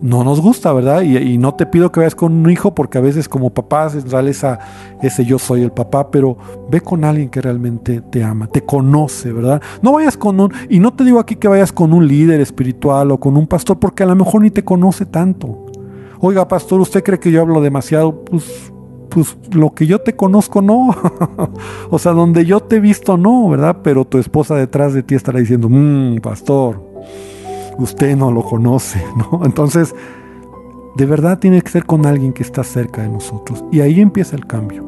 No 0.00 0.24
nos 0.24 0.42
gusta, 0.42 0.72
¿verdad? 0.74 1.02
Y, 1.02 1.38
no 1.38 1.54
te 1.54 1.64
pido 1.64 1.90
que 1.90 2.00
vayas 2.00 2.14
con 2.14 2.32
un 2.32 2.50
hijo 2.50 2.74
porque 2.74 2.98
a 2.98 3.00
veces 3.00 3.30
como 3.30 3.50
papá 3.50 3.88
sale 3.88 4.30
esa, 4.30 4.58
ese 5.00 5.24
yo 5.24 5.38
soy 5.38 5.62
el 5.62 5.72
papá, 5.72 6.10
pero 6.10 6.36
ve 6.70 6.82
con 6.82 7.02
alguien 7.02 7.30
que 7.30 7.40
realmente 7.40 8.02
te 8.02 8.22
ama, 8.22 8.46
te 8.46 8.62
conoce, 8.62 9.32
¿verdad? 9.32 9.62
No 9.80 9.92
vayas 9.92 10.18
con 10.18 10.38
un, 10.38 10.52
y 10.68 10.80
no 10.80 10.92
te 10.92 11.02
digo 11.02 11.18
aquí 11.18 11.36
que 11.36 11.48
vayas 11.48 11.72
con 11.72 11.94
un 11.94 12.06
líder 12.06 12.40
espiritual 12.40 13.10
o 13.10 13.18
con 13.18 13.38
un 13.38 13.46
pastor 13.46 13.78
porque 13.78 14.02
a 14.02 14.06
lo 14.06 14.14
mejor 14.14 14.42
ni 14.42 14.50
te 14.50 14.62
conoce 14.62 15.06
tanto. 15.06 15.64
Oiga, 16.20 16.46
pastor, 16.46 16.80
¿usted 16.80 17.02
cree 17.02 17.18
que 17.18 17.30
yo 17.30 17.40
hablo 17.40 17.62
demasiado? 17.62 18.22
Pues 18.22 18.70
pues 19.16 19.34
lo 19.52 19.72
que 19.72 19.86
yo 19.86 20.02
te 20.02 20.14
conozco 20.14 20.60
no. 20.60 20.94
o 21.90 21.98
sea, 21.98 22.12
donde 22.12 22.44
yo 22.44 22.60
te 22.60 22.76
he 22.76 22.80
visto 22.80 23.16
no, 23.16 23.48
¿verdad? 23.48 23.78
Pero 23.82 24.04
tu 24.04 24.18
esposa 24.18 24.56
detrás 24.56 24.92
de 24.92 25.02
ti 25.02 25.14
estará 25.14 25.38
diciendo, 25.38 25.70
mmm, 25.70 26.18
pastor, 26.18 26.82
usted 27.78 28.14
no 28.14 28.30
lo 28.30 28.42
conoce, 28.42 29.02
¿no? 29.16 29.42
Entonces, 29.46 29.94
de 30.96 31.06
verdad 31.06 31.38
tiene 31.38 31.62
que 31.62 31.70
ser 31.70 31.86
con 31.86 32.04
alguien 32.04 32.34
que 32.34 32.42
está 32.42 32.62
cerca 32.62 33.00
de 33.00 33.08
nosotros. 33.08 33.64
Y 33.72 33.80
ahí 33.80 34.02
empieza 34.02 34.36
el 34.36 34.46
cambio. 34.46 34.84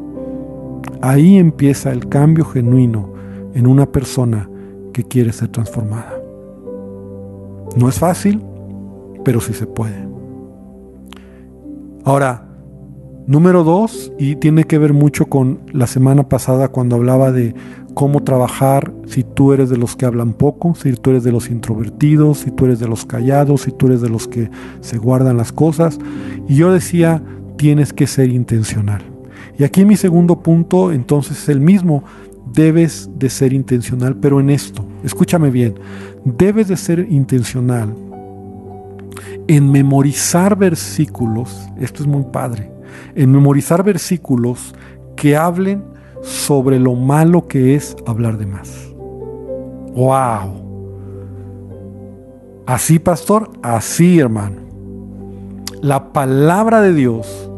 Ahí 1.01 1.39
empieza 1.39 1.91
el 1.91 2.07
cambio 2.11 2.45
genuino 2.45 3.09
en 3.55 3.67
una 3.67 3.87
persona 3.87 4.47
que 4.93 5.05
quiere 5.05 5.33
ser 5.33 5.49
transformada. 5.49 6.21
No 7.77 7.89
es 7.89 7.99
fácil, 7.99 8.43
pero 9.25 9.41
sí 9.41 9.55
se 9.55 9.67
puede. 9.67 10.07
Ahora, 12.05 12.48
Número 13.29 13.63
dos, 13.63 14.11
y 14.19 14.37
tiene 14.37 14.65
que 14.65 14.79
ver 14.79 14.95
mucho 14.95 15.27
con 15.27 15.61
la 15.71 15.87
semana 15.87 16.31
pasada 16.31 16.69
cuando 16.69 16.97
hablaba 16.97 17.31
de 17.31 17.55
cómo 17.93 18.23
trabajar 18.23 18.95
si 19.07 19.23
tú 19.23 19.53
eres 19.53 19.69
de 19.69 19.77
los 19.77 19.97
que 19.97 20.07
hablan 20.07 20.33
poco, 20.33 20.75
si 20.75 20.95
tú 20.95 21.11
eres 21.11 21.25
de 21.25 21.33
los 21.33 21.51
introvertidos, 21.51 22.39
si 22.39 22.51
tú 22.51 22.65
eres 22.65 22.81
de 22.81 22.89
los 22.89 23.05
callados, 23.05 23.61
si 23.61 23.71
tú 23.71 23.89
eres 23.89 24.01
de 24.01 24.09
los 24.09 24.29
que 24.29 24.49
se 24.81 24.97
guardan 24.97 25.37
las 25.37 25.53
cosas. 25.53 25.99
Y 26.49 26.55
yo 26.55 26.73
decía, 26.73 27.23
tienes 27.59 27.93
que 27.93 28.07
ser 28.07 28.31
intencional. 28.31 29.03
Y 29.59 29.65
aquí 29.65 29.85
mi 29.85 29.97
segundo 29.99 30.43
punto 30.43 30.91
entonces 30.91 31.43
es 31.43 31.49
el 31.51 31.61
mismo. 31.61 32.05
Debes 32.55 33.11
de 33.19 33.29
ser 33.29 33.53
intencional, 33.53 34.17
pero 34.17 34.41
en 34.41 34.49
esto, 34.49 34.87
escúchame 35.05 35.51
bien, 35.51 35.75
debes 36.25 36.69
de 36.69 36.79
ser 36.79 37.07
intencional 37.11 37.95
en 39.49 39.71
memorizar 39.71 40.57
versículos, 40.57 41.69
esto 41.79 42.03
es 42.03 42.09
muy 42.09 42.25
padre, 42.33 42.78
en 43.15 43.33
memorizar 43.33 43.83
versículos 43.83 44.75
que 45.17 45.37
hablen 45.37 45.85
sobre 46.23 46.79
lo 46.79 46.95
malo 46.95 47.47
que 47.47 47.75
es 47.75 47.97
hablar 48.07 48.39
de 48.39 48.47
más. 48.47 48.89
¡Wow! 49.95 50.69
Así, 52.67 52.99
pastor, 52.99 53.51
así, 53.63 54.19
hermano. 54.19 54.61
La 55.81 56.13
palabra 56.13 56.81
de 56.81 56.93
Dios 56.93 57.51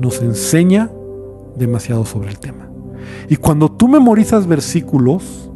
nos 0.00 0.22
enseña 0.22 0.90
demasiado 1.56 2.04
sobre 2.04 2.30
el 2.30 2.38
tema. 2.38 2.68
Y 3.28 3.36
cuando 3.36 3.70
tú 3.70 3.88
memorizas 3.88 4.46
versículos, 4.46 5.50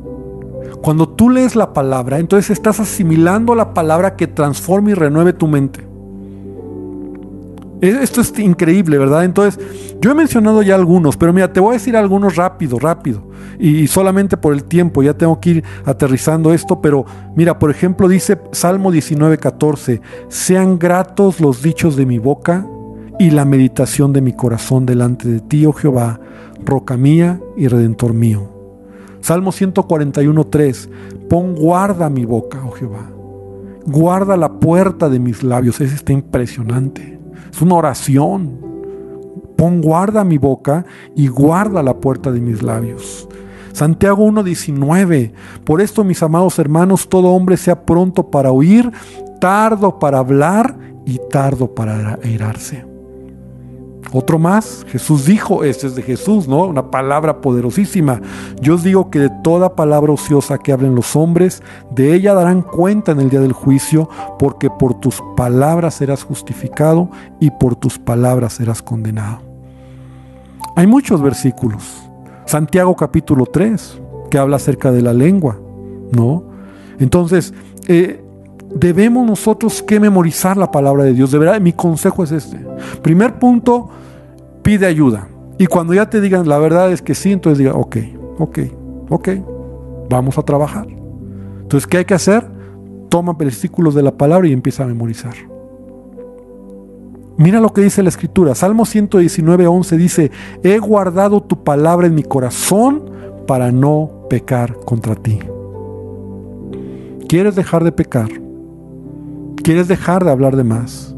cuando 0.82 1.08
tú 1.08 1.30
lees 1.30 1.56
la 1.56 1.72
palabra, 1.72 2.18
entonces 2.18 2.50
estás 2.50 2.80
asimilando 2.80 3.54
la 3.54 3.72
palabra 3.74 4.14
que 4.14 4.26
transforma 4.26 4.90
y 4.90 4.94
renueve 4.94 5.32
tu 5.32 5.46
mente. 5.46 5.88
Esto 7.80 8.20
es 8.20 8.36
increíble, 8.38 8.98
¿verdad? 8.98 9.24
Entonces, 9.24 9.60
yo 10.00 10.10
he 10.10 10.14
mencionado 10.14 10.62
ya 10.62 10.74
algunos, 10.74 11.16
pero 11.16 11.32
mira, 11.32 11.52
te 11.52 11.60
voy 11.60 11.70
a 11.70 11.72
decir 11.74 11.96
algunos 11.96 12.34
rápido, 12.34 12.78
rápido. 12.78 13.22
Y 13.58 13.86
solamente 13.86 14.36
por 14.36 14.52
el 14.52 14.64
tiempo, 14.64 15.02
ya 15.02 15.14
tengo 15.14 15.38
que 15.38 15.50
ir 15.50 15.64
aterrizando 15.84 16.52
esto, 16.52 16.80
pero 16.80 17.04
mira, 17.36 17.58
por 17.58 17.70
ejemplo, 17.70 18.08
dice 18.08 18.38
Salmo 18.52 18.90
19:14, 18.90 20.00
sean 20.28 20.78
gratos 20.78 21.40
los 21.40 21.62
dichos 21.62 21.96
de 21.96 22.06
mi 22.06 22.18
boca 22.18 22.66
y 23.18 23.30
la 23.30 23.44
meditación 23.44 24.12
de 24.12 24.22
mi 24.22 24.32
corazón 24.32 24.86
delante 24.86 25.28
de 25.28 25.40
ti, 25.40 25.66
oh 25.66 25.72
Jehová, 25.72 26.20
roca 26.64 26.96
mía 26.96 27.40
y 27.56 27.68
redentor 27.68 28.12
mío. 28.12 28.48
Salmo 29.20 29.52
141:3, 29.52 30.88
pon 31.28 31.54
guarda 31.54 32.08
mi 32.10 32.24
boca, 32.24 32.60
oh 32.64 32.72
Jehová. 32.72 33.10
Guarda 33.86 34.36
la 34.36 34.52
puerta 34.60 35.08
de 35.08 35.18
mis 35.18 35.42
labios. 35.42 35.80
Ese 35.80 35.94
está 35.94 36.12
impresionante. 36.12 37.17
Es 37.51 37.62
una 37.62 37.74
oración. 37.74 38.61
Pon 39.57 39.80
guarda 39.80 40.24
mi 40.24 40.38
boca 40.38 40.84
y 41.16 41.28
guarda 41.28 41.82
la 41.82 41.99
puerta 41.99 42.30
de 42.30 42.40
mis 42.40 42.62
labios. 42.62 43.28
Santiago 43.72 44.26
1.19. 44.26 45.32
Por 45.64 45.80
esto, 45.80 46.05
mis 46.05 46.22
amados 46.22 46.59
hermanos, 46.59 47.09
todo 47.09 47.28
hombre 47.28 47.57
sea 47.57 47.84
pronto 47.84 48.30
para 48.30 48.51
oír, 48.51 48.90
tardo 49.40 49.99
para 49.99 50.18
hablar 50.18 50.76
y 51.05 51.20
tardo 51.30 51.74
para 51.74 52.18
airarse. 52.22 52.97
Otro 54.12 54.38
más, 54.38 54.86
Jesús 54.88 55.26
dijo, 55.26 55.64
este 55.64 55.86
es 55.86 55.94
de 55.94 56.03
Jesús, 56.03 56.49
¿no? 56.49 56.64
Una 56.64 56.90
palabra 56.90 57.40
poderosísima. 57.40 58.20
Yo 58.61 58.76
os 58.76 58.82
digo 58.82 59.11
que 59.11 59.18
de 59.18 59.30
toda 59.42 59.74
palabra 59.74 60.12
ociosa 60.12 60.59
que 60.59 60.72
hablen 60.72 60.94
los 60.94 61.14
hombres, 61.14 61.62
de 61.90 62.14
ella 62.14 62.32
darán 62.32 62.62
cuenta 62.62 63.12
en 63.12 63.20
el 63.20 63.28
día 63.28 63.40
del 63.40 63.53
juicio, 63.53 64.09
porque 64.38 64.70
por 64.70 64.94
tus 64.94 65.22
palabras 65.36 65.94
serás 65.94 66.22
justificado 66.22 67.11
y 67.38 67.51
por 67.51 67.76
tus 67.76 67.99
palabras 67.99 68.55
serás 68.55 68.80
condenado. 68.80 69.42
Hay 70.74 70.86
muchos 70.86 71.20
versículos. 71.20 71.82
Santiago 72.46 72.96
capítulo 72.96 73.44
3, 73.44 74.01
que 74.30 74.38
habla 74.38 74.57
acerca 74.57 74.90
de 74.90 75.03
la 75.03 75.12
lengua, 75.12 75.59
¿no? 76.12 76.44
Entonces, 76.99 77.53
eh, 77.88 78.24
debemos 78.78 79.26
nosotros 79.26 79.82
que 79.82 79.98
memorizar 80.00 80.56
la 80.56 80.70
palabra 80.70 81.04
de 81.04 81.12
Dios. 81.12 81.30
De 81.30 81.38
verdad, 81.38 81.60
mi 81.60 81.72
consejo 81.72 82.24
es 82.24 82.32
este. 82.32 82.58
Primer 83.02 83.38
punto, 83.38 83.88
pide 84.62 84.86
ayuda. 84.86 85.28
Y 85.58 85.66
cuando 85.66 85.94
ya 85.94 86.08
te 86.08 86.20
digan 86.20 86.48
la 86.48 86.58
verdad 86.58 86.92
es 86.92 87.02
que 87.02 87.14
sí, 87.14 87.32
entonces 87.32 87.58
diga, 87.58 87.74
ok, 87.74 87.96
ok, 88.38 88.58
ok, 89.08 89.28
vamos 90.08 90.38
a 90.38 90.42
trabajar. 90.42 90.86
Entonces, 91.62 91.86
¿qué 91.86 91.98
hay 91.98 92.04
que 92.04 92.14
hacer? 92.14 92.46
Toma 93.08 93.32
versículos 93.32 93.94
de 93.94 94.02
la 94.02 94.16
palabra 94.16 94.46
y 94.48 94.52
empieza 94.52 94.84
a 94.84 94.86
memorizar. 94.86 95.34
Mira 97.36 97.60
lo 97.60 97.72
que 97.72 97.82
dice 97.82 98.02
la 98.02 98.08
escritura. 98.08 98.54
Salmo 98.54 98.84
119, 98.84 99.66
11 99.66 99.96
dice, 99.96 100.30
he 100.62 100.78
guardado 100.78 101.42
tu 101.42 101.62
palabra 101.62 102.06
en 102.06 102.14
mi 102.14 102.22
corazón 102.22 103.10
para 103.46 103.70
no 103.70 104.26
pecar 104.28 104.74
contra 104.84 105.14
ti. 105.14 105.38
¿Quieres 107.28 107.54
dejar 107.54 107.84
de 107.84 107.92
pecar? 107.92 108.28
¿Quieres 109.68 109.86
dejar 109.86 110.24
de 110.24 110.30
hablar 110.30 110.56
de 110.56 110.64
más? 110.64 111.14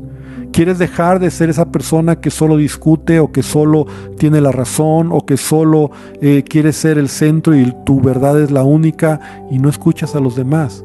¿Quieres 0.50 0.80
dejar 0.80 1.20
de 1.20 1.30
ser 1.30 1.50
esa 1.50 1.70
persona 1.70 2.16
que 2.16 2.32
solo 2.32 2.56
discute 2.56 3.20
o 3.20 3.30
que 3.30 3.44
solo 3.44 3.86
tiene 4.18 4.40
la 4.40 4.50
razón 4.50 5.10
o 5.12 5.24
que 5.24 5.36
solo 5.36 5.92
eh, 6.20 6.42
quiere 6.42 6.72
ser 6.72 6.98
el 6.98 7.08
centro 7.08 7.54
y 7.54 7.72
tu 7.86 8.00
verdad 8.00 8.40
es 8.40 8.50
la 8.50 8.64
única 8.64 9.46
y 9.52 9.60
no 9.60 9.68
escuchas 9.68 10.16
a 10.16 10.20
los 10.20 10.34
demás? 10.34 10.84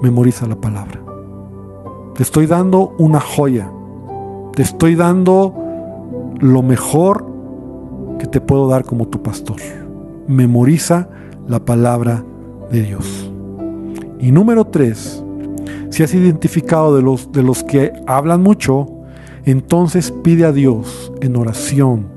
Memoriza 0.00 0.46
la 0.46 0.56
palabra. 0.56 0.98
Te 2.14 2.22
estoy 2.22 2.46
dando 2.46 2.94
una 2.96 3.20
joya. 3.20 3.70
Te 4.54 4.62
estoy 4.62 4.94
dando 4.94 5.54
lo 6.40 6.62
mejor 6.62 7.26
que 8.18 8.26
te 8.28 8.40
puedo 8.40 8.66
dar 8.66 8.86
como 8.86 9.08
tu 9.08 9.22
pastor. 9.22 9.58
Memoriza 10.26 11.10
la 11.48 11.62
palabra 11.66 12.24
de 12.70 12.80
Dios. 12.80 13.30
Y 14.18 14.32
número 14.32 14.64
tres, 14.68 15.23
si 15.90 16.02
has 16.02 16.14
identificado 16.14 16.94
de 16.96 17.02
los, 17.02 17.32
de 17.32 17.42
los 17.42 17.62
que 17.64 17.92
hablan 18.06 18.42
mucho, 18.42 18.88
entonces 19.44 20.12
pide 20.22 20.44
a 20.44 20.52
Dios 20.52 21.12
en 21.20 21.36
oración 21.36 22.08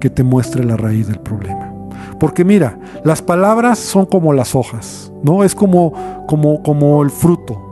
que 0.00 0.10
te 0.10 0.22
muestre 0.22 0.64
la 0.64 0.76
raíz 0.76 1.06
del 1.06 1.20
problema. 1.20 1.72
Porque 2.18 2.44
mira, 2.44 2.78
las 3.04 3.22
palabras 3.22 3.78
son 3.78 4.06
como 4.06 4.32
las 4.32 4.54
hojas, 4.54 5.12
¿no? 5.22 5.44
Es 5.44 5.54
como, 5.54 6.24
como, 6.26 6.62
como 6.62 7.02
el 7.02 7.10
fruto. 7.10 7.62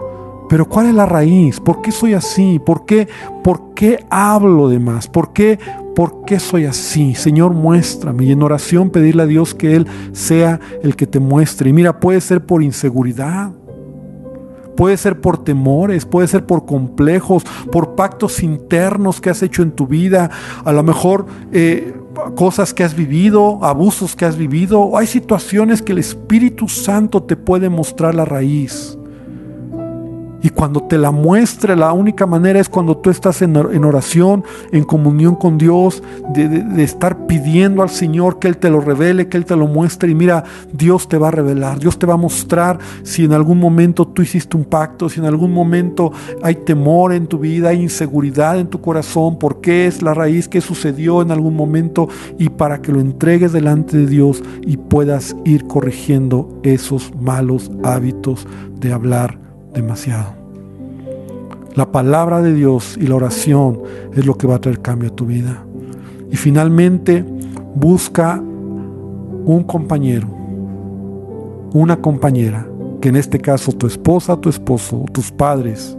Pero 0.48 0.68
¿cuál 0.68 0.86
es 0.86 0.94
la 0.94 1.06
raíz? 1.06 1.60
¿Por 1.60 1.80
qué 1.80 1.90
soy 1.90 2.14
así? 2.14 2.58
¿Por 2.58 2.84
qué, 2.84 3.08
por 3.42 3.74
qué 3.74 4.04
hablo 4.10 4.68
de 4.68 4.78
más? 4.78 5.08
¿Por 5.08 5.32
qué, 5.32 5.58
¿Por 5.94 6.24
qué 6.24 6.38
soy 6.38 6.66
así? 6.66 7.14
Señor, 7.14 7.54
muéstrame. 7.54 8.24
Y 8.24 8.32
en 8.32 8.42
oración 8.42 8.90
pedirle 8.90 9.22
a 9.22 9.26
Dios 9.26 9.54
que 9.54 9.76
Él 9.76 9.86
sea 10.12 10.60
el 10.82 10.96
que 10.96 11.06
te 11.06 11.20
muestre. 11.20 11.70
Y 11.70 11.72
mira, 11.72 11.98
puede 12.00 12.20
ser 12.20 12.44
por 12.44 12.62
inseguridad, 12.62 13.52
Puede 14.76 14.96
ser 14.96 15.20
por 15.20 15.44
temores, 15.44 16.04
puede 16.04 16.28
ser 16.28 16.46
por 16.46 16.66
complejos, 16.66 17.44
por 17.70 17.94
pactos 17.94 18.42
internos 18.42 19.20
que 19.20 19.30
has 19.30 19.42
hecho 19.42 19.62
en 19.62 19.72
tu 19.72 19.86
vida, 19.86 20.30
a 20.64 20.72
lo 20.72 20.82
mejor 20.82 21.26
eh, 21.52 21.94
cosas 22.34 22.74
que 22.74 22.84
has 22.84 22.94
vivido, 22.94 23.64
abusos 23.64 24.16
que 24.16 24.24
has 24.24 24.36
vivido. 24.36 24.96
Hay 24.96 25.06
situaciones 25.06 25.82
que 25.82 25.92
el 25.92 25.98
Espíritu 25.98 26.68
Santo 26.68 27.22
te 27.22 27.36
puede 27.36 27.68
mostrar 27.68 28.14
la 28.14 28.24
raíz. 28.24 28.98
Y 30.44 30.50
cuando 30.50 30.82
te 30.82 30.98
la 30.98 31.10
muestre, 31.10 31.74
la 31.74 31.94
única 31.94 32.26
manera 32.26 32.60
es 32.60 32.68
cuando 32.68 32.98
tú 32.98 33.08
estás 33.08 33.40
en, 33.40 33.56
oración, 33.56 34.44
en 34.72 34.84
comunión 34.84 35.36
con 35.36 35.56
Dios, 35.56 36.02
de, 36.34 36.84
estar 36.84 37.26
pidiendo 37.26 37.82
al 37.82 37.88
Señor 37.88 38.38
que 38.38 38.48
Él 38.48 38.58
te 38.58 38.68
lo 38.68 38.82
revele, 38.82 39.26
que 39.28 39.38
Él 39.38 39.46
te 39.46 39.56
lo 39.56 39.66
muestre. 39.66 40.10
Y 40.10 40.14
mira, 40.14 40.44
Dios 40.70 41.08
te 41.08 41.16
va 41.16 41.28
a 41.28 41.30
revelar, 41.30 41.78
Dios 41.78 41.98
te 41.98 42.04
va 42.04 42.12
a 42.12 42.18
mostrar 42.18 42.78
si 43.04 43.24
en 43.24 43.32
algún 43.32 43.58
momento 43.58 44.06
tú 44.06 44.20
hiciste 44.20 44.54
un 44.54 44.66
pacto, 44.66 45.08
si 45.08 45.18
en 45.18 45.24
algún 45.24 45.50
momento 45.50 46.12
hay 46.42 46.56
temor 46.56 47.14
en 47.14 47.26
tu 47.26 47.38
vida, 47.38 47.70
hay 47.70 47.80
inseguridad 47.80 48.58
en 48.58 48.66
tu 48.66 48.82
corazón, 48.82 49.38
por 49.38 49.62
qué 49.62 49.86
es 49.86 50.02
la 50.02 50.12
raíz, 50.12 50.46
qué 50.46 50.60
sucedió 50.60 51.22
en 51.22 51.30
algún 51.30 51.56
momento, 51.56 52.10
y 52.38 52.50
para 52.50 52.82
que 52.82 52.92
lo 52.92 53.00
entregues 53.00 53.54
delante 53.54 53.96
de 53.96 54.06
Dios 54.06 54.42
y 54.60 54.76
puedas 54.76 55.34
ir 55.46 55.66
corrigiendo 55.66 56.60
esos 56.64 57.14
malos 57.18 57.70
hábitos 57.82 58.46
de 58.78 58.92
hablar 58.92 59.43
demasiado. 59.74 60.44
La 61.74 61.90
palabra 61.90 62.40
de 62.40 62.54
Dios 62.54 62.96
y 63.00 63.06
la 63.06 63.16
oración 63.16 63.80
es 64.14 64.24
lo 64.24 64.38
que 64.38 64.46
va 64.46 64.56
a 64.56 64.60
traer 64.60 64.80
cambio 64.80 65.10
a 65.10 65.14
tu 65.14 65.26
vida. 65.26 65.64
Y 66.30 66.36
finalmente, 66.36 67.24
busca 67.74 68.40
un 68.40 69.64
compañero, 69.64 70.28
una 71.72 71.96
compañera, 71.96 72.66
que 73.00 73.08
en 73.08 73.16
este 73.16 73.40
caso 73.40 73.72
tu 73.72 73.86
esposa, 73.86 74.36
tu 74.36 74.48
esposo, 74.48 75.04
tus 75.12 75.30
padres, 75.30 75.98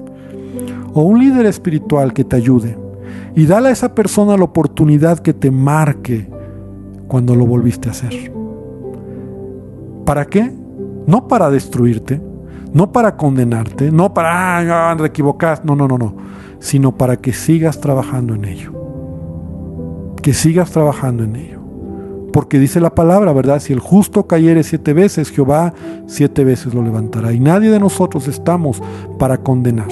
o 0.93 1.03
un 1.03 1.19
líder 1.19 1.45
espiritual 1.45 2.13
que 2.13 2.23
te 2.23 2.37
ayude. 2.37 2.77
Y 3.35 3.45
dale 3.45 3.67
a 3.67 3.71
esa 3.71 3.93
persona 3.93 4.37
la 4.37 4.45
oportunidad 4.45 5.19
que 5.19 5.33
te 5.33 5.51
marque 5.51 6.29
cuando 7.07 7.35
lo 7.35 7.45
volviste 7.45 7.89
a 7.89 7.91
hacer. 7.91 8.31
¿Para 10.05 10.25
qué? 10.25 10.51
No 11.05 11.27
para 11.27 11.49
destruirte, 11.49 12.21
no 12.75 12.91
para 12.91 13.15
condenarte, 13.15 13.89
no 13.89 14.13
para, 14.13 14.91
ah, 14.91 14.97
equivocaste, 15.05 15.65
no, 15.65 15.77
no, 15.77 15.87
no, 15.87 15.97
no, 15.97 16.13
sino 16.59 16.91
para 16.91 17.15
que 17.15 17.31
sigas 17.31 17.79
trabajando 17.79 18.35
en 18.35 18.43
ello. 18.43 18.73
Que 20.21 20.33
sigas 20.33 20.71
trabajando 20.71 21.23
en 21.23 21.37
ello. 21.37 21.61
Porque 22.33 22.59
dice 22.59 22.81
la 22.81 22.93
palabra, 22.93 23.31
¿verdad? 23.31 23.61
Si 23.61 23.71
el 23.71 23.79
justo 23.79 24.27
cayere 24.27 24.61
siete 24.63 24.91
veces, 24.91 25.31
Jehová 25.31 25.73
siete 26.05 26.43
veces 26.43 26.73
lo 26.73 26.83
levantará. 26.83 27.31
Y 27.31 27.39
nadie 27.39 27.69
de 27.69 27.79
nosotros 27.79 28.27
estamos 28.27 28.83
para 29.17 29.37
condenar. 29.37 29.87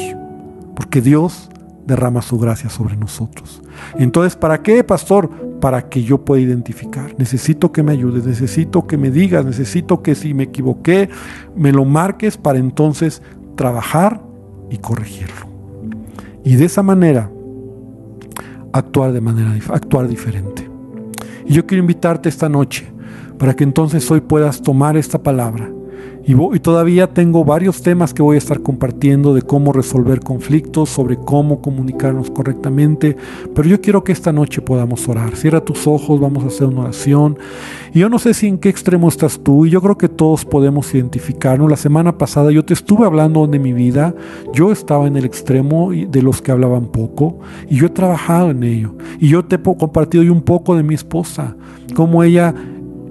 Porque 0.75 0.99
Dios 0.99 1.49
derrama 1.86 2.21
su 2.21 2.38
gracia 2.39 2.69
sobre 2.69 2.95
nosotros. 2.95 3.61
Entonces, 3.97 4.36
¿para 4.36 4.61
qué, 4.61 4.84
pastor? 4.84 5.29
Para 5.59 5.89
que 5.89 6.03
yo 6.03 6.23
pueda 6.23 6.41
identificar. 6.41 7.13
Necesito 7.17 7.71
que 7.71 7.84
me 7.84 7.91
ayudes, 7.91 8.25
necesito 8.25 8.88
que 8.88 8.97
me 8.97 9.11
digas, 9.11 9.45
necesito 9.45 10.01
que 10.01 10.15
si 10.15 10.34
me 10.34 10.43
equivoqué, 10.43 11.09
me 11.55 11.71
lo 11.71 11.86
marques 11.86 12.38
para 12.38 12.59
entonces 12.59 13.21
trabajar 13.55 14.21
y 14.69 14.77
corregirlo. 14.77 15.47
Y 16.43 16.55
de 16.55 16.65
esa 16.65 16.84
manera, 16.84 17.29
actuar 18.71 19.13
de 19.13 19.21
manera 19.21 19.53
actuar 19.69 20.07
diferente. 20.07 20.69
Y 21.45 21.53
yo 21.53 21.65
quiero 21.65 21.81
invitarte 21.81 22.29
esta 22.29 22.49
noche 22.49 22.91
para 23.38 23.55
que 23.55 23.63
entonces 23.63 24.09
hoy 24.09 24.21
puedas 24.21 24.61
tomar 24.61 24.97
esta 24.97 25.21
palabra 25.21 25.69
y, 26.26 26.59
todavía 26.59 27.07
tengo 27.07 27.43
varios 27.43 27.82
temas 27.82 28.13
que 28.13 28.21
voy 28.21 28.36
a 28.36 28.38
estar 28.38 28.61
compartiendo 28.61 29.34
de 29.34 29.41
cómo 29.41 29.74
resolver 29.74 30.21
conflictos, 30.21 30.89
sobre 30.89 31.17
cómo 31.17 31.61
comunicarnos 31.61 32.32
correctamente, 32.32 33.17
pero 33.53 33.67
yo 33.67 33.82
quiero 33.82 34.03
que 34.03 34.13
esta 34.13 34.32
noche 34.32 34.61
podamos 34.61 35.07
orar. 35.09 35.36
Cierra 35.36 35.59
tus 35.59 35.86
ojos, 35.86 36.21
vamos 36.21 36.45
a 36.45 36.47
hacer 36.47 36.67
una 36.67 36.82
oración. 36.82 37.38
Y 37.93 37.99
yo 37.99 38.09
no 38.09 38.19
sé 38.19 38.34
si 38.34 38.47
en 38.47 38.57
qué 38.57 38.69
extremo 38.69 39.09
estás 39.09 39.39
tú, 39.43 39.65
y 39.65 39.71
yo 39.71 39.82
creo 39.82 39.97
que 39.97 40.07
todos 40.07 40.45
podemos 40.45 40.93
identificarnos. 40.95 41.69
La 41.69 41.78
semana 41.78 42.17
pasada 42.17 42.51
yo 42.51 42.63
te 42.63 42.74
estuve 42.74 43.05
hablando 43.05 43.45
de 43.45 43.59
mi 43.59 43.74
vida, 43.74 44.15
yo 44.53 44.71
estaba 44.71 45.07
en 45.07 45.17
el 45.17 45.26
extremo 45.26 45.91
de 45.91 46.21
los 46.21 46.41
que 46.41 46.51
hablaban 46.51 46.86
poco, 46.86 47.39
y 47.69 47.76
yo 47.76 47.88
he 47.88 47.89
trabajado 47.89 48.51
en 48.51 48.63
ello. 48.63 48.95
Y 49.19 49.28
yo 49.28 49.43
te 49.43 49.55
he 49.55 49.61
compartido 49.61 50.32
un 50.32 50.41
poco 50.41 50.76
de 50.76 50.84
mi 50.84 50.95
esposa, 50.95 51.55
cómo 51.93 52.24
ella 52.24 52.55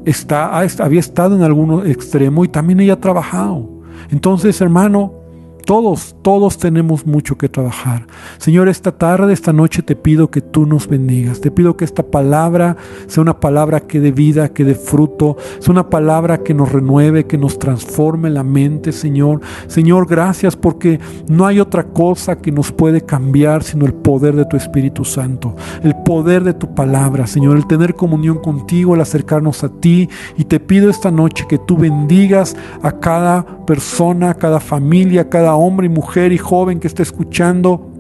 está, 0.05 0.59
había 0.59 1.01
estado 1.01 1.37
en 1.37 1.43
algún 1.43 1.87
extremo 1.87 2.45
y 2.45 2.49
también 2.49 2.81
ella 2.81 2.95
ha 2.95 3.01
trabajado. 3.01 3.69
Entonces, 4.11 4.61
hermano, 4.61 5.22
todos, 5.65 6.15
todos 6.23 6.59
tenemos 6.59 7.07
mucho 7.07 7.37
que 7.37 7.49
trabajar. 7.49 8.07
Señor, 8.39 8.69
esta 8.69 8.93
tarde, 8.93 9.33
esta 9.33 9.53
noche 9.53 9.83
te 9.83 9.97
pido 9.97 10.31
que 10.31 10.41
tú 10.41 10.67
nos 10.67 10.89
bendigas. 10.89 11.41
Te 11.41 11.51
pido 11.51 11.77
que 11.77 11.85
esta 11.85 12.03
palabra 12.03 12.77
sea 13.07 13.23
una 13.23 13.41
palabra 13.41 13.81
que 13.81 14.01
dé 14.01 14.13
vida, 14.13 14.51
que 14.51 14.65
dé 14.65 14.75
fruto. 14.75 15.37
Sea 15.61 15.73
una 15.73 15.89
palabra 15.89 16.43
que 16.43 16.55
nos 16.55 16.73
renueve, 16.73 17.27
que 17.27 17.39
nos 17.39 17.59
transforme 17.59 18.31
la 18.31 18.45
mente, 18.45 18.93
Señor. 18.93 19.41
Señor, 19.67 20.07
gracias 20.07 20.57
porque 20.57 21.01
no 21.29 21.47
hay 21.47 21.61
otra 21.61 21.85
cosa 21.85 22.37
que 22.37 22.53
nos 22.53 22.73
puede 22.73 23.01
cambiar 23.01 23.63
sino 23.63 23.87
el 23.87 23.95
poder 23.95 24.37
de 24.37 24.45
tu 24.45 24.57
Espíritu 24.57 25.05
Santo. 25.05 25.55
El 25.83 25.95
poder 26.05 26.45
de 26.45 26.55
tu 26.55 26.75
palabra, 26.75 27.27
Señor. 27.27 27.57
El 27.57 27.67
tener 27.67 27.95
comunión 27.95 28.39
contigo, 28.39 28.95
el 28.95 29.01
acercarnos 29.01 29.65
a 29.65 29.69
ti. 29.69 30.09
Y 30.37 30.45
te 30.45 30.61
pido 30.61 30.91
esta 30.91 31.11
noche 31.11 31.47
que 31.49 31.59
tú 31.59 31.77
bendigas 31.77 32.57
a 32.83 32.93
cada 32.93 33.45
persona, 33.67 34.31
a 34.31 34.35
cada 34.35 34.61
familia, 34.61 35.23
a 35.23 35.29
cada 35.29 35.52
hombre 35.55 35.87
y 35.87 35.91
mujer 35.91 36.33
y 36.33 36.39
joven 36.39 36.81
que 36.81 36.87
está 36.87 37.03
escuchando 37.03 37.93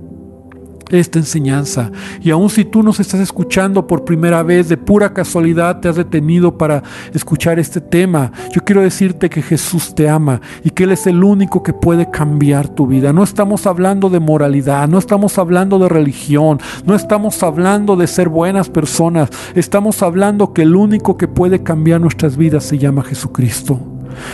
esta 0.92 1.18
enseñanza. 1.18 1.90
Y 2.20 2.30
aun 2.30 2.50
si 2.50 2.64
tú 2.64 2.82
nos 2.82 3.00
estás 3.00 3.20
escuchando 3.20 3.86
por 3.86 4.04
primera 4.04 4.42
vez, 4.42 4.68
de 4.68 4.76
pura 4.76 5.12
casualidad 5.12 5.80
te 5.80 5.88
has 5.88 5.96
detenido 5.96 6.56
para 6.56 6.82
escuchar 7.12 7.58
este 7.58 7.80
tema, 7.80 8.30
yo 8.52 8.62
quiero 8.62 8.82
decirte 8.82 9.30
que 9.30 9.42
Jesús 9.42 9.94
te 9.94 10.08
ama 10.08 10.40
y 10.62 10.70
que 10.70 10.84
Él 10.84 10.92
es 10.92 11.06
el 11.06 11.24
único 11.24 11.62
que 11.62 11.72
puede 11.72 12.10
cambiar 12.10 12.68
tu 12.68 12.86
vida. 12.86 13.12
No 13.12 13.24
estamos 13.24 13.66
hablando 13.66 14.10
de 14.10 14.20
moralidad, 14.20 14.88
no 14.88 14.98
estamos 14.98 15.38
hablando 15.38 15.78
de 15.78 15.88
religión, 15.88 16.60
no 16.84 16.94
estamos 16.94 17.42
hablando 17.42 17.96
de 17.96 18.06
ser 18.06 18.28
buenas 18.28 18.68
personas, 18.68 19.30
estamos 19.54 20.02
hablando 20.02 20.52
que 20.52 20.62
el 20.62 20.76
único 20.76 21.16
que 21.16 21.28
puede 21.28 21.62
cambiar 21.62 22.00
nuestras 22.00 22.36
vidas 22.36 22.64
se 22.64 22.78
llama 22.78 23.02
Jesucristo. 23.02 23.91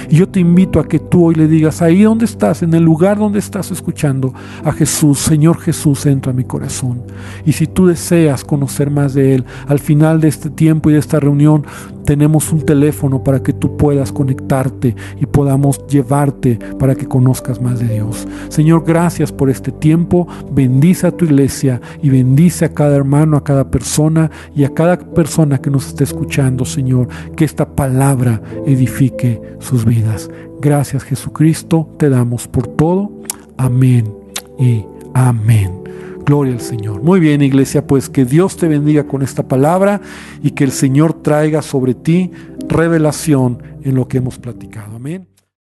Y 0.09 0.17
yo 0.17 0.29
te 0.29 0.41
invito 0.41 0.81
a 0.81 0.89
que 0.89 0.99
tú 0.99 1.27
hoy 1.27 1.35
le 1.35 1.47
digas, 1.47 1.83
ahí 1.83 2.03
donde 2.03 2.25
estás, 2.25 2.63
en 2.63 2.75
el 2.75 2.83
lugar 2.83 3.19
donde 3.19 3.39
estás 3.39 3.71
escuchando 3.71 4.33
a 4.65 4.73
Jesús, 4.73 5.19
Señor 5.19 5.59
Jesús, 5.61 6.07
entra 6.07 6.33
a 6.33 6.35
mi 6.35 6.45
corazón. 6.45 7.03
Y 7.45 7.53
si 7.53 7.67
tú 7.67 7.87
deseas 7.87 8.45
conocer 8.45 8.91
más 8.91 9.15
de 9.15 9.35
Él, 9.35 9.45
al 9.67 9.79
final 9.79 10.21
de 10.21 10.29
este 10.29 10.51
tiempo 10.51 10.91
y 10.91 10.95
de 10.95 10.99
esta 10.99 11.21
reunión, 11.21 11.65
tenemos 12.09 12.55
un 12.55 12.63
teléfono 12.63 13.23
para 13.23 13.43
que 13.43 13.53
tú 13.53 13.77
puedas 13.77 14.13
conectarte 14.13 14.97
y 15.21 15.27
podamos 15.27 15.87
llevarte 15.89 16.59
para 16.79 16.95
que 16.95 17.07
conozcas 17.07 17.61
más 17.61 17.81
de 17.81 17.89
Dios. 17.89 18.27
Señor, 18.49 18.85
gracias 18.87 19.31
por 19.31 19.51
este 19.51 19.73
tiempo. 19.73 20.27
Bendice 20.51 21.07
a 21.07 21.11
tu 21.11 21.27
iglesia 21.27 21.83
y 22.03 22.09
bendice 22.09 22.65
a 22.65 22.73
cada 22.73 22.97
hermano, 22.97 23.37
a 23.37 23.45
cada 23.45 23.71
persona 23.71 24.31
y 24.57 24.65
a 24.65 24.73
cada 24.73 24.99
persona 24.99 25.59
que 25.59 25.69
nos 25.69 25.89
esté 25.89 26.05
escuchando, 26.05 26.65
Señor. 26.65 27.09
Que 27.37 27.45
esta 27.45 27.75
palabra 27.75 28.41
edifique 28.65 29.43
sus 29.69 29.85
vidas. 29.85 30.31
Gracias 30.61 31.05
Jesucristo, 31.05 31.89
te 31.99 32.09
damos 32.09 32.49
por 32.49 32.67
todo. 32.67 33.11
Amén 33.57 34.13
y 34.59 34.85
Amén. 35.15 35.83
Gloria 36.25 36.53
al 36.53 36.61
Señor. 36.61 37.03
Muy 37.03 37.21
bien, 37.21 37.43
iglesia, 37.43 37.87
pues 37.87 38.09
que 38.09 38.25
Dios 38.25 38.57
te 38.57 38.69
bendiga 38.69 39.05
con 39.05 39.23
esta 39.23 39.49
palabra 39.49 40.01
y 40.43 40.51
que 40.53 40.65
el 40.65 40.73
Señor 40.73 41.23
traiga 41.23 41.63
sobre 41.63 41.95
ti 41.95 42.31
revelación 42.69 43.63
en 43.83 43.95
lo 43.95 44.07
que 44.07 44.19
hemos 44.19 44.39
platicado. 44.39 44.97
Amén. 44.97 45.27